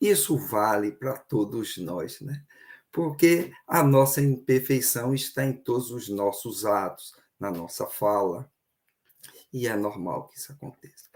Isso 0.00 0.38
vale 0.38 0.92
para 0.92 1.16
todos 1.16 1.76
nós, 1.78 2.20
né? 2.20 2.44
Porque 2.92 3.52
a 3.66 3.82
nossa 3.82 4.20
imperfeição 4.20 5.12
está 5.12 5.44
em 5.44 5.52
todos 5.52 5.90
os 5.90 6.08
nossos 6.08 6.64
atos, 6.64 7.12
na 7.38 7.50
nossa 7.50 7.86
fala, 7.86 8.48
e 9.52 9.66
é 9.66 9.76
normal 9.76 10.28
que 10.28 10.38
isso 10.38 10.52
aconteça. 10.52 11.06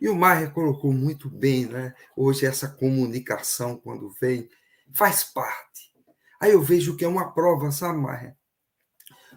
E 0.00 0.08
o 0.08 0.14
Maia 0.14 0.50
colocou 0.50 0.92
muito 0.92 1.28
bem, 1.28 1.66
né? 1.66 1.94
Hoje 2.16 2.46
essa 2.46 2.68
comunicação, 2.68 3.76
quando 3.76 4.10
vem, 4.20 4.48
faz 4.94 5.24
parte. 5.24 5.92
Aí 6.40 6.52
eu 6.52 6.62
vejo 6.62 6.96
que 6.96 7.04
é 7.04 7.08
uma 7.08 7.32
prova, 7.32 7.70
sabe, 7.70 7.98
Maia? 7.98 8.36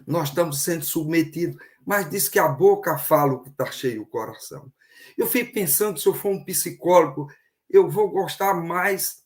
Nós 0.06 0.28
estamos 0.28 0.62
sendo 0.62 0.84
submetidos, 0.84 1.60
mas 1.84 2.08
diz 2.08 2.28
que 2.28 2.38
a 2.38 2.48
boca 2.48 2.98
fala 2.98 3.34
o 3.34 3.42
que 3.42 3.50
está 3.50 3.70
cheio 3.70 4.02
o 4.02 4.06
coração. 4.06 4.72
Eu 5.16 5.26
fico 5.26 5.52
pensando, 5.52 5.98
se 5.98 6.06
eu 6.06 6.14
for 6.14 6.30
um 6.30 6.44
psicólogo, 6.44 7.28
eu 7.68 7.88
vou 7.88 8.10
gostar 8.10 8.54
mais 8.54 9.22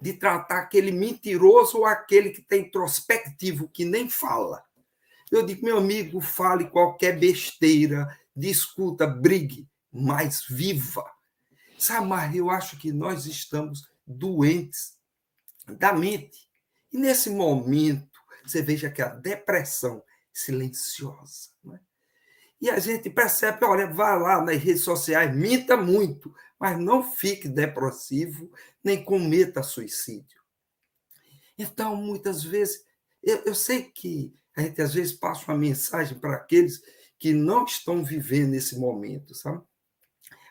de 0.00 0.12
tratar 0.12 0.60
aquele 0.60 0.92
mentiroso 0.92 1.78
ou 1.78 1.86
aquele 1.86 2.30
que 2.30 2.42
tem 2.42 2.62
introspectivo, 2.62 3.68
que 3.68 3.84
nem 3.84 4.08
fala. 4.08 4.62
Eu 5.30 5.44
digo, 5.44 5.64
meu 5.64 5.78
amigo, 5.78 6.20
fale 6.20 6.70
qualquer 6.70 7.18
besteira, 7.18 8.06
discuta, 8.34 9.06
brigue, 9.06 9.68
mas 9.92 10.44
viva. 10.48 11.04
Samar, 11.78 12.34
eu 12.34 12.50
acho 12.50 12.76
que 12.78 12.92
nós 12.92 13.26
estamos 13.26 13.88
doentes 14.06 14.96
da 15.66 15.92
mente. 15.92 16.48
E 16.92 16.98
nesse 16.98 17.28
momento, 17.28 18.18
você 18.44 18.62
veja 18.62 18.90
que 18.90 19.02
a 19.02 19.08
depressão 19.08 20.02
silenciosa. 20.32 21.50
E 22.60 22.68
a 22.70 22.78
gente 22.78 23.08
percebe, 23.08 23.64
olha, 23.64 23.86
vá 23.86 24.14
lá 24.16 24.42
nas 24.42 24.56
redes 24.56 24.82
sociais, 24.82 25.34
minta 25.34 25.76
muito, 25.76 26.34
mas 26.58 26.78
não 26.78 27.02
fique 27.02 27.48
depressivo, 27.48 28.50
nem 28.82 29.04
cometa 29.04 29.62
suicídio. 29.62 30.38
Então, 31.56 31.96
muitas 31.96 32.42
vezes, 32.42 32.84
eu, 33.22 33.38
eu 33.44 33.54
sei 33.54 33.82
que 33.82 34.32
a 34.56 34.62
gente 34.62 34.82
às 34.82 34.94
vezes 34.94 35.12
passa 35.12 35.50
uma 35.50 35.58
mensagem 35.58 36.18
para 36.18 36.34
aqueles 36.34 36.82
que 37.18 37.32
não 37.32 37.64
estão 37.64 38.04
vivendo 38.04 38.54
esse 38.54 38.78
momento, 38.78 39.34
sabe? 39.34 39.62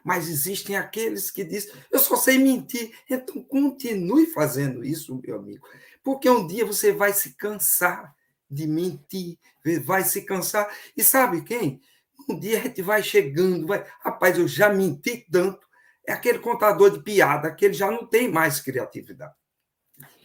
Mas 0.04 0.30
existem 0.30 0.78
aqueles 0.78 1.30
que 1.30 1.44
dizem, 1.44 1.74
eu 1.92 2.00
só 2.00 2.16
sei 2.16 2.38
mentir. 2.38 2.98
Então, 3.10 3.44
continue 3.44 4.28
fazendo 4.28 4.84
isso, 4.84 5.20
meu 5.22 5.38
amigo. 5.38 5.68
Porque 6.02 6.30
um 6.30 6.48
dia 6.48 6.66
você 6.66 6.94
vai 6.94 7.12
se 7.12 7.34
cansar 7.34 8.16
de 8.50 8.66
mentir, 8.66 9.38
vai 9.84 10.04
se 10.04 10.22
cansar. 10.22 10.74
E 10.96 11.04
sabe 11.04 11.42
quem? 11.42 11.82
Um 12.28 12.40
dia 12.40 12.60
a 12.60 12.64
gente 12.64 12.82
vai 12.82 13.04
chegando, 13.04 13.68
vai, 13.68 13.86
rapaz, 14.02 14.38
eu 14.38 14.48
já 14.48 14.70
menti 14.70 15.26
tanto. 15.32 15.66
É 16.06 16.14
aquele 16.14 16.40
contador 16.40 16.90
de 16.90 17.04
piada 17.04 17.54
que 17.54 17.66
ele 17.66 17.74
já 17.74 17.92
não 17.92 18.08
tem 18.08 18.32
mais 18.32 18.60
criatividade. 18.62 19.34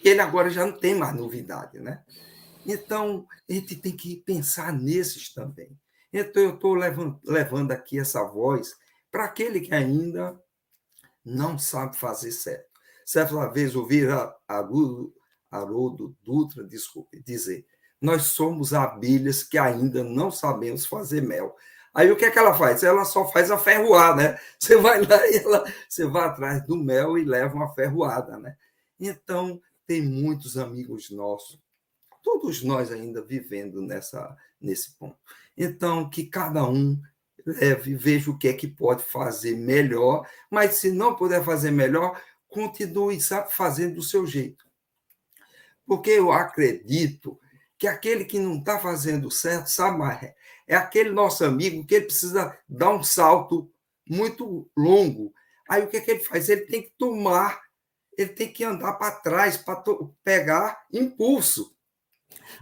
Ele 0.04 0.20
agora 0.20 0.50
já 0.50 0.66
não 0.66 0.78
tem 0.78 0.94
mais 0.94 1.14
novidade, 1.14 1.78
né? 1.78 2.02
Então, 2.66 3.26
a 3.48 3.52
gente 3.52 3.76
tem 3.76 3.96
que 3.96 4.16
pensar 4.16 4.72
nesses 4.72 5.32
também. 5.32 5.76
Então, 6.12 6.42
eu 6.42 6.54
estou 6.54 6.74
levando, 6.74 7.72
aqui 7.72 7.98
essa 7.98 8.22
voz 8.24 8.74
para 9.10 9.24
aquele 9.24 9.60
que 9.60 9.74
ainda 9.74 10.40
não 11.24 11.58
sabe 11.58 11.96
fazer 11.96 12.32
certo. 12.32 12.70
Certa 13.04 13.48
vez 13.48 13.74
ouvi 13.74 14.02
Haroldo, 14.46 15.12
Haroldo 15.50 16.16
Dutra 16.22 16.64
desculpe, 16.64 17.22
dizer: 17.22 17.66
Nós 18.00 18.24
somos 18.24 18.72
abelhas 18.72 19.42
que 19.42 19.58
ainda 19.58 20.04
não 20.04 20.30
sabemos 20.30 20.86
fazer 20.86 21.20
mel. 21.22 21.56
Aí 21.94 22.10
o 22.10 22.16
que 22.16 22.24
é 22.24 22.30
que 22.30 22.38
ela 22.38 22.54
faz? 22.54 22.82
Ela 22.82 23.04
só 23.04 23.26
faz 23.28 23.50
a 23.50 23.58
ferroada, 23.58 24.22
né? 24.22 24.38
Você 24.58 24.76
vai 24.76 25.00
lá 25.04 25.26
e 25.28 25.36
ela, 25.36 25.64
você 25.88 26.06
vai 26.06 26.24
atrás 26.24 26.64
do 26.66 26.76
mel 26.76 27.18
e 27.18 27.24
leva 27.24 27.54
uma 27.54 27.74
ferroada, 27.74 28.38
né? 28.38 28.56
Então, 28.98 29.60
tem 29.86 30.00
muitos 30.00 30.56
amigos 30.56 31.10
nossos 31.10 31.60
todos 32.22 32.62
nós 32.62 32.90
ainda 32.90 33.20
vivendo 33.22 33.82
nessa, 33.82 34.36
nesse 34.60 34.96
ponto. 34.96 35.18
Então, 35.56 36.08
que 36.08 36.24
cada 36.24 36.64
um 36.66 37.00
leve, 37.44 37.94
veja 37.94 38.30
o 38.30 38.38
que 38.38 38.48
é 38.48 38.52
que 38.52 38.68
pode 38.68 39.02
fazer 39.02 39.56
melhor, 39.56 40.26
mas 40.48 40.76
se 40.76 40.90
não 40.90 41.14
puder 41.14 41.44
fazer 41.44 41.72
melhor, 41.72 42.20
continue 42.48 43.20
sabe, 43.20 43.52
fazendo 43.52 43.96
do 43.96 44.02
seu 44.02 44.26
jeito. 44.26 44.64
Porque 45.84 46.10
eu 46.10 46.30
acredito 46.30 47.38
que 47.76 47.88
aquele 47.88 48.24
que 48.24 48.38
não 48.38 48.58
está 48.58 48.78
fazendo 48.78 49.30
certo, 49.30 49.66
sabe, 49.66 49.98
é 50.72 50.76
aquele 50.76 51.10
nosso 51.10 51.44
amigo 51.44 51.84
que 51.84 51.96
ele 51.96 52.06
precisa 52.06 52.58
dar 52.66 52.88
um 52.88 53.02
salto 53.02 53.70
muito 54.08 54.70
longo. 54.74 55.30
Aí 55.68 55.82
o 55.84 55.88
que, 55.88 55.98
é 55.98 56.00
que 56.00 56.10
ele 56.12 56.20
faz? 56.20 56.48
Ele 56.48 56.62
tem 56.62 56.82
que 56.82 56.94
tomar, 56.96 57.60
ele 58.16 58.30
tem 58.30 58.50
que 58.50 58.64
andar 58.64 58.94
para 58.94 59.16
trás 59.16 59.58
para 59.58 59.84
pegar 60.24 60.86
impulso. 60.90 61.76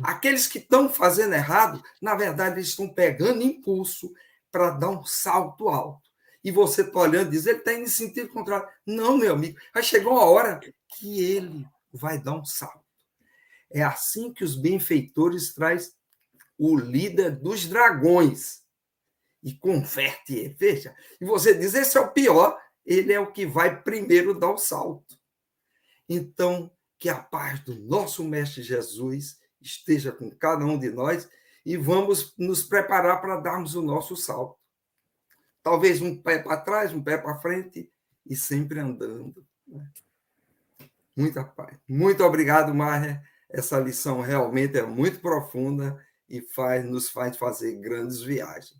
Aqueles 0.02 0.48
que 0.48 0.58
estão 0.58 0.88
fazendo 0.88 1.34
errado, 1.34 1.80
na 2.02 2.16
verdade, 2.16 2.56
eles 2.56 2.70
estão 2.70 2.88
pegando 2.88 3.44
impulso 3.44 4.12
para 4.50 4.70
dar 4.70 4.90
um 4.90 5.04
salto 5.04 5.68
alto. 5.68 6.10
E 6.42 6.50
você 6.50 6.82
está 6.82 6.98
olhando 6.98 7.28
e 7.28 7.30
diz, 7.30 7.46
ele 7.46 7.58
está 7.58 7.74
indo 7.74 7.84
em 7.84 7.86
sentido 7.86 8.28
contrário. 8.30 8.68
Não, 8.84 9.16
meu 9.16 9.34
amigo, 9.34 9.56
aí 9.72 9.84
chegou 9.84 10.18
a 10.18 10.24
hora 10.24 10.58
que 10.88 11.22
ele 11.22 11.64
vai 11.92 12.18
dar 12.18 12.34
um 12.34 12.44
salto. 12.44 12.84
É 13.70 13.84
assim 13.84 14.32
que 14.32 14.42
os 14.42 14.56
benfeitores 14.56 15.54
traz 15.54 15.94
o 16.62 16.76
líder 16.76 17.30
dos 17.36 17.64
dragões 17.64 18.62
e 19.42 19.54
converte. 19.54 20.54
Veja, 20.58 20.94
e 21.18 21.24
você 21.24 21.54
diz, 21.54 21.72
esse 21.72 21.96
é 21.96 22.00
o 22.02 22.12
pior, 22.12 22.60
ele 22.84 23.14
é 23.14 23.18
o 23.18 23.32
que 23.32 23.46
vai 23.46 23.82
primeiro 23.82 24.38
dar 24.38 24.50
o 24.50 24.58
salto. 24.58 25.18
Então, 26.06 26.70
que 26.98 27.08
a 27.08 27.16
paz 27.16 27.60
do 27.60 27.74
nosso 27.76 28.22
Mestre 28.22 28.62
Jesus 28.62 29.40
esteja 29.58 30.12
com 30.12 30.30
cada 30.30 30.62
um 30.66 30.78
de 30.78 30.90
nós 30.90 31.26
e 31.64 31.78
vamos 31.78 32.34
nos 32.36 32.62
preparar 32.62 33.22
para 33.22 33.40
darmos 33.40 33.74
o 33.74 33.80
nosso 33.80 34.14
salto. 34.14 34.58
Talvez 35.62 36.02
um 36.02 36.14
pé 36.14 36.40
para 36.40 36.58
trás, 36.58 36.92
um 36.92 37.02
pé 37.02 37.16
para 37.16 37.40
frente 37.40 37.90
e 38.26 38.36
sempre 38.36 38.80
andando. 38.80 39.46
Né? 39.66 39.90
Muita 41.16 41.42
paz. 41.42 41.78
Muito 41.88 42.22
obrigado, 42.22 42.74
Marra. 42.74 43.24
Essa 43.48 43.80
lição 43.80 44.20
realmente 44.20 44.78
é 44.78 44.82
muito 44.82 45.20
profunda 45.20 45.98
e 46.30 46.40
faz, 46.40 46.84
nos 46.84 47.10
faz 47.10 47.36
fazer 47.36 47.74
grandes 47.76 48.22
viagens. 48.22 48.78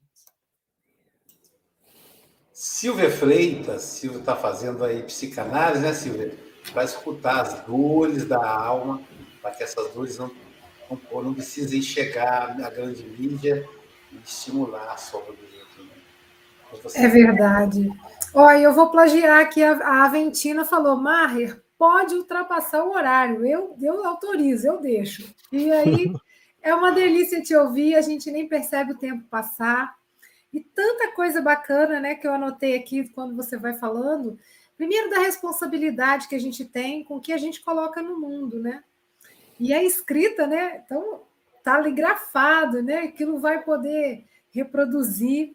Silvia 2.52 3.10
Freitas, 3.10 3.82
Silvia 3.82 4.20
está 4.20 4.36
fazendo 4.36 4.84
aí 4.84 5.02
psicanálise, 5.02 5.82
né, 5.82 5.92
Silvia? 5.92 6.38
Para 6.72 6.84
escutar 6.84 7.40
as 7.40 7.60
dores 7.64 8.24
da 8.26 8.46
alma, 8.46 9.02
para 9.42 9.50
que 9.50 9.64
essas 9.64 9.92
dores 9.92 10.16
não 10.18 10.30
ou 11.10 11.22
não 11.22 11.32
precisa 11.32 11.76
enxergar 11.76 12.56
a 12.64 12.68
grande 12.68 13.04
mídia 13.04 13.66
e 14.12 14.16
estimular 14.18 14.92
a 14.92 14.96
sombra 14.96 15.32
do 15.32 15.42
outro. 15.42 15.84
Né? 15.84 16.82
Você... 16.82 16.98
É 16.98 17.08
verdade. 17.08 17.88
Olha, 18.34 18.58
eu 18.58 18.72
vou 18.72 18.90
plagiar 18.90 19.40
aqui, 19.40 19.62
a 19.62 20.04
Aventina 20.04 20.64
falou, 20.64 20.96
Maher, 20.96 21.62
pode 21.78 22.14
ultrapassar 22.14 22.84
o 22.84 22.92
horário, 22.92 23.46
eu, 23.46 23.76
eu 23.80 24.04
autorizo, 24.04 24.66
eu 24.66 24.80
deixo. 24.80 25.32
E 25.52 25.70
aí 25.70 26.12
é 26.62 26.74
uma 26.74 26.92
delícia 26.92 27.42
te 27.42 27.54
ouvir, 27.54 27.94
a 27.94 28.00
gente 28.00 28.30
nem 28.30 28.48
percebe 28.48 28.92
o 28.92 28.98
tempo 28.98 29.24
passar. 29.28 29.98
E 30.52 30.60
tanta 30.60 31.12
coisa 31.12 31.40
bacana, 31.40 32.00
né, 32.00 32.14
que 32.14 32.26
eu 32.26 32.34
anotei 32.34 32.76
aqui 32.76 33.08
quando 33.08 33.36
você 33.36 33.56
vai 33.56 33.74
falando. 33.74 34.38
Primeiro, 34.76 35.10
da 35.10 35.20
responsabilidade 35.20 36.26
que 36.26 36.34
a 36.34 36.40
gente 36.40 36.64
tem 36.64 37.04
com 37.04 37.16
o 37.16 37.20
que 37.20 37.32
a 37.32 37.38
gente 37.38 37.62
coloca 37.62 38.02
no 38.02 38.18
mundo, 38.18 38.58
né? 38.58 38.82
E 39.58 39.72
é 39.72 39.84
escrita, 39.84 40.46
né? 40.46 40.82
Então 40.84 41.22
tá 41.62 41.74
ali 41.74 41.92
grafado, 41.92 42.82
né? 42.82 43.00
Aquilo 43.00 43.38
vai 43.38 43.62
poder 43.62 44.24
reproduzir. 44.50 45.54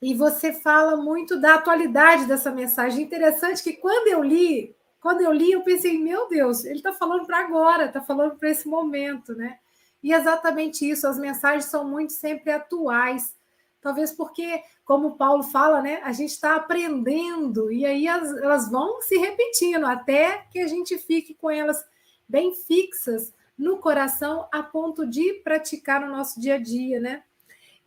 E 0.00 0.14
você 0.14 0.52
fala 0.52 0.96
muito 0.96 1.40
da 1.40 1.54
atualidade 1.54 2.26
dessa 2.26 2.50
mensagem. 2.50 3.02
Interessante 3.02 3.62
que 3.62 3.72
quando 3.74 4.08
eu 4.08 4.22
li, 4.22 4.74
quando 5.00 5.22
eu 5.22 5.32
li, 5.32 5.52
eu 5.52 5.62
pensei, 5.62 5.98
meu 5.98 6.28
Deus, 6.28 6.64
ele 6.64 6.76
está 6.76 6.92
falando 6.92 7.26
para 7.26 7.38
agora, 7.38 7.86
está 7.86 8.00
falando 8.00 8.36
para 8.36 8.50
esse 8.50 8.68
momento, 8.68 9.34
né? 9.34 9.58
E 10.02 10.12
exatamente 10.12 10.88
isso, 10.88 11.06
as 11.06 11.18
mensagens 11.18 11.66
são 11.66 11.84
muito 11.84 12.12
sempre 12.12 12.50
atuais. 12.52 13.34
Talvez 13.80 14.12
porque, 14.12 14.62
como 14.84 15.16
Paulo 15.16 15.42
fala, 15.42 15.80
né, 15.80 16.00
a 16.02 16.12
gente 16.12 16.30
está 16.30 16.56
aprendendo 16.56 17.72
e 17.72 17.86
aí 17.86 18.06
as, 18.06 18.30
elas 18.38 18.70
vão 18.70 19.00
se 19.00 19.16
repetindo 19.16 19.86
até 19.86 20.44
que 20.50 20.58
a 20.58 20.66
gente 20.66 20.98
fique 20.98 21.34
com 21.34 21.50
elas 21.50 21.82
bem 22.28 22.54
fixas 22.54 23.32
no 23.56 23.78
coração 23.78 24.48
a 24.52 24.62
ponto 24.62 25.06
de 25.06 25.34
praticar 25.44 26.00
no 26.00 26.08
nosso 26.08 26.40
dia 26.40 26.54
a 26.54 26.58
dia, 26.58 27.00
né? 27.00 27.22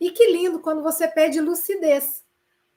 E 0.00 0.10
que 0.10 0.30
lindo 0.30 0.60
quando 0.60 0.82
você 0.82 1.08
pede 1.08 1.40
lucidez, 1.40 2.24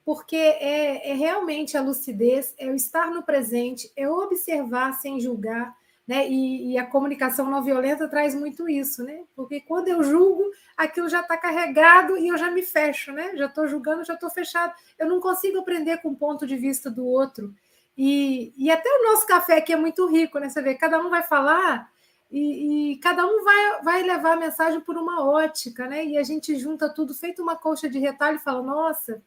porque 0.04 0.36
é, 0.36 1.10
é 1.10 1.14
realmente 1.14 1.76
a 1.76 1.82
lucidez, 1.82 2.54
é 2.56 2.68
o 2.68 2.74
estar 2.74 3.10
no 3.10 3.22
presente, 3.22 3.92
é 3.94 4.08
observar 4.08 4.94
sem 4.94 5.20
julgar, 5.20 5.76
né? 6.08 6.26
E, 6.26 6.72
e, 6.72 6.78
a 6.78 6.86
comunicação 6.86 7.50
não 7.50 7.62
violenta 7.62 8.08
traz 8.08 8.34
muito 8.34 8.66
isso, 8.66 9.04
né? 9.04 9.24
Porque 9.36 9.60
quando 9.60 9.88
eu 9.88 10.02
julgo, 10.02 10.42
aquilo 10.74 11.06
já 11.06 11.20
está 11.20 11.36
carregado 11.36 12.16
e 12.16 12.28
eu 12.28 12.38
já 12.38 12.50
me 12.50 12.62
fecho, 12.62 13.12
né? 13.12 13.36
Já 13.36 13.44
estou 13.44 13.68
julgando, 13.68 14.02
já 14.04 14.14
estou 14.14 14.30
fechado. 14.30 14.72
Eu 14.98 15.06
não 15.06 15.20
consigo 15.20 15.58
aprender 15.58 15.98
com 15.98 16.08
o 16.08 16.16
ponto 16.16 16.46
de 16.46 16.56
vista 16.56 16.90
do 16.90 17.04
outro. 17.04 17.54
E, 17.96 18.54
e 18.56 18.70
até 18.70 18.88
o 18.88 19.10
nosso 19.10 19.26
café 19.26 19.58
aqui 19.58 19.70
é 19.70 19.76
muito 19.76 20.06
rico, 20.06 20.38
né? 20.38 20.48
Você 20.48 20.62
vê, 20.62 20.74
cada 20.74 20.98
um 20.98 21.10
vai 21.10 21.22
falar 21.22 21.90
e, 22.30 22.92
e, 22.92 22.96
cada 22.98 23.26
um 23.26 23.44
vai, 23.44 23.82
vai 23.82 24.02
levar 24.02 24.32
a 24.32 24.40
mensagem 24.40 24.80
por 24.80 24.96
uma 24.96 25.26
ótica, 25.26 25.86
né? 25.86 26.06
E 26.06 26.16
a 26.16 26.22
gente 26.22 26.56
junta 26.58 26.88
tudo, 26.88 27.12
feito 27.12 27.42
uma 27.42 27.56
colcha 27.56 27.86
de 27.86 27.98
retalho 27.98 28.36
e 28.36 28.40
fala: 28.42 28.62
nossa, 28.62 29.22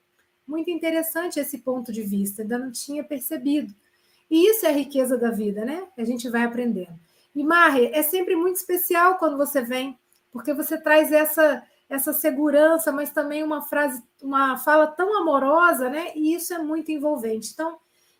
muito 0.47 0.71
interessante 0.71 1.39
esse 1.39 1.59
ponto 1.59 1.91
de 1.91 2.01
vista, 2.01 2.41
ainda 2.41 2.57
não 2.57 2.71
tinha 2.71 3.03
percebido. 3.03 3.71
E 4.31 4.47
isso 4.49 4.65
é 4.65 4.69
a 4.69 4.73
riqueza 4.73 5.17
da 5.17 5.29
vida, 5.29 5.65
né? 5.65 5.85
A 5.97 6.05
gente 6.05 6.29
vai 6.29 6.43
aprendendo. 6.43 6.97
E 7.35 7.43
Marre, 7.43 7.91
é 7.93 8.01
sempre 8.01 8.33
muito 8.33 8.55
especial 8.55 9.17
quando 9.17 9.37
você 9.37 9.61
vem, 9.61 9.99
porque 10.31 10.53
você 10.53 10.77
traz 10.77 11.11
essa 11.11 11.61
essa 11.89 12.13
segurança, 12.13 12.89
mas 12.89 13.11
também 13.11 13.43
uma 13.43 13.61
frase, 13.63 14.01
uma 14.21 14.55
fala 14.55 14.87
tão 14.87 15.13
amorosa, 15.17 15.89
né? 15.89 16.13
E 16.15 16.33
isso 16.33 16.53
é 16.53 16.57
muito 16.57 16.89
envolvente. 16.89 17.51
Então, 17.51 17.77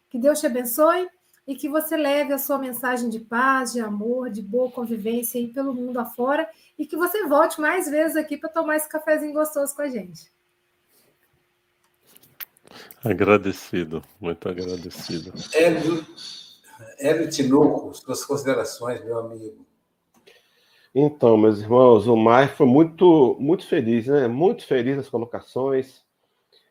que 0.10 0.20
Deus 0.20 0.42
te 0.42 0.46
abençoe 0.46 1.08
e 1.48 1.56
que 1.56 1.70
você 1.70 1.96
leve 1.96 2.34
a 2.34 2.38
sua 2.38 2.58
mensagem 2.58 3.10
de 3.10 3.22
paz, 3.22 3.72
de 3.72 3.80
amor, 3.80 4.30
de 4.30 4.42
boa 4.42 4.70
convivência 4.70 5.40
aí 5.40 5.48
pelo 5.48 5.74
mundo 5.74 6.02
afora 6.02 6.50
e 6.78 6.86
que 6.86 6.98
você 6.98 7.26
volte 7.26 7.62
mais 7.62 7.90
vezes 7.90 8.18
aqui 8.18 8.36
para 8.36 8.50
tomar 8.50 8.76
esse 8.76 8.90
cafezinho 8.90 9.32
gostoso 9.32 9.74
com 9.74 9.84
a 9.84 9.88
gente. 9.88 10.30
Agradecido, 13.04 14.04
muito 14.20 14.48
agradecido. 14.48 15.34
Hélio, 15.54 16.06
Hélio 17.00 17.30
Tinoco, 17.30 17.94
suas 17.94 18.26
considerações, 18.26 19.04
meu 19.04 19.20
amigo. 19.20 19.66
Então, 20.94 21.38
meus 21.38 21.60
irmãos, 21.60 22.06
o 22.06 22.16
Mar 22.18 22.50
foi 22.50 22.66
muito, 22.66 23.38
muito 23.40 23.66
feliz, 23.66 24.08
né? 24.08 24.28
Muito 24.28 24.66
feliz 24.66 24.98
nas 24.98 25.08
colocações. 25.08 26.04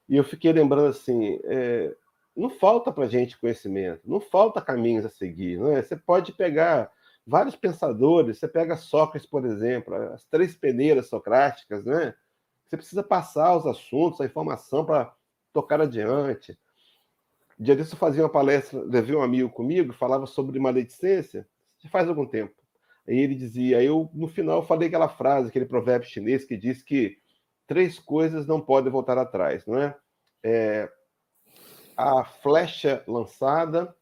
E 0.09 0.17
eu 0.17 0.25
fiquei 0.25 0.53
lembrando 0.53 0.89
assim, 0.89 1.41
é, 1.45 1.95
não 2.37 2.51
falta 2.51 2.93
para 2.93 3.09
gente 3.09 3.39
conhecimento, 3.39 4.03
não 4.05 4.21
falta 4.21 4.61
caminhos 4.61 5.07
a 5.07 5.09
seguir, 5.09 5.59
não 5.59 5.75
é? 5.75 5.83
Você 5.83 5.97
pode 5.97 6.33
pegar 6.33 6.91
vários 7.27 7.57
pensadores, 7.57 8.39
você 8.39 8.49
pega 8.49 8.77
Sócrates, 8.77 9.29
por 9.29 9.47
exemplo, 9.47 9.95
as 9.95 10.25
três 10.25 10.55
peneiras 10.57 11.09
socráticas, 11.09 11.85
né? 11.85 12.15
Você 12.67 12.77
precisa 12.77 13.03
passar 13.03 13.57
os 13.57 13.67
assuntos, 13.67 14.21
a 14.21 14.25
informação 14.25 14.85
para 14.85 15.15
tocar 15.53 15.81
adiante. 15.81 16.59
Dia 17.59 17.77
disso 17.77 17.95
eu 17.95 17.99
fazia 17.99 18.23
uma 18.23 18.29
palestra, 18.29 18.81
levei 18.83 19.15
um 19.15 19.23
amigo 19.23 19.51
comigo, 19.51 19.93
falava 19.93 20.27
sobre 20.27 20.59
maledicência, 20.59 21.47
faz 21.91 22.09
algum 22.09 22.27
tempo. 22.27 22.55
Aí 23.07 23.19
ele 23.19 23.35
dizia, 23.35 23.83
eu 23.83 24.11
no 24.15 24.29
final 24.29 24.65
falei 24.65 24.89
aquela 24.89 25.09
frase, 25.09 25.49
aquele 25.49 25.67
provérbio 25.67 26.09
chinês 26.09 26.45
que 26.45 26.57
diz 26.57 26.83
que 26.83 27.19
três 27.67 27.99
coisas 27.99 28.47
não 28.47 28.61
podem 28.61 28.91
voltar 28.91 29.19
atrás, 29.19 29.67
não 29.67 29.79
é? 29.79 29.97
é 30.43 30.91
a 31.97 32.25
flecha 32.25 33.05
lançada, 33.07 33.95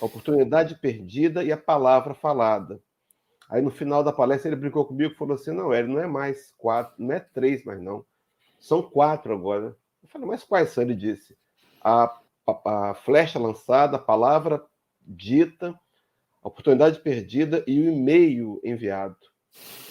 a 0.00 0.04
oportunidade 0.04 0.74
perdida 0.78 1.42
e 1.42 1.50
a 1.50 1.56
palavra 1.56 2.12
falada. 2.12 2.80
Aí 3.48 3.60
no 3.62 3.70
final 3.70 4.04
da 4.04 4.12
palestra 4.12 4.48
ele 4.48 4.60
brincou 4.60 4.84
comigo 4.84 5.12
e 5.12 5.16
falou 5.16 5.34
assim: 5.34 5.50
não, 5.50 5.72
ele 5.72 5.88
não 5.88 5.98
é 5.98 6.06
mais 6.06 6.52
quatro, 6.56 6.94
não 6.98 7.14
é 7.14 7.20
três 7.20 7.64
mais 7.64 7.80
não, 7.80 8.04
são 8.58 8.82
quatro 8.82 9.32
agora. 9.32 9.76
Falei, 10.10 10.26
mas 10.26 10.44
quais 10.44 10.70
são? 10.70 10.82
Ele 10.82 10.94
disse: 10.94 11.36
a, 11.82 12.04
a, 12.46 12.90
a 12.90 12.94
flecha 12.94 13.38
lançada, 13.38 13.96
a 13.96 14.00
palavra 14.00 14.64
dita, 15.00 15.78
a 16.42 16.48
oportunidade 16.48 17.00
perdida 17.00 17.64
e 17.66 17.80
o 17.80 17.90
e-mail 17.90 18.60
enviado. 18.64 19.16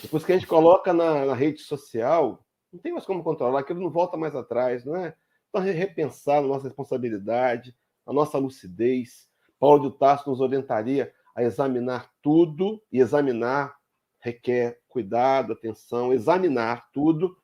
Depois 0.02 0.24
que 0.24 0.32
a 0.32 0.36
gente 0.36 0.48
coloca 0.48 0.94
na, 0.94 1.26
na, 1.26 1.34
rede 1.34 1.62
social, 1.62 2.46
não 2.72 2.80
tem 2.80 2.92
mais 2.92 3.06
como 3.06 3.24
controlar, 3.24 3.60
aquilo 3.60 3.82
não 3.82 3.90
volta 3.90 4.16
mais 4.16 4.36
atrás, 4.36 4.86
não 4.86 4.96
é? 4.96 5.16
Então, 5.50 5.62
repensar 5.62 6.38
a 6.38 6.42
nossa 6.42 6.68
responsabilidade, 6.68 7.76
a 8.06 8.14
nossa 8.14 8.38
lucidez. 8.38 9.28
Paulo 9.60 9.90
de 9.90 9.98
Tarso 9.98 10.30
nos 10.30 10.40
orientaria 10.40 11.12
a 11.36 11.44
examinar 11.44 12.10
tudo, 12.22 12.82
e 12.92 13.00
examinar 13.00 13.78
requer 14.20 14.80
cuidado, 14.88 15.54
atenção, 15.54 16.14
examinar 16.14 16.90
tudo 16.92 17.38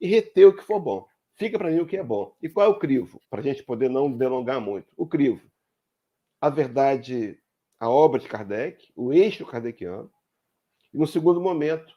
e 0.00 0.06
reter 0.06 0.46
o 0.46 0.56
que 0.56 0.62
for 0.62 0.80
bom. 0.80 1.06
Fica 1.36 1.58
para 1.58 1.70
mim 1.70 1.80
o 1.80 1.86
que 1.86 1.96
é 1.96 2.02
bom. 2.02 2.34
E 2.42 2.48
qual 2.48 2.66
é 2.66 2.68
o 2.68 2.78
crivo? 2.78 3.20
Para 3.28 3.40
a 3.40 3.44
gente 3.44 3.62
poder 3.62 3.90
não 3.90 4.10
delongar 4.10 4.60
muito. 4.60 4.88
O 4.96 5.06
crivo. 5.06 5.42
A 6.40 6.48
verdade, 6.48 7.38
a 7.78 7.90
obra 7.90 8.20
de 8.20 8.28
Kardec, 8.28 8.90
o 8.96 9.12
eixo 9.12 9.44
kardeciano. 9.44 10.10
E 10.92 10.98
no 10.98 11.06
segundo 11.06 11.40
momento, 11.40 11.94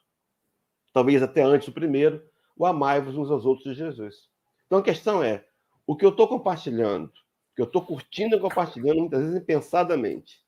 talvez 0.94 1.24
até 1.24 1.42
antes 1.42 1.70
do 1.70 1.74
primeiro, 1.74 2.22
o 2.56 2.66
amai-vos 2.66 3.18
uns 3.18 3.32
aos 3.32 3.46
outros 3.46 3.64
de 3.64 3.74
Jesus. 3.74 4.28
Então 4.66 4.80
a 4.80 4.84
questão 4.84 5.24
é: 5.24 5.46
o 5.88 5.96
que 5.96 6.06
eu 6.06 6.10
estou 6.10 6.28
compartilhando, 6.28 7.12
que 7.56 7.62
eu 7.62 7.66
estou 7.66 7.86
curtindo 7.86 8.36
e 8.36 8.40
compartilhando, 8.40 9.00
muitas 9.00 9.22
vezes 9.22 9.38
impensadamente. 9.38 10.40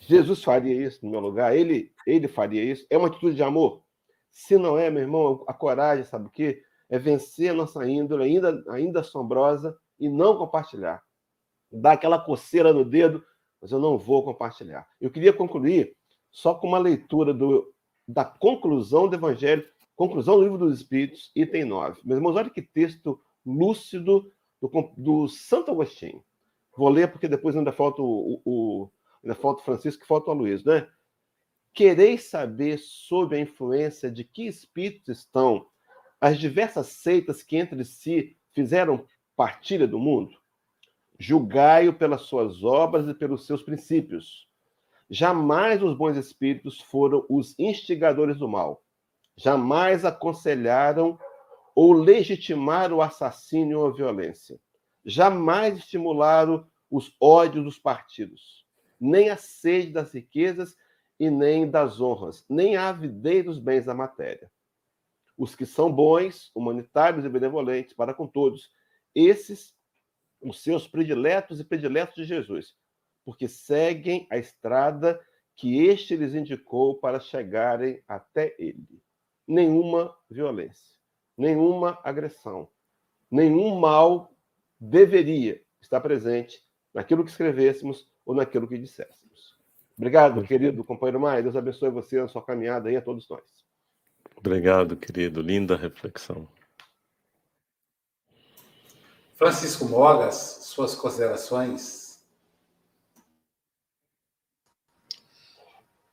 Jesus 0.00 0.42
faria 0.42 0.86
isso 0.86 1.04
no 1.04 1.10
meu 1.10 1.20
lugar? 1.20 1.54
Ele, 1.54 1.92
ele 2.06 2.28
faria 2.28 2.62
isso? 2.62 2.86
É 2.88 2.96
uma 2.96 3.08
atitude 3.08 3.36
de 3.36 3.42
amor? 3.42 3.82
Se 4.30 4.56
não 4.56 4.78
é, 4.78 4.88
meu 4.88 5.02
irmão, 5.02 5.44
a 5.46 5.52
coragem, 5.52 6.04
sabe 6.04 6.26
o 6.26 6.30
quê? 6.30 6.62
É 6.88 6.98
vencer 6.98 7.50
a 7.50 7.54
nossa 7.54 7.88
índole 7.88 8.24
ainda, 8.24 8.64
ainda 8.68 9.00
assombrosa 9.00 9.76
e 9.98 10.08
não 10.08 10.36
compartilhar. 10.36 11.02
Dar 11.70 11.92
aquela 11.92 12.18
coceira 12.18 12.72
no 12.72 12.84
dedo, 12.84 13.24
mas 13.60 13.72
eu 13.72 13.78
não 13.78 13.98
vou 13.98 14.24
compartilhar. 14.24 14.86
Eu 15.00 15.10
queria 15.10 15.32
concluir 15.32 15.96
só 16.30 16.54
com 16.54 16.68
uma 16.68 16.78
leitura 16.78 17.34
do, 17.34 17.72
da 18.06 18.24
conclusão 18.24 19.08
do 19.08 19.16
Evangelho, 19.16 19.66
conclusão 19.96 20.36
do 20.36 20.42
Livro 20.42 20.58
dos 20.58 20.78
Espíritos, 20.78 21.32
item 21.34 21.64
9. 21.64 22.02
Meus 22.04 22.18
irmãos, 22.18 22.36
olha 22.36 22.50
que 22.50 22.62
texto 22.62 23.20
lúcido 23.44 24.30
do, 24.60 24.70
do 24.96 25.28
Santo 25.28 25.70
Agostinho. 25.70 26.22
Vou 26.76 26.88
ler 26.88 27.10
porque 27.10 27.26
depois 27.26 27.56
ainda 27.56 27.72
falta 27.72 28.02
o, 28.02 28.40
o 28.44 28.90
ainda 29.24 29.34
falta 29.34 29.62
o 29.62 29.64
Francisco 29.64 30.04
e 30.04 30.06
falta 30.06 30.30
o 30.30 30.34
Luiz, 30.34 30.62
né? 30.62 30.86
Quereis 31.72 32.24
saber 32.24 32.78
sobre 32.78 33.38
a 33.38 33.40
influência 33.40 34.10
de 34.10 34.24
que 34.24 34.46
espíritos 34.46 35.18
estão 35.18 35.66
as 36.20 36.38
diversas 36.38 36.88
seitas 36.88 37.42
que 37.42 37.56
entre 37.56 37.84
si 37.84 38.36
fizeram 38.52 39.04
partilha 39.36 39.86
do 39.86 39.98
mundo? 39.98 40.34
Julgai-o 41.18 41.92
pelas 41.92 42.22
suas 42.22 42.62
obras 42.62 43.06
e 43.08 43.14
pelos 43.14 43.46
seus 43.46 43.62
princípios. 43.62 44.48
Jamais 45.08 45.82
os 45.82 45.96
bons 45.96 46.16
espíritos 46.16 46.80
foram 46.80 47.24
os 47.28 47.54
instigadores 47.58 48.38
do 48.38 48.48
mal. 48.48 48.82
Jamais 49.36 50.04
aconselharam 50.04 51.18
ou 51.74 51.92
legitimaram 51.92 52.96
o 52.96 53.02
assassínio 53.02 53.80
ou 53.80 53.86
a 53.88 53.92
violência. 53.92 54.58
Jamais 55.04 55.78
estimularam 55.78 56.66
os 56.90 57.14
ódios 57.20 57.64
dos 57.64 57.78
partidos, 57.78 58.64
nem 58.98 59.28
a 59.28 59.36
sede 59.36 59.92
das 59.92 60.12
riquezas 60.14 60.74
e 61.18 61.30
nem 61.30 61.70
das 61.70 62.00
honras, 62.00 62.44
nem 62.48 62.76
a 62.76 62.88
avidez 62.88 63.44
dos 63.44 63.58
bens 63.58 63.84
da 63.84 63.94
matéria 63.94 64.50
os 65.36 65.54
que 65.54 65.66
são 65.66 65.92
bons, 65.92 66.50
humanitários 66.54 67.24
e 67.24 67.28
benevolentes 67.28 67.94
para 67.94 68.14
com 68.14 68.26
todos. 68.26 68.70
Esses, 69.14 69.74
os 70.40 70.62
seus 70.62 70.88
prediletos 70.88 71.60
e 71.60 71.64
prediletos 71.64 72.14
de 72.14 72.24
Jesus, 72.24 72.74
porque 73.24 73.48
seguem 73.48 74.26
a 74.30 74.38
estrada 74.38 75.20
que 75.54 75.86
este 75.86 76.16
lhes 76.16 76.34
indicou 76.34 76.98
para 76.98 77.18
chegarem 77.18 78.02
até 78.06 78.54
ele. 78.58 79.02
Nenhuma 79.46 80.14
violência, 80.30 80.96
nenhuma 81.36 81.98
agressão, 82.04 82.68
nenhum 83.30 83.78
mal 83.78 84.32
deveria 84.78 85.62
estar 85.80 86.00
presente 86.00 86.62
naquilo 86.92 87.24
que 87.24 87.30
escrevêssemos 87.30 88.08
ou 88.24 88.34
naquilo 88.34 88.68
que 88.68 88.78
disséssemos. 88.78 89.56
Obrigado, 89.96 90.42
querido 90.42 90.84
companheiro 90.84 91.20
Maia. 91.20 91.42
Deus 91.42 91.56
abençoe 91.56 91.88
você 91.88 92.20
na 92.20 92.28
sua 92.28 92.42
caminhada 92.42 92.88
aí 92.88 92.96
a 92.96 93.02
todos 93.02 93.28
nós. 93.28 93.65
Obrigado, 94.36 94.96
querido. 94.96 95.40
Linda 95.40 95.76
reflexão. 95.76 96.48
Francisco 99.36 99.84
Mogas, 99.84 100.60
suas 100.62 100.94
considerações? 100.94 102.20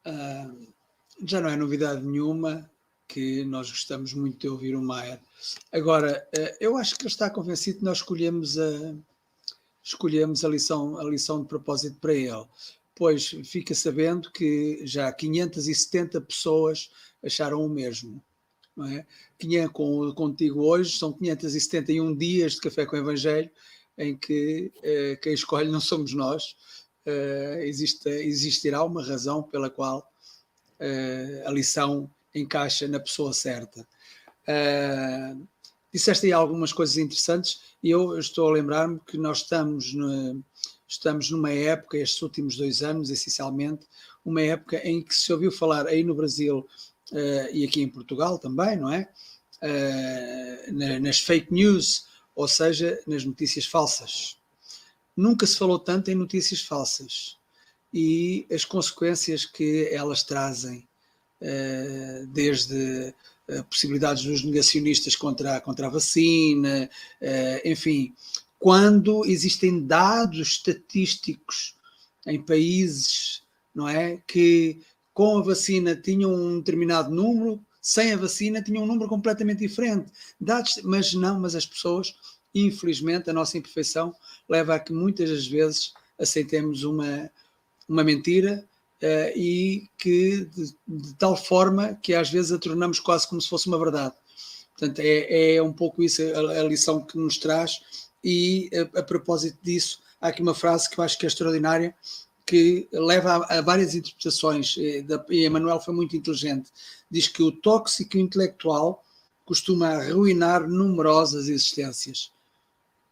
Uh, 0.06 0.68
já 1.26 1.40
não 1.40 1.50
é 1.50 1.56
novidade 1.56 2.02
nenhuma 2.02 2.70
que 3.08 3.46
nós 3.46 3.70
gostamos 3.70 4.14
muito 4.14 4.40
de 4.40 4.50
ouvir 4.50 4.76
o 4.76 4.82
Maier. 4.82 5.22
Agora, 5.72 6.28
uh, 6.38 6.58
eu 6.60 6.76
acho 6.76 6.96
que 6.96 7.04
ele 7.04 7.10
está 7.10 7.30
convencido 7.30 7.80
que 7.80 7.86
nós 7.86 8.00
escolhemos 8.00 8.58
a, 8.58 8.96
escolhemos 9.82 10.44
a, 10.44 10.50
lição, 10.50 10.98
a 10.98 11.04
lição 11.04 11.42
de 11.42 11.48
propósito 11.48 11.98
para 12.00 12.14
ele. 12.14 12.46
Pois 12.96 13.30
fica 13.46 13.74
sabendo 13.74 14.32
que 14.32 14.82
já 14.86 15.12
570 15.12 16.22
pessoas 16.22 16.90
acharam 17.24 17.66
o 17.66 17.70
mesmo. 17.70 18.24
não 18.76 18.88
é? 18.88 19.06
Com, 19.72 20.12
contigo 20.14 20.64
hoje, 20.64 20.98
são 20.98 21.12
571 21.12 22.16
dias 22.16 22.54
de 22.54 22.62
café 22.62 22.86
com 22.86 22.96
o 22.96 23.00
Evangelho, 23.00 23.50
em 23.98 24.16
que 24.18 24.72
uh, 24.78 25.22
quem 25.22 25.34
escolhe 25.34 25.70
não 25.70 25.80
somos 25.80 26.14
nós. 26.14 26.56
Uh, 27.06 27.60
existe, 27.64 28.08
existirá 28.08 28.84
uma 28.84 29.04
razão 29.04 29.44
pela 29.44 29.70
qual 29.70 30.10
uh, 30.80 31.48
a 31.48 31.52
lição 31.52 32.10
encaixa 32.34 32.88
na 32.88 33.00
pessoa 33.00 33.34
certa. 33.34 33.88
Uh, 34.48 35.48
disseste 35.94 36.26
aí 36.26 36.32
algumas 36.32 36.74
coisas 36.74 36.98
interessantes 36.98 37.62
e 37.82 37.90
eu 37.90 38.18
estou 38.18 38.50
a 38.50 38.52
lembrar-me 38.52 39.00
que 39.06 39.18
nós 39.18 39.40
estamos, 39.40 39.94
no, 39.94 40.44
estamos 40.94 41.30
numa 41.30 41.52
época, 41.52 41.98
estes 41.98 42.22
últimos 42.22 42.56
dois 42.56 42.82
anos, 42.82 43.10
essencialmente, 43.10 43.88
uma 44.24 44.42
época 44.42 44.78
em 44.88 45.02
que 45.02 45.14
se 45.14 45.32
ouviu 45.34 45.52
falar 45.52 45.88
aí 45.88 46.04
no 46.04 46.16
Brasil 46.16 46.60
uh, 47.12 47.52
e 47.52 47.66
aqui 47.66 47.82
em 47.82 47.90
Portugal 47.90 48.38
também, 48.38 48.78
não 48.78 48.92
é? 48.92 49.10
Uh, 49.62 51.02
nas 51.02 51.20
fake 51.20 51.52
news, 51.52 52.06
ou 52.36 52.48
seja, 52.48 53.00
nas 53.08 53.26
notícias 53.26 53.66
falsas. 53.66 54.38
Nunca 55.16 55.46
se 55.46 55.58
falou 55.58 55.80
tanto 55.80 56.12
em 56.12 56.16
notícias 56.16 56.62
falsas 56.62 57.38
e 57.94 58.46
as 58.52 58.66
consequências 58.66 59.46
que 59.46 59.88
elas 59.92 60.24
trazem, 60.24 60.88
uh, 61.42 62.28
desde 62.28 63.14
possibilidades 63.70 64.24
dos 64.24 64.42
negacionistas 64.42 65.18
contra, 65.18 65.60
contra 65.60 65.88
a 65.88 65.90
vacina, 65.90 66.90
enfim, 67.66 68.16
quando 68.64 69.26
existem 69.26 69.86
dados 69.86 70.40
estatísticos 70.40 71.76
em 72.26 72.42
países, 72.42 73.44
não 73.76 73.90
é, 73.90 74.22
que 74.26 74.80
com 75.14 75.38
a 75.38 75.42
vacina 75.42 75.98
tinham 75.98 76.34
um 76.34 76.60
determinado 76.60 77.14
número, 77.14 77.60
sem 77.82 78.14
a 78.14 78.18
vacina 78.18 78.64
tinham 78.64 78.84
um 78.84 78.86
número 78.86 79.10
completamente 79.10 79.60
diferente. 79.60 80.10
Dados, 80.40 80.80
mas 80.82 81.14
não, 81.14 81.42
mas 81.42 81.56
as 81.56 81.66
pessoas, 81.66 82.16
infelizmente, 82.56 83.30
a 83.30 83.34
nossa 83.34 83.58
imperfeição 83.58 84.16
leva 84.48 84.76
a 84.76 84.80
que 84.80 84.94
muitas 84.94 85.30
das 85.30 85.46
vezes 85.46 85.94
aceitemos 86.18 86.86
uma, 86.86 87.30
uma 87.86 88.02
mentira 88.02 88.66
uh, 89.02 89.38
e 89.38 89.90
que 89.98 90.46
de, 90.46 90.74
de, 90.88 91.14
tal 91.16 91.36
forma 91.36 92.00
que 92.02 92.14
às 92.14 92.30
vezes 92.30 92.54
a 92.54 92.58
tornamos 92.58 93.02
quase 93.02 93.28
como 93.28 93.42
se 93.42 93.50
fosse 93.50 93.68
uma 93.68 93.78
verdade. 93.78 94.16
Portanto, 94.72 95.00
é, 95.00 95.56
é 95.56 95.62
um 95.62 95.74
pouco 95.74 96.02
isso 96.02 96.22
a, 96.22 96.62
a 96.62 96.64
lição 96.64 97.02
que 97.02 97.18
nos 97.18 97.38
traz 97.38 97.82
e 98.24 98.70
a, 98.74 99.00
a 99.00 99.04
propósito 99.04 99.58
disso, 99.62 100.00
há 100.22 100.30
aqui 100.30 100.42
uma 100.42 100.56
frase 100.56 100.90
que 100.90 101.00
eu 101.00 101.04
acho 101.04 101.18
que 101.18 101.26
é 101.26 101.28
extraordinária, 101.28 101.94
que 102.46 102.88
leva 102.92 103.38
a, 103.38 103.58
a 103.60 103.62
várias 103.62 103.96
interpretações, 103.96 104.76
e, 104.78 105.06
e 105.30 105.46
Emmanuel 105.46 105.80
foi 105.80 105.94
muito 105.94 106.16
inteligente. 106.16 106.72
Diz 107.10 107.28
que 107.28 107.44
o 107.44 107.52
tóxico 107.52 108.18
intelectual 108.18 109.04
costuma 109.46 109.90
arruinar 109.90 110.68
numerosas 110.68 111.48
existências. 111.48 112.32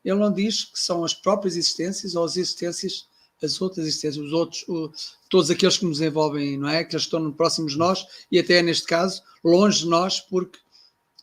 Ele 0.04 0.20
não 0.20 0.32
diz 0.32 0.64
que 0.66 0.80
são 0.80 1.04
as 1.04 1.14
próprias 1.14 1.56
existências 1.56 2.16
ou 2.16 2.24
as 2.24 2.38
existências, 2.38 3.08
as 3.44 3.60
outras 3.62 3.86
existências, 3.86 4.24
os 4.24 4.34
outros, 4.34 4.64
o, 4.68 4.92
todos 5.30 5.50
aqueles 5.50 5.78
que 5.78 5.86
nos 5.86 6.02
envolvem, 6.02 6.58
não 6.58 6.70
é? 6.70 6.84
Que 6.84 6.96
estão 6.96 7.32
próximos 7.32 7.74
de 7.74 7.78
nós 7.78 8.06
e 8.32 8.40
até 8.40 8.62
neste 8.62 8.86
caso, 8.86 9.22
longe 9.44 9.80
de 9.80 9.88
nós, 9.88 10.20
porque 10.20 10.60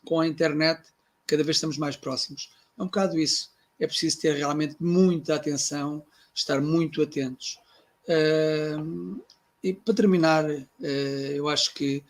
com 0.05 0.19
a 0.19 0.27
internet 0.27 0.81
cada 1.25 1.43
vez 1.43 1.57
estamos 1.57 1.77
mais 1.77 1.95
próximos. 1.95 2.49
É 2.77 2.83
um 2.83 2.85
bocado 2.85 3.19
isso. 3.19 3.49
É 3.79 3.87
preciso 3.87 4.19
ter 4.19 4.35
realmente 4.35 4.75
muita 4.79 5.35
atenção, 5.35 6.03
estar 6.33 6.61
muito 6.61 7.01
atentos. 7.01 7.59
Uh, 8.07 9.21
e 9.63 9.73
para 9.73 9.93
terminar, 9.93 10.45
uh, 10.49 10.85
eu 11.33 11.47
acho 11.49 11.73
que 11.73 12.03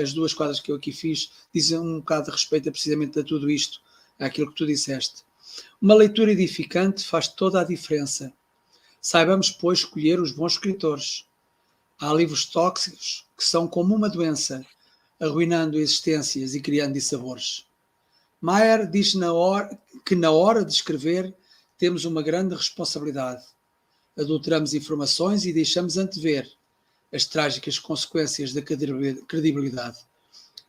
as 0.00 0.12
duas 0.12 0.34
quadras 0.34 0.60
que 0.60 0.70
eu 0.70 0.76
aqui 0.76 0.92
fiz 0.92 1.30
dizem 1.52 1.78
um 1.78 1.98
bocado 1.98 2.26
de 2.26 2.32
respeito 2.32 2.70
precisamente 2.70 3.18
a 3.18 3.24
tudo 3.24 3.50
isto, 3.50 3.80
àquilo 4.18 4.48
que 4.50 4.56
tu 4.56 4.66
disseste. 4.66 5.22
Uma 5.80 5.94
leitura 5.94 6.32
edificante 6.32 7.04
faz 7.04 7.28
toda 7.28 7.60
a 7.60 7.64
diferença. 7.64 8.32
Saibamos, 9.00 9.50
pois, 9.50 9.80
escolher 9.80 10.20
os 10.20 10.32
bons 10.32 10.52
escritores. 10.52 11.26
Há 11.98 12.12
livros 12.12 12.46
tóxicos 12.46 13.26
que 13.36 13.44
são 13.44 13.68
como 13.68 13.94
uma 13.94 14.08
doença, 14.08 14.64
arruinando 15.20 15.78
existências 15.78 16.54
e 16.54 16.60
criando 16.60 16.94
dissabores. 16.94 17.66
Mayer 18.44 18.90
diz 18.90 19.14
na 19.14 19.32
hora, 19.32 19.70
que 20.04 20.14
na 20.14 20.30
hora 20.30 20.62
de 20.62 20.70
escrever 20.70 21.34
temos 21.78 22.04
uma 22.04 22.22
grande 22.22 22.54
responsabilidade 22.54 23.42
adulteramos 24.14 24.74
informações 24.74 25.46
e 25.46 25.52
deixamos 25.52 25.96
antever 25.96 26.46
as 27.10 27.24
trágicas 27.24 27.78
consequências 27.78 28.52
da 28.52 28.60
credibilidade. 28.62 29.98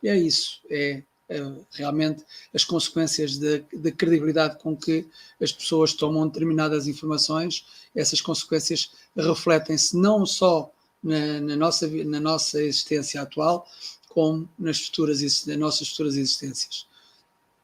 E 0.02 0.08
é 0.08 0.16
isso, 0.16 0.60
é, 0.70 1.02
é 1.28 1.52
realmente 1.72 2.24
as 2.54 2.64
consequências 2.64 3.36
da, 3.36 3.58
da, 3.74 3.92
credibilidade 3.92 4.58
com 4.58 4.74
que 4.74 5.06
as 5.38 5.52
pessoas 5.52 5.92
tomam 5.92 6.26
determinadas 6.26 6.88
informações, 6.88 7.66
essas 7.94 8.22
consequências 8.22 8.90
refletem-se 9.14 9.96
não 9.96 10.24
só 10.24 10.72
na, 11.02 11.40
na, 11.40 11.56
nossa, 11.56 11.86
na 11.88 12.20
nossa 12.20 12.62
existência 12.62 13.20
atual, 13.20 13.68
como 14.08 14.48
nas, 14.58 14.80
futuras, 14.80 15.20
nas 15.46 15.58
nossas 15.58 15.88
futuras 15.88 16.16
existências. 16.16 16.86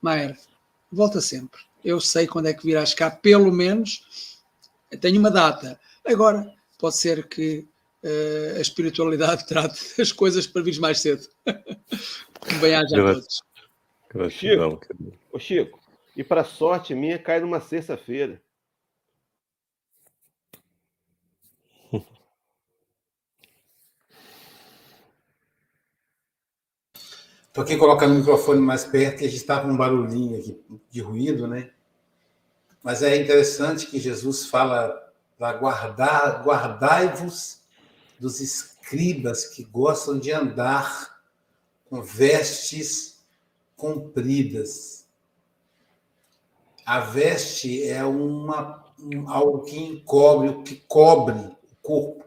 Maier, 0.02 0.36
volta 0.90 1.20
sempre. 1.20 1.60
Eu 1.84 2.00
sei 2.00 2.26
quando 2.26 2.48
é 2.48 2.54
que 2.54 2.66
virás 2.66 2.92
cá, 2.92 3.10
pelo 3.10 3.52
menos 3.52 4.04
tenho 5.00 5.18
uma 5.18 5.30
data. 5.30 5.80
Agora, 6.04 6.52
pode 6.78 6.96
ser 6.96 7.28
que 7.28 7.66
uh, 8.02 8.56
a 8.58 8.60
espiritualidade 8.60 9.46
trate 9.48 10.00
as 10.00 10.12
coisas 10.12 10.46
para 10.46 10.62
vir 10.62 10.78
mais 10.80 11.00
cedo. 11.00 11.26
Bem-aja 12.60 13.00
a 13.00 13.14
todos. 13.14 13.40
Chico, 14.30 14.80
ô 15.32 15.38
Chico, 15.38 15.80
e 16.14 16.22
para 16.22 16.44
sorte 16.44 16.94
minha, 16.94 17.18
cai 17.18 17.40
numa 17.40 17.60
sexta-feira. 17.60 18.40
Estou 27.52 27.64
aqui 27.64 27.76
colocando 27.76 28.12
o 28.12 28.14
microfone 28.14 28.62
mais 28.62 28.82
perto, 28.82 29.18
que 29.18 29.26
a 29.26 29.28
gente 29.28 29.36
estava 29.36 29.66
com 29.66 29.74
um 29.74 29.76
barulhinho 29.76 30.38
aqui 30.38 30.58
de 30.90 31.02
ruído, 31.02 31.46
né? 31.46 31.68
Mas 32.82 33.02
é 33.02 33.14
interessante 33.14 33.88
que 33.88 34.00
Jesus 34.00 34.46
fala 34.46 35.12
para 35.38 35.58
guardar, 35.58 36.42
guardai-vos 36.42 37.60
dos 38.18 38.40
escribas 38.40 39.44
que 39.44 39.64
gostam 39.64 40.18
de 40.18 40.32
andar 40.32 41.20
com 41.90 42.00
vestes 42.00 43.22
compridas. 43.76 45.06
A 46.86 47.00
veste 47.00 47.86
é 47.86 48.02
uma 48.02 48.82
um, 48.98 49.28
algo 49.28 49.60
que 49.60 49.76
encobre, 49.78 50.62
que 50.62 50.76
cobre 50.88 51.38
o 51.38 51.76
corpo. 51.82 52.24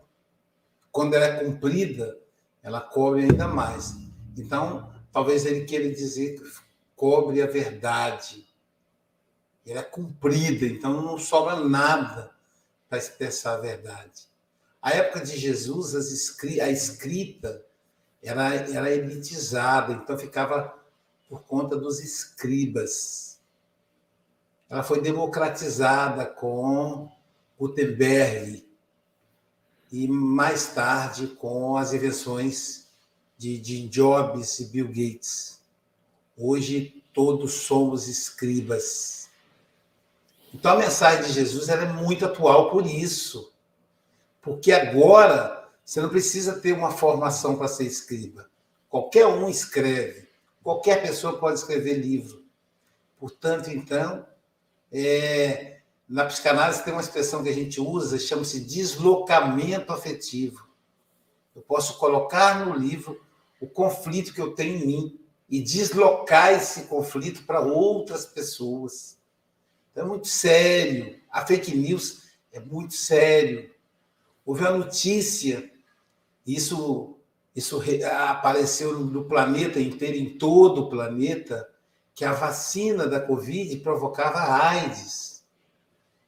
Quando 0.91 1.15
ela 1.15 1.25
é 1.25 1.43
comprida, 1.43 2.15
ela 2.61 2.79
cobre 2.79 3.23
ainda 3.23 3.47
mais. 3.47 3.97
Então, 4.37 4.93
talvez 5.15 5.45
ele 5.45 5.63
queira 5.63 5.89
dizer 5.89 6.37
que 6.37 6.43
cobre 6.93 7.41
a 7.41 7.47
verdade. 7.47 8.45
Ela 9.65 9.79
é 9.79 9.83
comprida, 9.83 10.65
então 10.65 11.01
não 11.01 11.17
sobra 11.17 11.55
nada 11.61 12.35
para 12.89 12.97
expressar 12.97 13.53
a 13.53 13.61
verdade. 13.61 14.27
A 14.81 14.91
época 14.91 15.21
de 15.21 15.37
Jesus, 15.37 15.95
a 15.95 16.69
escrita 16.69 17.65
era, 18.21 18.55
era 18.55 18.91
elitizada, 18.91 19.93
então 19.93 20.17
ficava 20.17 20.77
por 21.29 21.43
conta 21.43 21.77
dos 21.77 22.01
escribas. 22.01 23.39
Ela 24.69 24.83
foi 24.83 24.99
democratizada 24.99 26.25
com 26.25 27.09
Gutenberg 27.57 28.67
e 29.93 30.09
mais 30.09 30.73
tarde 30.73 31.27
com 31.27 31.77
as 31.77 31.93
invenções 31.93 32.84
de, 33.37 33.59
de 33.59 33.87
Jobs 33.87 34.59
e 34.59 34.65
Bill 34.65 34.87
Gates. 34.87 35.59
Hoje 36.37 37.03
todos 37.13 37.53
somos 37.53 38.07
escribas. 38.07 39.29
Então 40.53 40.73
a 40.73 40.77
mensagem 40.77 41.25
de 41.25 41.33
Jesus 41.33 41.69
é 41.69 41.85
muito 41.85 42.25
atual 42.25 42.69
por 42.69 42.85
isso. 42.85 43.51
Porque 44.41 44.71
agora 44.71 45.67
você 45.83 46.01
não 46.01 46.09
precisa 46.09 46.59
ter 46.59 46.73
uma 46.73 46.91
formação 46.91 47.57
para 47.57 47.67
ser 47.67 47.85
escriba. 47.85 48.49
Qualquer 48.89 49.25
um 49.27 49.49
escreve. 49.49 50.27
Qualquer 50.63 51.01
pessoa 51.01 51.37
pode 51.37 51.59
escrever 51.59 51.95
livro. 51.95 52.43
Portanto, 53.19 53.69
então, 53.69 54.25
é, 54.91 55.79
na 56.07 56.25
psicanálise 56.25 56.83
tem 56.83 56.93
uma 56.93 57.01
expressão 57.01 57.43
que 57.43 57.49
a 57.49 57.53
gente 57.53 57.81
usa, 57.81 58.19
chama-se 58.19 58.59
deslocamento 58.61 59.91
afetivo. 59.91 60.67
Eu 61.55 61.61
posso 61.61 61.97
colocar 61.97 62.65
no 62.65 62.75
livro 62.75 63.24
o 63.59 63.67
conflito 63.67 64.33
que 64.33 64.41
eu 64.41 64.53
tenho 64.53 64.77
em 64.77 64.85
mim 64.85 65.19
e 65.49 65.61
deslocar 65.61 66.53
esse 66.53 66.83
conflito 66.83 67.43
para 67.45 67.61
outras 67.61 68.25
pessoas. 68.25 69.17
Então, 69.91 70.05
é 70.05 70.07
muito 70.07 70.27
sério. 70.27 71.19
A 71.31 71.45
fake 71.45 71.75
news 71.75 72.23
é 72.51 72.59
muito 72.59 72.93
sério. 72.93 73.71
Houve 74.45 74.61
uma 74.61 74.77
notícia, 74.77 75.71
isso 76.45 77.15
isso 77.55 77.81
apareceu 78.29 78.99
no 78.99 79.23
planeta 79.23 79.79
inteiro, 79.79 80.17
em 80.17 80.37
todo 80.37 80.81
o 80.81 80.89
planeta, 80.89 81.69
que 82.13 82.25
a 82.25 82.33
vacina 82.33 83.07
da 83.07 83.19
Covid 83.19 83.77
provocava 83.77 84.39
AIDS. 84.39 85.45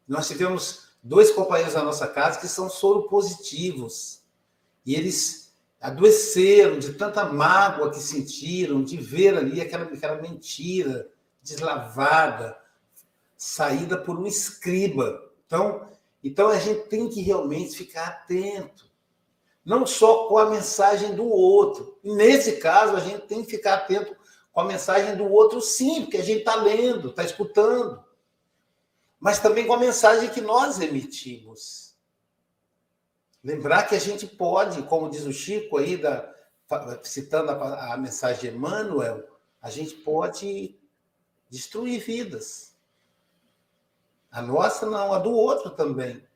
Nós 0.08 0.28
tivemos 0.28 0.88
dois 1.04 1.32
companheiros 1.32 1.74
da 1.74 1.84
nossa 1.84 2.08
casa 2.08 2.40
que 2.40 2.48
são 2.48 2.70
soro 2.70 3.10
positivos. 3.10 4.22
E 4.86 4.96
eles 4.96 5.47
adoeceram 5.88 6.80
de 6.80 6.94
tanta 6.94 7.24
mágoa 7.24 7.90
que 7.90 8.00
sentiram, 8.00 8.84
de 8.84 8.98
ver 8.98 9.38
ali 9.38 9.62
aquela, 9.62 9.86
aquela 9.86 10.22
mentira 10.22 11.10
deslavada, 11.42 12.58
saída 13.38 13.98
por 13.98 14.20
um 14.20 14.28
escriba. 14.28 15.32
Então, 15.46 15.88
então 16.22 16.50
a 16.50 16.60
gente 16.60 16.90
tem 16.90 17.08
que 17.08 17.22
realmente 17.22 17.78
ficar 17.78 18.06
atento, 18.06 18.92
não 19.64 19.86
só 19.86 20.28
com 20.28 20.38
a 20.38 20.50
mensagem 20.50 21.16
do 21.16 21.26
outro. 21.26 21.98
Nesse 22.04 22.58
caso, 22.58 22.98
a 22.98 23.00
gente 23.00 23.22
tem 23.22 23.42
que 23.46 23.52
ficar 23.52 23.76
atento 23.76 24.14
com 24.52 24.60
a 24.60 24.66
mensagem 24.66 25.16
do 25.16 25.32
outro, 25.32 25.62
sim, 25.62 26.02
porque 26.02 26.18
a 26.18 26.24
gente 26.24 26.40
está 26.40 26.56
lendo, 26.56 27.12
está 27.12 27.24
escutando, 27.24 28.04
mas 29.18 29.40
também 29.40 29.66
com 29.66 29.74
a 29.74 29.80
mensagem 29.80 30.30
que 30.32 30.42
nós 30.42 30.82
emitimos. 30.82 31.87
Lembrar 33.48 33.88
que 33.88 33.96
a 33.96 34.00
gente 34.00 34.28
pode, 34.28 34.84
como 34.84 35.10
diz 35.10 35.24
o 35.24 35.32
Chico 35.32 35.78
aí, 35.78 35.96
da, 35.96 36.30
citando 37.02 37.52
a, 37.52 37.94
a 37.94 37.98
mensagem 37.98 38.52
de 38.52 38.58
Emmanuel, 38.58 39.26
a 39.62 39.70
gente 39.70 39.96
pode 39.96 40.78
destruir 41.50 42.02
vidas. 42.02 42.76
A 44.30 44.42
nossa 44.42 44.86
não, 44.86 45.14
a 45.14 45.20
do 45.20 45.32
outro 45.32 45.70
também. 45.70 46.28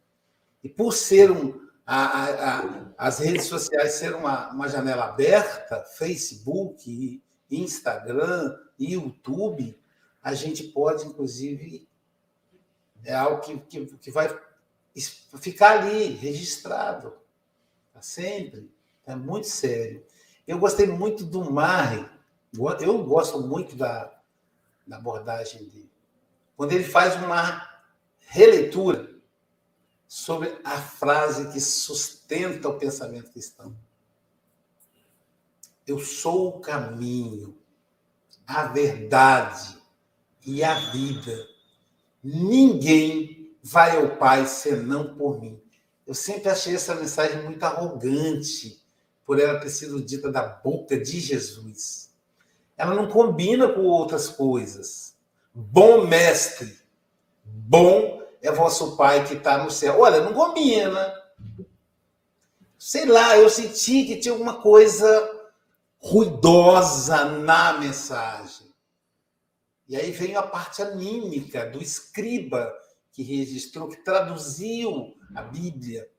E 0.63 0.69
por 0.69 0.93
ser 0.93 1.29
um, 1.29 1.67
a, 1.85 2.05
a, 2.05 2.59
a, 2.59 2.85
as 2.97 3.19
redes 3.19 3.47
sociais 3.47 3.95
ser 3.95 4.15
uma, 4.15 4.49
uma 4.51 4.69
janela 4.69 5.09
aberta, 5.09 5.83
Facebook, 5.83 7.21
Instagram, 7.49 8.57
YouTube, 8.79 9.77
a 10.23 10.33
gente 10.33 10.63
pode, 10.63 11.05
inclusive, 11.05 11.89
é 13.03 13.13
algo 13.13 13.41
que, 13.41 13.59
que, 13.59 13.97
que 13.97 14.11
vai 14.11 14.29
ficar 15.39 15.79
ali, 15.79 16.13
registrado, 16.15 17.13
para 17.91 18.01
sempre. 18.01 18.69
É 19.05 19.15
muito 19.15 19.47
sério. 19.47 20.03
Eu 20.47 20.59
gostei 20.59 20.87
muito 20.87 21.23
do 21.23 21.49
Marre, 21.51 22.05
eu 22.79 23.03
gosto 23.03 23.41
muito 23.41 23.75
da, 23.75 24.13
da 24.85 24.97
abordagem 24.97 25.63
dele. 25.65 25.89
Quando 26.55 26.73
ele 26.73 26.83
faz 26.83 27.15
uma 27.15 27.69
releitura 28.19 29.11
sobre 30.11 30.59
a 30.65 30.77
frase 30.77 31.53
que 31.53 31.59
sustenta 31.61 32.67
o 32.67 32.77
pensamento 32.77 33.31
cristão. 33.31 33.73
Eu 35.87 35.99
sou 35.99 36.49
o 36.49 36.59
caminho, 36.59 37.57
a 38.45 38.65
verdade 38.65 39.77
e 40.45 40.65
a 40.65 40.91
vida. 40.91 41.47
Ninguém 42.21 43.40
vai 43.63 43.97
ao 43.97 44.17
Pai 44.17 44.45
senão 44.47 45.15
por 45.15 45.39
mim. 45.39 45.61
Eu 46.05 46.13
sempre 46.13 46.49
achei 46.49 46.75
essa 46.75 46.95
mensagem 46.95 47.43
muito 47.43 47.63
arrogante 47.63 48.81
por 49.25 49.39
ela 49.39 49.59
ter 49.59 49.69
sido 49.69 50.01
dita 50.01 50.31
da 50.31 50.43
boca 50.43 50.97
de 50.97 51.19
Jesus. 51.19 52.09
Ela 52.75 52.95
não 52.95 53.07
combina 53.07 53.71
com 53.71 53.81
outras 53.81 54.27
coisas. 54.27 55.15
Bom 55.53 56.07
mestre, 56.07 56.79
bom 57.43 58.21
é 58.41 58.51
vosso 58.51 58.97
Pai 58.97 59.25
que 59.25 59.35
está 59.35 59.63
no 59.63 59.69
céu. 59.69 59.99
Olha, 59.99 60.21
não 60.21 60.33
combina. 60.33 61.13
Sei 62.77 63.05
lá, 63.05 63.37
eu 63.37 63.49
senti 63.49 64.05
que 64.05 64.17
tinha 64.17 64.33
alguma 64.33 64.61
coisa 64.61 65.07
ruidosa 65.99 67.25
na 67.25 67.73
mensagem. 67.73 68.67
E 69.87 69.95
aí 69.95 70.11
vem 70.11 70.35
a 70.35 70.41
parte 70.41 70.81
anímica 70.81 71.65
do 71.69 71.81
escriba 71.81 72.73
que 73.11 73.23
registrou, 73.23 73.89
que 73.89 74.03
traduziu 74.03 75.15
a 75.35 75.41
Bíblia. 75.41 76.09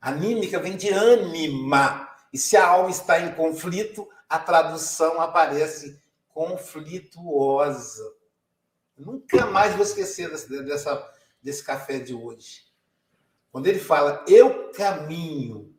Anímica 0.00 0.58
vem 0.58 0.76
de 0.76 0.88
ânima. 0.88 2.08
E 2.32 2.38
se 2.38 2.56
a 2.56 2.66
alma 2.66 2.90
está 2.90 3.20
em 3.20 3.34
conflito, 3.34 4.08
a 4.28 4.38
tradução 4.38 5.20
aparece 5.20 6.00
conflituosa. 6.28 8.14
nunca 8.96 9.46
mais 9.46 9.74
vou 9.74 9.82
esquecer 9.82 10.30
dessa, 10.30 11.12
desse 11.42 11.64
café 11.64 11.98
de 11.98 12.14
hoje. 12.14 12.68
Quando 13.50 13.66
ele 13.66 13.78
fala, 13.78 14.24
eu 14.28 14.70
caminho, 14.72 15.74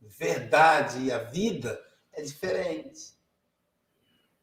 verdade 0.00 1.00
e 1.00 1.12
a 1.12 1.18
vida, 1.18 1.80
é 2.12 2.22
diferente. 2.22 3.14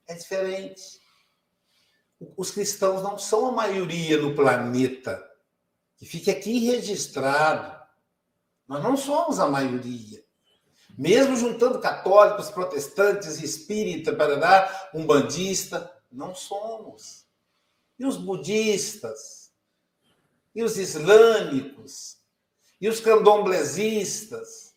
É 0.08 0.14
diferente. 0.14 1.02
Os 2.38 2.52
cristãos 2.52 3.02
não 3.02 3.18
são 3.18 3.48
a 3.48 3.52
maioria 3.52 4.18
no 4.18 4.36
planeta. 4.36 5.31
Que 6.02 6.08
fique 6.08 6.32
aqui 6.32 6.58
registrado. 6.66 7.80
Nós 8.68 8.82
não 8.82 8.98
somos 8.98 9.40
a 9.40 9.48
maioria. 9.48 10.26
Mesmo 10.98 11.36
juntando 11.36 11.80
católicos, 11.80 12.50
protestantes, 12.50 13.40
espírita, 13.40 14.12
para 14.12 14.90
um 14.96 15.06
bandista, 15.06 15.96
não 16.12 16.34
somos. 16.34 17.28
E 18.00 18.06
os 18.08 18.18
budistas? 18.18 19.52
E 20.56 20.64
os 20.64 20.76
islâmicos? 20.76 22.18
E 22.82 22.90
os 22.90 23.00
candomblesistas? 23.00 24.74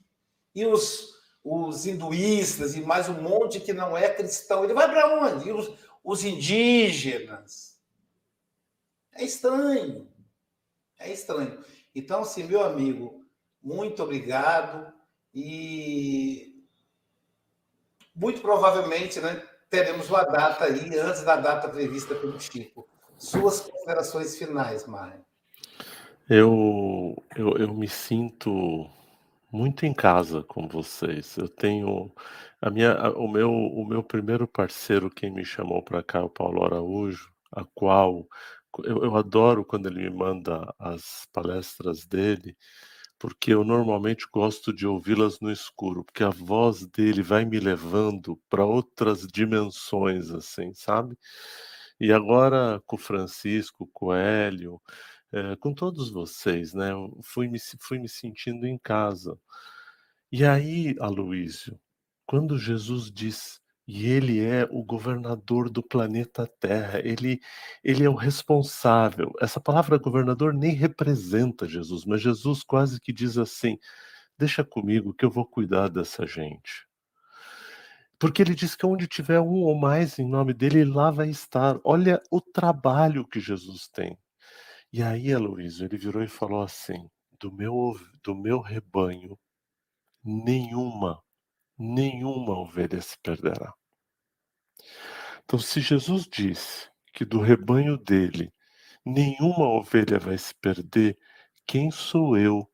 E 0.55 0.67
os 0.67 1.15
os 1.43 1.87
hinduístas 1.87 2.75
e 2.75 2.83
mais 2.83 3.09
um 3.09 3.21
monte 3.23 3.61
que 3.61 3.73
não 3.73 3.97
é 3.97 4.13
cristão. 4.13 4.63
Ele 4.63 4.75
vai 4.75 4.91
para 4.91 5.21
onde? 5.23 5.51
Os, 5.53 5.75
os 6.03 6.23
indígenas. 6.23 7.79
É 9.15 9.25
estranho. 9.25 10.14
É 10.99 11.13
estranho. 11.13 11.59
Então, 11.95 12.23
assim, 12.23 12.45
meu 12.45 12.63
amigo, 12.63 13.25
muito 13.63 14.03
obrigado 14.03 14.93
e 15.35 16.63
muito 18.15 18.41
provavelmente 18.41 19.21
né, 19.21 19.43
teremos 19.69 20.09
uma 20.09 20.23
data 20.23 20.65
aí, 20.65 20.99
antes 20.99 21.23
da 21.23 21.37
data 21.37 21.69
prevista 21.69 22.15
pelo 22.15 22.41
Chico. 22.41 22.89
Suas 23.19 23.61
considerações 23.61 24.37
finais, 24.37 24.87
Mário. 24.87 25.25
Eu, 26.29 27.23
eu, 27.37 27.57
eu 27.59 27.75
me 27.75 27.89
sinto 27.89 28.89
muito 29.53 29.87
em 29.87 29.93
casa 29.93 30.43
com 30.43 30.67
vocês. 30.67 31.37
Eu 31.37 31.49
tenho 31.49 32.13
a 32.61 32.71
minha, 32.71 33.11
o 33.11 33.29
meu, 33.29 33.51
o 33.51 33.87
meu 33.87 34.03
primeiro 34.03 34.49
parceiro, 34.49 35.11
quem 35.11 35.31
me 35.31 35.45
chamou 35.45 35.83
para 35.83 36.03
cá, 36.03 36.25
o 36.25 36.31
Paulo 36.31 36.65
Araújo, 36.65 37.31
a 37.53 37.65
qual 37.75 38.27
eu, 38.85 39.05
eu 39.05 39.17
adoro 39.17 39.65
quando 39.65 39.87
ele 39.87 40.09
me 40.09 40.17
manda 40.17 40.75
as 40.79 41.27
palestras 41.33 42.07
dele, 42.07 42.57
porque 43.19 43.55
eu 43.55 43.65
normalmente 43.65 44.27
gosto 44.33 44.73
de 44.73 44.87
ouvi-las 44.87 45.41
no 45.41 45.51
escuro, 45.51 46.05
porque 46.05 46.25
a 46.25 46.31
voz 46.31 46.87
dele 46.87 47.23
vai 47.23 47.45
me 47.45 47.61
levando 47.61 48.41
para 48.51 48.65
outras 48.65 49.27
dimensões, 49.27 50.31
assim, 50.31 50.75
sabe? 50.75 51.17
E 52.01 52.13
agora 52.13 52.83
com 52.87 52.97
o 52.97 52.99
Francisco, 52.99 53.89
com 53.93 54.07
o 54.07 54.15
Hélio, 54.15 54.81
é, 55.33 55.57
com 55.57 55.73
todos 55.75 56.11
vocês, 56.11 56.75
né? 56.75 56.93
Eu 56.93 57.19
fui 57.23 57.49
me, 57.49 57.59
fui 57.81 57.99
me 57.99 58.09
sentindo 58.09 58.67
em 58.67 58.79
casa. 58.79 59.39
E 60.31 60.45
aí, 60.45 60.97
Aloísio, 61.01 61.79
quando 62.27 62.59
Jesus 62.59 63.11
diz, 63.11 63.61
e 63.87 64.07
ele 64.07 64.43
é 64.43 64.67
o 64.71 64.83
governador 64.83 65.69
do 65.69 65.83
planeta 65.83 66.47
Terra, 66.59 67.01
ele, 67.01 67.41
ele 67.83 68.05
é 68.05 68.09
o 68.09 68.15
responsável. 68.15 69.33
Essa 69.41 69.61
palavra 69.61 69.99
governador 69.99 70.55
nem 70.55 70.73
representa 70.73 71.69
Jesus, 71.69 72.05
mas 72.07 72.23
Jesus 72.23 72.63
quase 72.63 73.01
que 73.01 73.13
diz 73.13 73.37
assim: 73.37 73.79
deixa 74.39 74.65
comigo 74.65 75.15
que 75.15 75.25
eu 75.25 75.31
vou 75.31 75.47
cuidar 75.47 75.89
dessa 75.89 76.27
gente. 76.27 76.87
Porque 78.19 78.41
ele 78.41 78.55
diz 78.55 78.75
que 78.75 78.87
onde 78.87 79.07
tiver 79.07 79.41
um 79.41 79.63
ou 79.63 79.75
mais 79.75 80.19
em 80.19 80.27
nome 80.27 80.55
dele, 80.55 80.85
lá 80.85 81.11
vai 81.11 81.29
estar. 81.29 81.79
Olha 81.85 82.23
o 82.31 82.41
trabalho 82.41 83.27
que 83.27 83.41
Jesus 83.41 83.89
tem. 83.89 84.19
E 84.93 85.03
aí, 85.03 85.33
Aloysio, 85.33 85.87
ele 85.87 85.99
virou 85.99 86.23
e 86.23 86.29
falou 86.29 86.63
assim: 86.63 87.09
do 87.39 87.53
meu, 87.53 87.99
do 88.23 88.35
meu 88.35 88.61
rebanho, 88.61 89.39
nenhuma, 90.25 91.23
nenhuma 91.79 92.59
ovelha 92.59 93.01
se 93.01 93.17
perderá. 93.23 93.73
Então, 95.45 95.59
se 95.59 95.81
Jesus 95.81 96.27
disse 96.27 96.89
que 97.13 97.25
do 97.25 97.41
rebanho 97.41 97.97
dele 97.97 98.53
nenhuma 99.05 99.69
ovelha 99.69 100.19
vai 100.19 100.39
se 100.39 100.55
perder, 100.55 101.19
quem 101.67 101.91
sou 101.91 102.37
eu 102.37 102.71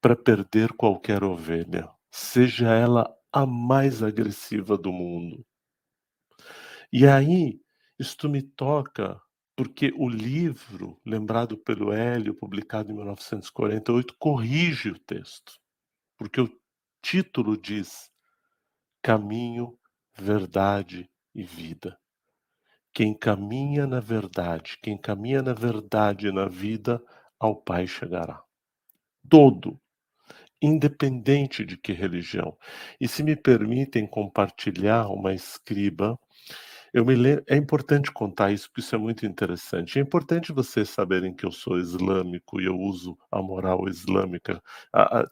para 0.00 0.16
perder 0.16 0.72
qualquer 0.72 1.22
ovelha, 1.22 1.88
seja 2.10 2.72
ela 2.74 3.12
a 3.32 3.46
mais 3.46 4.02
agressiva 4.02 4.76
do 4.76 4.92
mundo? 4.92 5.46
E 6.92 7.06
aí, 7.06 7.60
isto 7.98 8.28
me 8.28 8.42
toca 8.42 9.20
porque 9.56 9.92
o 9.96 10.08
livro, 10.08 11.00
lembrado 11.04 11.56
pelo 11.56 11.90
Hélio, 11.90 12.34
publicado 12.34 12.92
em 12.92 12.94
1948, 12.94 14.14
corrige 14.18 14.90
o 14.90 14.98
texto. 14.98 15.58
Porque 16.18 16.40
o 16.40 16.60
título 17.08 17.56
diz 17.56 18.10
caminho, 19.00 19.78
verdade 20.18 21.08
e 21.32 21.44
vida. 21.44 21.96
Quem 22.92 23.16
caminha 23.16 23.86
na 23.86 24.00
verdade, 24.00 24.76
quem 24.82 24.98
caminha 24.98 25.40
na 25.40 25.52
verdade 25.52 26.26
e 26.26 26.32
na 26.32 26.48
vida, 26.48 27.00
ao 27.38 27.54
Pai 27.54 27.86
chegará. 27.86 28.42
Todo, 29.30 29.80
independente 30.60 31.64
de 31.64 31.76
que 31.76 31.92
religião. 31.92 32.58
E 33.00 33.06
se 33.06 33.22
me 33.22 33.36
permitem 33.36 34.04
compartilhar 34.04 35.06
uma 35.06 35.32
escriba 35.32 36.18
eu 36.92 37.04
me 37.04 37.14
lembro, 37.14 37.44
é 37.46 37.56
importante 37.56 38.10
contar 38.10 38.52
isso, 38.52 38.68
porque 38.68 38.80
isso 38.80 38.94
é 38.94 38.98
muito 38.98 39.26
interessante. 39.26 39.98
É 39.98 40.02
importante 40.02 40.52
vocês 40.52 40.88
saberem 40.88 41.34
que 41.34 41.44
eu 41.44 41.52
sou 41.52 41.78
islâmico 41.78 42.60
e 42.60 42.66
eu 42.66 42.76
uso 42.78 43.18
a 43.30 43.42
moral 43.42 43.88
islâmica. 43.88 44.62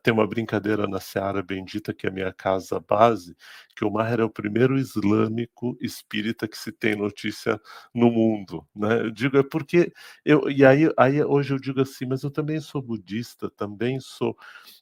tem 0.03 0.13
uma 0.13 0.27
brincadeira 0.27 0.87
na 0.87 1.01
Seara 1.01 1.43
Bendita, 1.43 1.95
que 1.95 2.07
é 2.07 2.11
a 2.11 2.13
minha 2.13 2.33
casa 2.33 2.81
base, 2.81 3.37
que 3.77 3.85
o 3.85 3.91
Maher 3.91 4.21
é 4.21 4.25
o 4.25 4.31
primeiro 4.31 4.79
islâmico 4.79 5.77
espírita 5.81 6.49
que 6.49 6.59
se 6.59 6.73
tem 6.73 6.97
notícia 6.97 7.61
no 7.95 8.11
mundo. 8.11 8.67
Né? 8.75 9.01
Eu 9.03 9.11
digo, 9.11 9.39
é 9.39 9.43
porque. 9.43 9.93
Eu, 10.25 10.51
e 10.51 10.65
aí, 10.65 10.91
aí 10.97 11.23
hoje 11.25 11.55
eu 11.55 11.59
digo 11.59 11.81
assim, 11.81 12.07
mas 12.07 12.23
eu 12.23 12.31
também 12.31 12.61
sou 12.61 12.83
budista, 12.83 13.51
também 13.51 14.01
sou. 14.01 14.37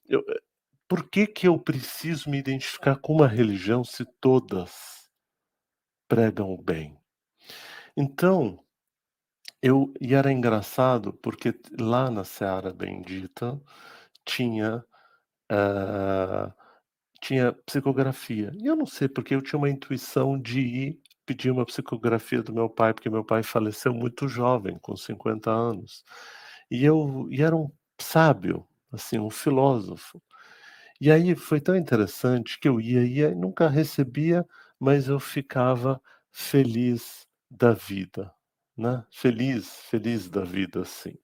Eu, 0.08 0.22
por 0.88 1.08
que, 1.08 1.26
que 1.26 1.48
eu 1.48 1.58
preciso 1.58 2.28
me 2.28 2.38
identificar 2.38 2.96
com 2.96 3.14
uma 3.14 3.28
religião 3.28 3.82
se 3.82 4.04
todas 4.20 5.01
pregam 6.12 6.52
o 6.52 6.58
bem. 6.58 6.94
Então, 7.96 8.58
eu 9.62 9.94
e 9.98 10.14
era 10.14 10.30
engraçado 10.30 11.14
porque 11.14 11.58
lá 11.80 12.10
na 12.10 12.22
Seara 12.22 12.70
Bendita 12.70 13.58
tinha 14.22 14.84
uh, 15.50 16.52
tinha 17.22 17.54
psicografia. 17.66 18.52
E 18.60 18.66
eu 18.66 18.76
não 18.76 18.84
sei 18.84 19.08
porque 19.08 19.34
eu 19.34 19.40
tinha 19.40 19.58
uma 19.58 19.70
intuição 19.70 20.38
de 20.38 20.60
ir 20.60 21.00
pedir 21.24 21.50
uma 21.50 21.64
psicografia 21.64 22.42
do 22.42 22.52
meu 22.52 22.68
pai, 22.68 22.92
porque 22.92 23.08
meu 23.08 23.24
pai 23.24 23.42
faleceu 23.42 23.94
muito 23.94 24.28
jovem, 24.28 24.78
com 24.82 24.94
50 24.94 25.50
anos. 25.50 26.04
E 26.70 26.84
eu 26.84 27.26
e 27.30 27.42
era 27.42 27.56
um 27.56 27.70
sábio, 27.98 28.66
assim, 28.92 29.18
um 29.18 29.30
filósofo. 29.30 30.22
E 31.00 31.10
aí 31.10 31.34
foi 31.34 31.60
tão 31.60 31.76
interessante 31.76 32.60
que 32.60 32.68
eu 32.68 32.80
ia 32.80 33.02
e 33.04 33.34
nunca 33.34 33.68
recebia 33.68 34.46
mas 34.82 35.06
eu 35.06 35.20
ficava 35.20 36.02
feliz 36.32 37.24
da 37.48 37.72
vida, 37.72 38.34
né? 38.76 39.04
Feliz, 39.12 39.76
feliz 39.88 40.28
da 40.28 40.42
vida, 40.42 40.82
assim. 40.82 41.16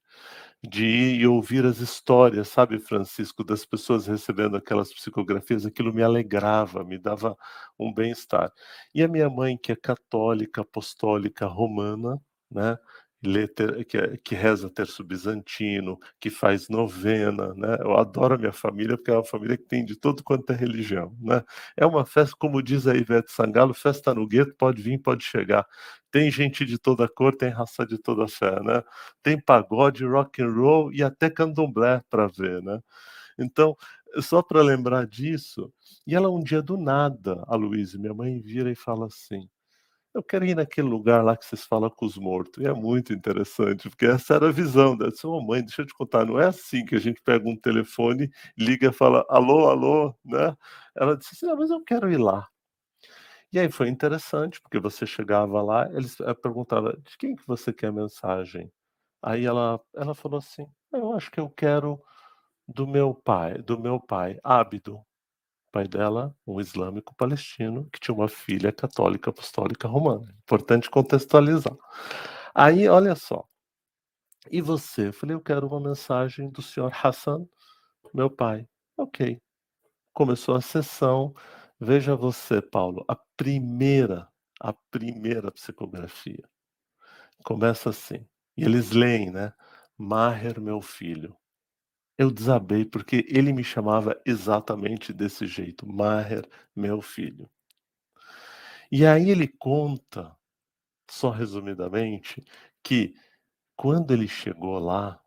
De 0.62 0.86
ir 0.86 1.20
e 1.22 1.26
ouvir 1.26 1.66
as 1.66 1.80
histórias, 1.80 2.46
sabe, 2.50 2.78
Francisco, 2.78 3.42
das 3.42 3.64
pessoas 3.64 4.06
recebendo 4.06 4.56
aquelas 4.56 4.94
psicografias, 4.94 5.66
aquilo 5.66 5.92
me 5.92 6.04
alegrava, 6.04 6.84
me 6.84 6.98
dava 6.98 7.36
um 7.76 7.92
bem-estar. 7.92 8.52
E 8.94 9.02
a 9.02 9.08
minha 9.08 9.28
mãe, 9.28 9.58
que 9.58 9.72
é 9.72 9.76
católica, 9.76 10.60
apostólica, 10.60 11.44
romana, 11.46 12.16
né? 12.48 12.78
Ter, 13.20 13.84
que, 13.84 13.98
é, 13.98 14.16
que, 14.16 14.34
reza 14.36 14.70
terço 14.70 15.02
bizantino, 15.02 15.98
que 16.20 16.30
faz 16.30 16.68
novena, 16.68 17.52
né? 17.54 17.76
Eu 17.80 17.96
adoro 17.96 18.36
a 18.36 18.38
minha 18.38 18.52
família 18.52 18.96
porque 18.96 19.10
é 19.10 19.14
uma 19.14 19.24
família 19.24 19.56
que 19.56 19.64
tem 19.64 19.84
de 19.84 19.96
todo 19.96 20.22
quanto 20.22 20.52
é 20.52 20.54
religião, 20.56 21.16
né? 21.20 21.42
É 21.76 21.84
uma 21.84 22.06
festa, 22.06 22.36
como 22.38 22.62
diz 22.62 22.86
a 22.86 22.94
Ivete 22.94 23.32
Sangalo, 23.32 23.74
festa 23.74 24.14
no 24.14 24.24
gueto, 24.24 24.54
pode 24.56 24.80
vir, 24.80 24.98
pode 25.02 25.24
chegar. 25.24 25.66
Tem 26.12 26.30
gente 26.30 26.64
de 26.64 26.78
toda 26.78 27.08
cor, 27.08 27.34
tem 27.34 27.48
raça 27.50 27.84
de 27.84 27.98
toda 27.98 28.28
fé, 28.28 28.62
né? 28.62 28.84
Tem 29.20 29.40
pagode, 29.40 30.04
rock 30.04 30.40
and 30.40 30.52
roll 30.52 30.92
e 30.92 31.02
até 31.02 31.28
candomblé 31.28 32.00
para 32.08 32.28
ver, 32.28 32.62
né? 32.62 32.80
Então, 33.38 33.76
só 34.20 34.42
para 34.42 34.62
lembrar 34.62 35.06
disso, 35.06 35.72
e 36.06 36.14
ela 36.14 36.30
um 36.30 36.42
dia 36.42 36.62
do 36.62 36.76
nada, 36.76 37.44
a 37.48 37.56
Luísa, 37.56 37.98
minha 37.98 38.14
mãe, 38.14 38.40
vira 38.40 38.70
e 38.70 38.74
fala 38.76 39.06
assim: 39.06 39.48
eu 40.18 40.22
quero 40.22 40.44
ir 40.44 40.54
naquele 40.56 40.88
lugar 40.88 41.24
lá 41.24 41.36
que 41.36 41.44
vocês 41.44 41.64
falam 41.64 41.90
com 41.90 42.04
os 42.06 42.16
mortos. 42.18 42.62
E 42.62 42.66
é 42.66 42.72
muito 42.72 43.12
interessante, 43.12 43.88
porque 43.88 44.06
essa 44.06 44.34
era 44.34 44.48
a 44.48 44.52
visão 44.52 44.96
da 44.96 45.10
sua 45.10 45.42
mãe. 45.42 45.62
Deixa 45.62 45.82
eu 45.82 45.86
te 45.86 45.94
contar, 45.94 46.24
não 46.26 46.38
é 46.40 46.46
assim 46.46 46.84
que 46.84 46.94
a 46.94 46.98
gente 47.00 47.20
pega 47.22 47.48
um 47.48 47.56
telefone, 47.56 48.30
liga 48.56 48.92
fala 48.92 49.24
alô, 49.28 49.68
alô, 49.68 50.14
né? 50.24 50.56
Ela 50.96 51.16
disse 51.16 51.34
assim, 51.34 51.52
ah, 51.52 51.56
mas 51.56 51.70
eu 51.70 51.82
quero 51.84 52.10
ir 52.12 52.18
lá. 52.18 52.46
E 53.52 53.58
aí 53.58 53.70
foi 53.70 53.88
interessante, 53.88 54.60
porque 54.60 54.78
você 54.78 55.06
chegava 55.06 55.62
lá, 55.62 55.88
eles 55.92 56.16
perguntavam, 56.42 56.92
de 56.92 57.16
quem 57.18 57.34
que 57.34 57.46
você 57.46 57.72
quer 57.72 57.88
a 57.88 57.92
mensagem? 57.92 58.70
Aí 59.22 59.46
ela, 59.46 59.80
ela 59.96 60.14
falou 60.14 60.38
assim, 60.38 60.66
eu 60.92 61.14
acho 61.14 61.30
que 61.30 61.40
eu 61.40 61.48
quero 61.50 62.00
do 62.68 62.86
meu 62.86 63.14
pai, 63.14 63.58
do 63.62 63.78
meu 63.80 64.00
pai, 64.00 64.38
Ábido 64.44 65.00
pai 65.78 65.86
dela, 65.86 66.34
um 66.44 66.60
islâmico 66.60 67.14
palestino, 67.14 67.88
que 67.92 68.00
tinha 68.00 68.14
uma 68.14 68.28
filha 68.28 68.72
católica 68.72 69.30
apostólica 69.30 69.86
romana. 69.86 70.34
Importante 70.42 70.90
contextualizar. 70.90 71.76
Aí, 72.52 72.88
olha 72.88 73.14
só. 73.14 73.44
E 74.50 74.60
você? 74.60 75.08
Eu 75.08 75.12
falei, 75.12 75.36
eu 75.36 75.40
quero 75.40 75.68
uma 75.68 75.78
mensagem 75.78 76.50
do 76.50 76.60
senhor 76.60 76.92
Hassan, 76.92 77.46
meu 78.12 78.28
pai. 78.28 78.66
Ok. 78.96 79.40
Começou 80.12 80.56
a 80.56 80.60
sessão. 80.60 81.32
Veja 81.78 82.16
você, 82.16 82.60
Paulo, 82.60 83.04
a 83.06 83.16
primeira, 83.36 84.26
a 84.60 84.72
primeira 84.90 85.52
psicografia. 85.52 86.42
Começa 87.44 87.90
assim. 87.90 88.26
E 88.56 88.64
eles 88.64 88.90
leem, 88.90 89.30
né? 89.30 89.52
Maher, 89.96 90.60
meu 90.60 90.80
filho, 90.82 91.36
eu 92.18 92.32
desabei 92.32 92.84
porque 92.84 93.24
ele 93.28 93.52
me 93.52 93.62
chamava 93.62 94.20
exatamente 94.26 95.12
desse 95.12 95.46
jeito, 95.46 95.86
Maher, 95.86 96.46
meu 96.74 97.00
filho. 97.00 97.48
E 98.90 99.06
aí 99.06 99.30
ele 99.30 99.46
conta, 99.46 100.36
só 101.08 101.30
resumidamente, 101.30 102.44
que 102.82 103.14
quando 103.76 104.12
ele 104.12 104.26
chegou 104.26 104.78
lá, 104.80 105.22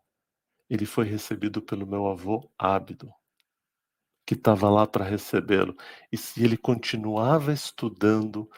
ele 0.68 0.84
foi 0.84 1.06
recebido 1.06 1.62
pelo 1.62 1.86
meu 1.86 2.06
avô 2.06 2.50
Ábido, 2.58 3.10
que 4.26 4.34
estava 4.34 4.68
lá 4.68 4.86
para 4.86 5.04
recebê-lo. 5.04 5.74
E 6.10 6.18
se 6.18 6.44
ele 6.44 6.58
continuava 6.58 7.52
estudando 7.52 8.50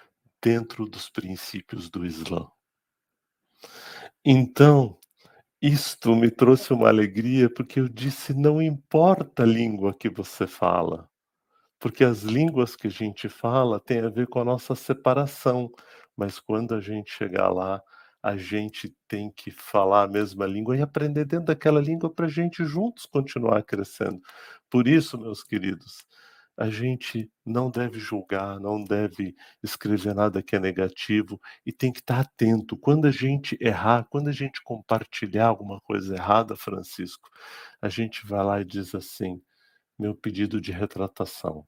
dentro 0.43 0.87
dos 0.87 1.09
princípios 1.09 1.89
do 1.89 2.05
Islã. 2.05 2.51
Então, 4.25 4.99
isto 5.67 6.15
me 6.15 6.31
trouxe 6.31 6.75
uma 6.75 6.89
alegria 6.89 7.49
porque 7.49 7.81
eu 7.81 7.89
disse: 7.89 8.35
não 8.35 8.61
importa 8.61 9.45
a 9.45 9.47
língua 9.47 9.95
que 9.95 10.11
você 10.11 10.47
fala, 10.47 11.09
porque 11.79 12.05
as 12.05 12.23
línguas 12.23 12.77
que 12.77 12.89
a 12.89 12.91
gente 12.91 13.31
fala 13.31 13.81
têm 13.81 14.01
a 14.01 14.11
ver 14.11 14.27
com 14.27 14.41
a 14.41 14.45
nossa 14.45 14.75
separação, 14.75 15.73
mas 16.15 16.39
quando 16.39 16.75
a 16.75 16.81
gente 16.81 17.11
chegar 17.11 17.51
lá, 17.51 17.83
a 18.23 18.37
gente 18.37 18.95
tem 19.09 19.31
que 19.31 19.51
falar 19.51 20.03
a 20.05 20.09
mesma 20.09 20.47
língua 20.47 20.77
e 20.77 20.83
aprender 20.83 21.25
dentro 21.25 21.47
daquela 21.47 21.81
língua 21.81 22.13
para 22.13 22.27
a 22.27 22.31
gente 22.31 22.65
juntos 22.65 23.07
continuar 23.07 23.63
crescendo. 23.63 24.21
Por 24.71 24.87
isso, 24.87 25.19
meus 25.19 25.43
queridos, 25.43 26.05
a 26.57 26.71
gente 26.71 27.31
não 27.45 27.71
deve 27.71 27.99
julgar, 27.99 28.61
não 28.61 28.83
deve 28.83 29.35
escrever 29.63 30.15
nada 30.15 30.43
que 30.43 30.55
é 30.57 30.61
negativo 30.61 31.41
e 31.67 31.73
tem 31.73 31.93
que 31.93 32.01
estar 32.01 32.21
atento. 32.21 32.77
Quando 32.77 33.07
a 33.07 33.11
gente 33.11 33.57
errar, 33.61 34.07
quando 34.09 34.29
a 34.29 34.33
gente 34.33 34.63
compartilhar 34.63 35.47
alguma 35.49 35.81
coisa 35.81 36.15
errada, 36.15 36.57
Francisco, 36.57 37.29
a 37.83 37.89
gente 37.89 38.27
vai 38.27 38.45
lá 38.45 38.61
e 38.61 38.65
diz 38.65 38.95
assim: 38.95 39.43
meu 39.99 40.15
pedido 40.15 40.61
de 40.61 40.73
retratação. 40.73 41.67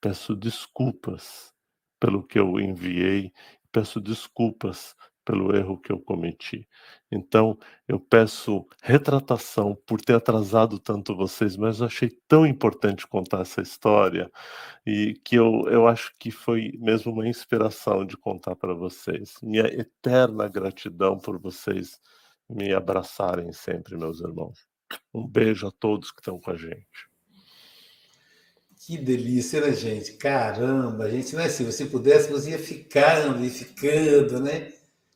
Peço 0.00 0.34
desculpas 0.36 1.52
pelo 2.00 2.26
que 2.26 2.38
eu 2.38 2.60
enviei, 2.60 3.32
peço 3.72 4.00
desculpas 4.00 4.94
pelo 5.24 5.56
erro 5.56 5.78
que 5.78 5.92
eu 5.92 5.98
cometi. 5.98 6.68
Então, 7.10 7.58
eu 7.86 7.98
peço 7.98 8.66
retratação 8.82 9.76
por 9.86 10.00
ter 10.00 10.14
atrasado 10.14 10.78
tanto 10.78 11.16
vocês, 11.16 11.56
mas 11.56 11.80
eu 11.80 11.86
achei 11.86 12.10
tão 12.28 12.46
importante 12.46 13.06
contar 13.06 13.40
essa 13.40 13.62
história 13.62 14.30
e 14.86 15.14
que 15.24 15.36
eu, 15.36 15.64
eu 15.68 15.86
acho 15.86 16.12
que 16.18 16.30
foi 16.30 16.72
mesmo 16.78 17.12
uma 17.12 17.28
inspiração 17.28 18.04
de 18.04 18.16
contar 18.16 18.56
para 18.56 18.74
vocês. 18.74 19.34
Minha 19.42 19.66
eterna 19.66 20.48
gratidão 20.48 21.18
por 21.18 21.38
vocês 21.38 22.00
me 22.48 22.72
abraçarem 22.74 23.52
sempre, 23.52 23.96
meus 23.96 24.20
irmãos. 24.20 24.66
Um 25.12 25.26
beijo 25.26 25.66
a 25.66 25.70
todos 25.72 26.10
que 26.10 26.20
estão 26.20 26.38
com 26.38 26.50
a 26.50 26.56
gente. 26.56 27.14
Que 28.86 28.98
delícia, 28.98 29.62
né, 29.62 29.72
gente? 29.72 30.12
Caramba, 30.12 31.08
gente, 31.08 31.34
né? 31.34 31.48
Se 31.48 31.64
você 31.64 31.86
pudesse, 31.86 32.30
você 32.30 32.50
ia 32.50 32.58
ficando 32.58 33.42
e 33.42 33.48
ficando, 33.48 34.40
né? 34.40 34.72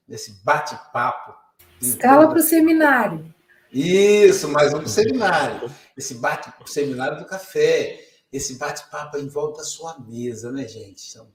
Nesse 0.09 0.33
bate-papo. 0.43 1.35
Escala 1.81 2.29
para 2.29 2.39
o 2.39 2.43
seminário. 2.43 3.33
Isso, 3.73 4.49
mais 4.49 4.73
um 4.73 4.87
seminário. 4.87 5.71
Esse 5.97 6.15
bate 6.15 6.51
seminário 6.67 7.19
do 7.19 7.27
café, 7.27 8.01
esse 8.33 8.55
bate-papo 8.55 9.19
em 9.19 9.29
volta 9.29 9.59
da 9.59 9.65
sua 9.65 9.99
mesa, 10.01 10.51
né, 10.51 10.67
gente? 10.67 11.03
São 11.03 11.29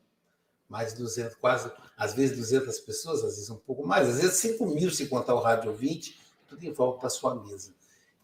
mais 0.68 0.94
de 0.94 1.00
200, 1.00 1.36
quase, 1.36 1.72
às 1.96 2.16
vezes 2.16 2.36
200 2.36 2.80
pessoas, 2.80 3.24
às 3.24 3.36
vezes 3.36 3.50
um 3.50 3.58
pouco 3.58 3.86
mais, 3.86 4.10
às 4.10 4.20
vezes 4.20 4.38
5 4.38 4.66
mil 4.66 4.90
se 4.90 5.06
contar 5.06 5.36
o 5.36 5.40
rádio 5.40 5.70
ouvinte, 5.70 6.20
tudo 6.48 6.64
em 6.66 6.72
volta 6.72 7.04
da 7.04 7.10
sua 7.10 7.36
mesa. 7.36 7.72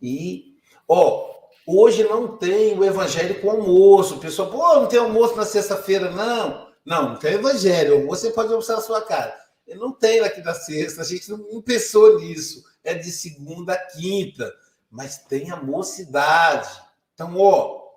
E, 0.01 0.55
ó, 0.87 1.35
hoje 1.67 2.03
não 2.03 2.37
tem 2.37 2.77
o 2.77 2.83
evangelho 2.83 3.39
com 3.41 3.51
almoço. 3.51 4.15
O 4.15 4.19
pessoal, 4.19 4.49
pô, 4.49 4.79
não 4.79 4.87
tem 4.87 4.99
almoço 4.99 5.35
na 5.35 5.45
sexta-feira, 5.45 6.09
não. 6.09 6.69
Não, 6.83 7.09
não 7.09 7.15
tem 7.17 7.33
evangelho. 7.33 8.07
Você 8.07 8.31
pode 8.31 8.49
mostrar 8.49 8.77
a 8.77 8.81
sua 8.81 9.01
cara. 9.01 9.48
Não 9.75 9.91
tem 9.91 10.19
aqui 10.21 10.41
da 10.41 10.53
sexta, 10.53 11.01
a 11.01 11.05
gente 11.05 11.29
não 11.29 11.61
pensou 11.61 12.19
nisso. 12.19 12.63
É 12.83 12.93
de 12.93 13.11
segunda 13.11 13.73
a 13.73 13.77
quinta, 13.77 14.53
mas 14.89 15.17
tem 15.17 15.51
a 15.51 15.55
mocidade. 15.57 16.69
Então, 17.13 17.37
ó, 17.37 17.89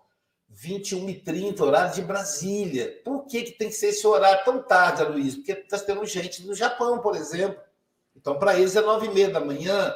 21 0.48 1.08
e 1.08 1.14
30 1.20 1.64
horário 1.64 1.94
de 1.94 2.02
Brasília. 2.02 3.00
Por 3.04 3.26
que, 3.26 3.42
que 3.42 3.52
tem 3.52 3.68
que 3.68 3.74
ser 3.74 3.88
esse 3.88 4.06
horário 4.06 4.44
tão 4.44 4.62
tarde, 4.62 5.02
Luiz? 5.04 5.34
Porque 5.36 5.52
está 5.52 5.78
tendo 5.78 6.04
gente 6.04 6.46
no 6.46 6.54
Japão, 6.54 6.98
por 6.98 7.16
exemplo. 7.16 7.60
Então, 8.14 8.38
para 8.38 8.58
eles 8.58 8.76
é 8.76 8.80
9 8.80 9.06
e 9.06 9.14
meia 9.14 9.30
da 9.30 9.40
manhã. 9.40 9.94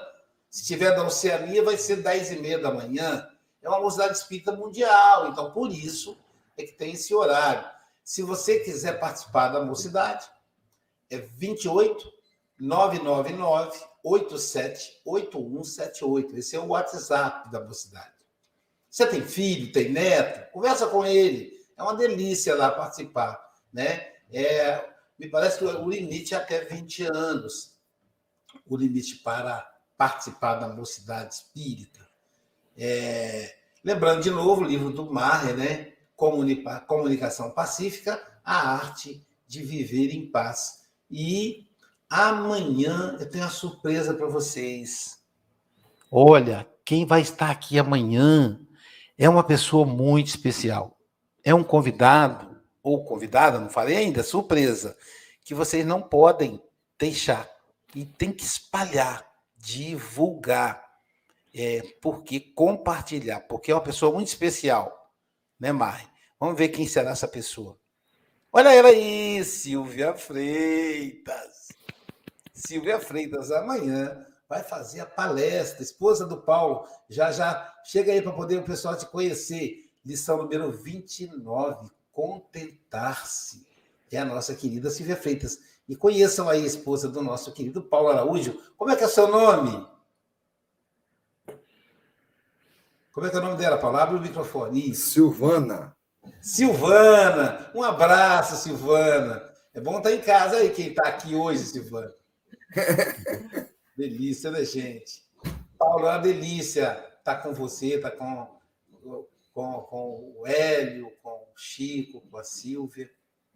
Se 0.48 0.64
tiver 0.64 0.94
da 0.94 1.04
Oceania, 1.04 1.62
vai 1.62 1.76
ser 1.76 1.96
10 1.96 2.32
e 2.32 2.36
meia 2.36 2.58
da 2.58 2.72
manhã. 2.72 3.28
É 3.62 3.68
uma 3.68 3.80
mocidade 3.80 4.16
espírita 4.16 4.52
mundial. 4.52 5.28
Então, 5.28 5.50
por 5.50 5.70
isso 5.70 6.16
é 6.56 6.62
que 6.64 6.72
tem 6.72 6.92
esse 6.92 7.14
horário. 7.14 7.68
Se 8.02 8.22
você 8.22 8.60
quiser 8.60 8.98
participar 8.98 9.48
da 9.48 9.60
mocidade, 9.64 10.26
é 11.10 11.18
28 11.18 12.12
999 12.58 13.78
87 14.02 15.02
8178. 15.04 16.36
Esse 16.36 16.56
é 16.56 16.60
o 16.60 16.68
WhatsApp 16.68 17.50
da 17.50 17.62
mocidade. 17.62 18.14
Você 18.88 19.06
tem 19.06 19.22
filho, 19.22 19.72
tem 19.72 19.90
neto? 19.90 20.52
Conversa 20.52 20.86
com 20.86 21.04
ele. 21.04 21.52
É 21.76 21.82
uma 21.82 21.94
delícia 21.94 22.54
lá 22.54 22.70
participar. 22.70 23.38
Né? 23.72 24.12
É, 24.32 24.88
me 25.18 25.28
parece 25.28 25.58
que 25.58 25.64
o 25.64 25.88
limite 25.88 26.34
é 26.34 26.38
até 26.38 26.64
20 26.64 27.04
anos 27.04 27.76
o 28.64 28.76
limite 28.76 29.16
para 29.16 29.70
participar 29.96 30.56
da 30.56 30.68
mocidade 30.68 31.34
espírita. 31.34 32.06
É, 32.76 33.54
lembrando 33.84 34.22
de 34.22 34.30
novo 34.30 34.62
o 34.62 34.66
livro 34.66 34.90
do 34.90 35.12
Maher, 35.12 35.56
né? 35.56 35.92
Comunicação 36.14 37.50
Pacífica, 37.50 38.22
a 38.42 38.74
arte 38.76 39.26
de 39.46 39.62
viver 39.62 40.14
em 40.14 40.30
paz. 40.30 40.85
E 41.10 41.66
amanhã 42.08 43.16
eu 43.20 43.30
tenho 43.30 43.44
uma 43.44 43.50
surpresa 43.50 44.14
para 44.14 44.26
vocês. 44.26 45.18
Olha, 46.10 46.66
quem 46.84 47.04
vai 47.04 47.20
estar 47.20 47.50
aqui 47.50 47.78
amanhã 47.78 48.60
é 49.18 49.28
uma 49.28 49.44
pessoa 49.44 49.86
muito 49.86 50.28
especial. 50.28 50.96
É 51.44 51.54
um 51.54 51.64
convidado, 51.64 52.60
ou 52.82 53.04
convidada, 53.04 53.58
não 53.58 53.68
falei 53.68 53.96
ainda, 53.96 54.22
surpresa, 54.22 54.96
que 55.44 55.54
vocês 55.54 55.84
não 55.84 56.00
podem 56.00 56.62
deixar. 56.98 57.48
E 57.94 58.04
tem 58.04 58.32
que 58.32 58.44
espalhar, 58.44 59.26
divulgar. 59.56 60.84
É, 61.58 61.82
porque 62.02 62.38
compartilhar, 62.38 63.40
porque 63.40 63.70
é 63.70 63.74
uma 63.74 63.80
pessoa 63.80 64.12
muito 64.12 64.28
especial, 64.28 65.10
né, 65.58 65.72
Mari? 65.72 66.06
Vamos 66.38 66.58
ver 66.58 66.68
quem 66.68 66.86
será 66.86 67.12
essa 67.12 67.26
pessoa. 67.26 67.78
Olha 68.58 68.72
ela 68.72 68.88
aí, 68.88 69.44
Silvia 69.44 70.14
Freitas. 70.14 71.68
Silvia 72.54 72.98
Freitas, 72.98 73.50
amanhã 73.50 74.26
vai 74.48 74.62
fazer 74.62 75.00
a 75.00 75.04
palestra, 75.04 75.82
esposa 75.82 76.26
do 76.26 76.40
Paulo. 76.40 76.88
Já 77.06 77.30
já 77.30 77.70
chega 77.84 78.12
aí 78.12 78.22
para 78.22 78.32
poder 78.32 78.56
o 78.56 78.64
pessoal 78.64 78.96
te 78.96 79.04
conhecer. 79.04 79.90
Lição 80.02 80.38
número 80.38 80.72
29, 80.72 81.90
contentar-se. 82.10 83.66
É 84.10 84.16
a 84.16 84.24
nossa 84.24 84.54
querida 84.54 84.88
Silvia 84.88 85.16
Freitas. 85.16 85.58
E 85.86 85.94
conheçam 85.94 86.48
aí 86.48 86.62
a 86.62 86.66
esposa 86.66 87.10
do 87.10 87.20
nosso 87.20 87.52
querido 87.52 87.82
Paulo 87.82 88.08
Araújo. 88.08 88.58
Como 88.74 88.90
é 88.90 88.96
que 88.96 89.04
é 89.04 89.08
seu 89.08 89.28
nome? 89.28 89.86
Como 93.12 93.26
é 93.26 93.28
que 93.28 93.36
é 93.36 93.38
o 93.38 93.42
nome 93.42 93.58
dela, 93.58 93.76
Paulo? 93.76 93.98
Abre 93.98 94.16
o 94.16 94.20
microfone. 94.22 94.94
Silvana. 94.94 95.95
Silvana. 96.40 97.70
Um 97.74 97.82
abraço, 97.82 98.56
Silvana. 98.56 99.42
É 99.74 99.80
bom 99.80 99.98
estar 99.98 100.12
em 100.12 100.20
casa 100.20 100.56
aí, 100.56 100.70
quem 100.70 100.88
está 100.88 101.08
aqui 101.08 101.34
hoje, 101.34 101.64
Silvana. 101.64 102.14
delícia, 103.96 104.50
né, 104.50 104.64
gente? 104.64 105.22
Paulo, 105.78 106.06
é 106.06 106.10
uma 106.10 106.18
delícia 106.18 107.04
estar 107.18 107.36
com 107.36 107.52
você, 107.52 107.94
estar 107.94 108.12
com, 108.12 108.48
com, 109.52 109.80
com 109.82 110.34
o 110.38 110.46
Hélio, 110.46 111.10
com 111.22 111.30
o 111.30 111.56
Chico, 111.56 112.20
com 112.20 112.36
a 112.36 112.44
Silvia. 112.44 113.10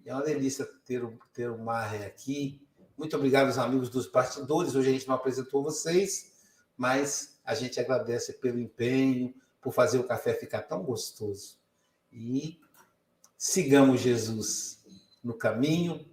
É 0.04 0.14
uma 0.14 0.24
delícia 0.24 0.66
ter, 0.84 1.06
ter 1.32 1.50
o 1.50 1.58
Marre 1.58 2.04
aqui. 2.04 2.66
Muito 2.96 3.16
obrigado 3.16 3.46
aos 3.46 3.58
amigos 3.58 3.88
dos 3.88 4.10
bastidores. 4.10 4.74
Hoje 4.74 4.88
a 4.88 4.92
gente 4.92 5.08
não 5.08 5.14
apresentou 5.14 5.62
vocês, 5.62 6.32
mas 6.76 7.40
a 7.44 7.54
gente 7.54 7.78
agradece 7.78 8.34
pelo 8.34 8.58
empenho, 8.58 9.34
por 9.60 9.72
fazer 9.72 9.98
o 9.98 10.04
café 10.04 10.34
ficar 10.34 10.62
tão 10.62 10.82
gostoso. 10.82 11.59
E 12.12 12.60
sigamos 13.36 14.00
Jesus 14.00 14.78
no 15.22 15.34
caminho, 15.34 16.06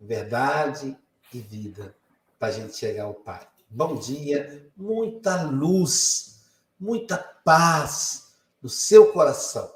verdade 0.00 0.96
e 1.32 1.38
vida, 1.40 1.94
para 2.38 2.48
a 2.48 2.50
gente 2.50 2.76
chegar 2.76 3.04
ao 3.04 3.14
Pai. 3.14 3.46
Bom 3.68 3.96
dia, 3.96 4.70
muita 4.76 5.42
luz, 5.42 6.44
muita 6.78 7.18
paz 7.18 8.34
no 8.62 8.68
seu 8.68 9.12
coração. 9.12 9.73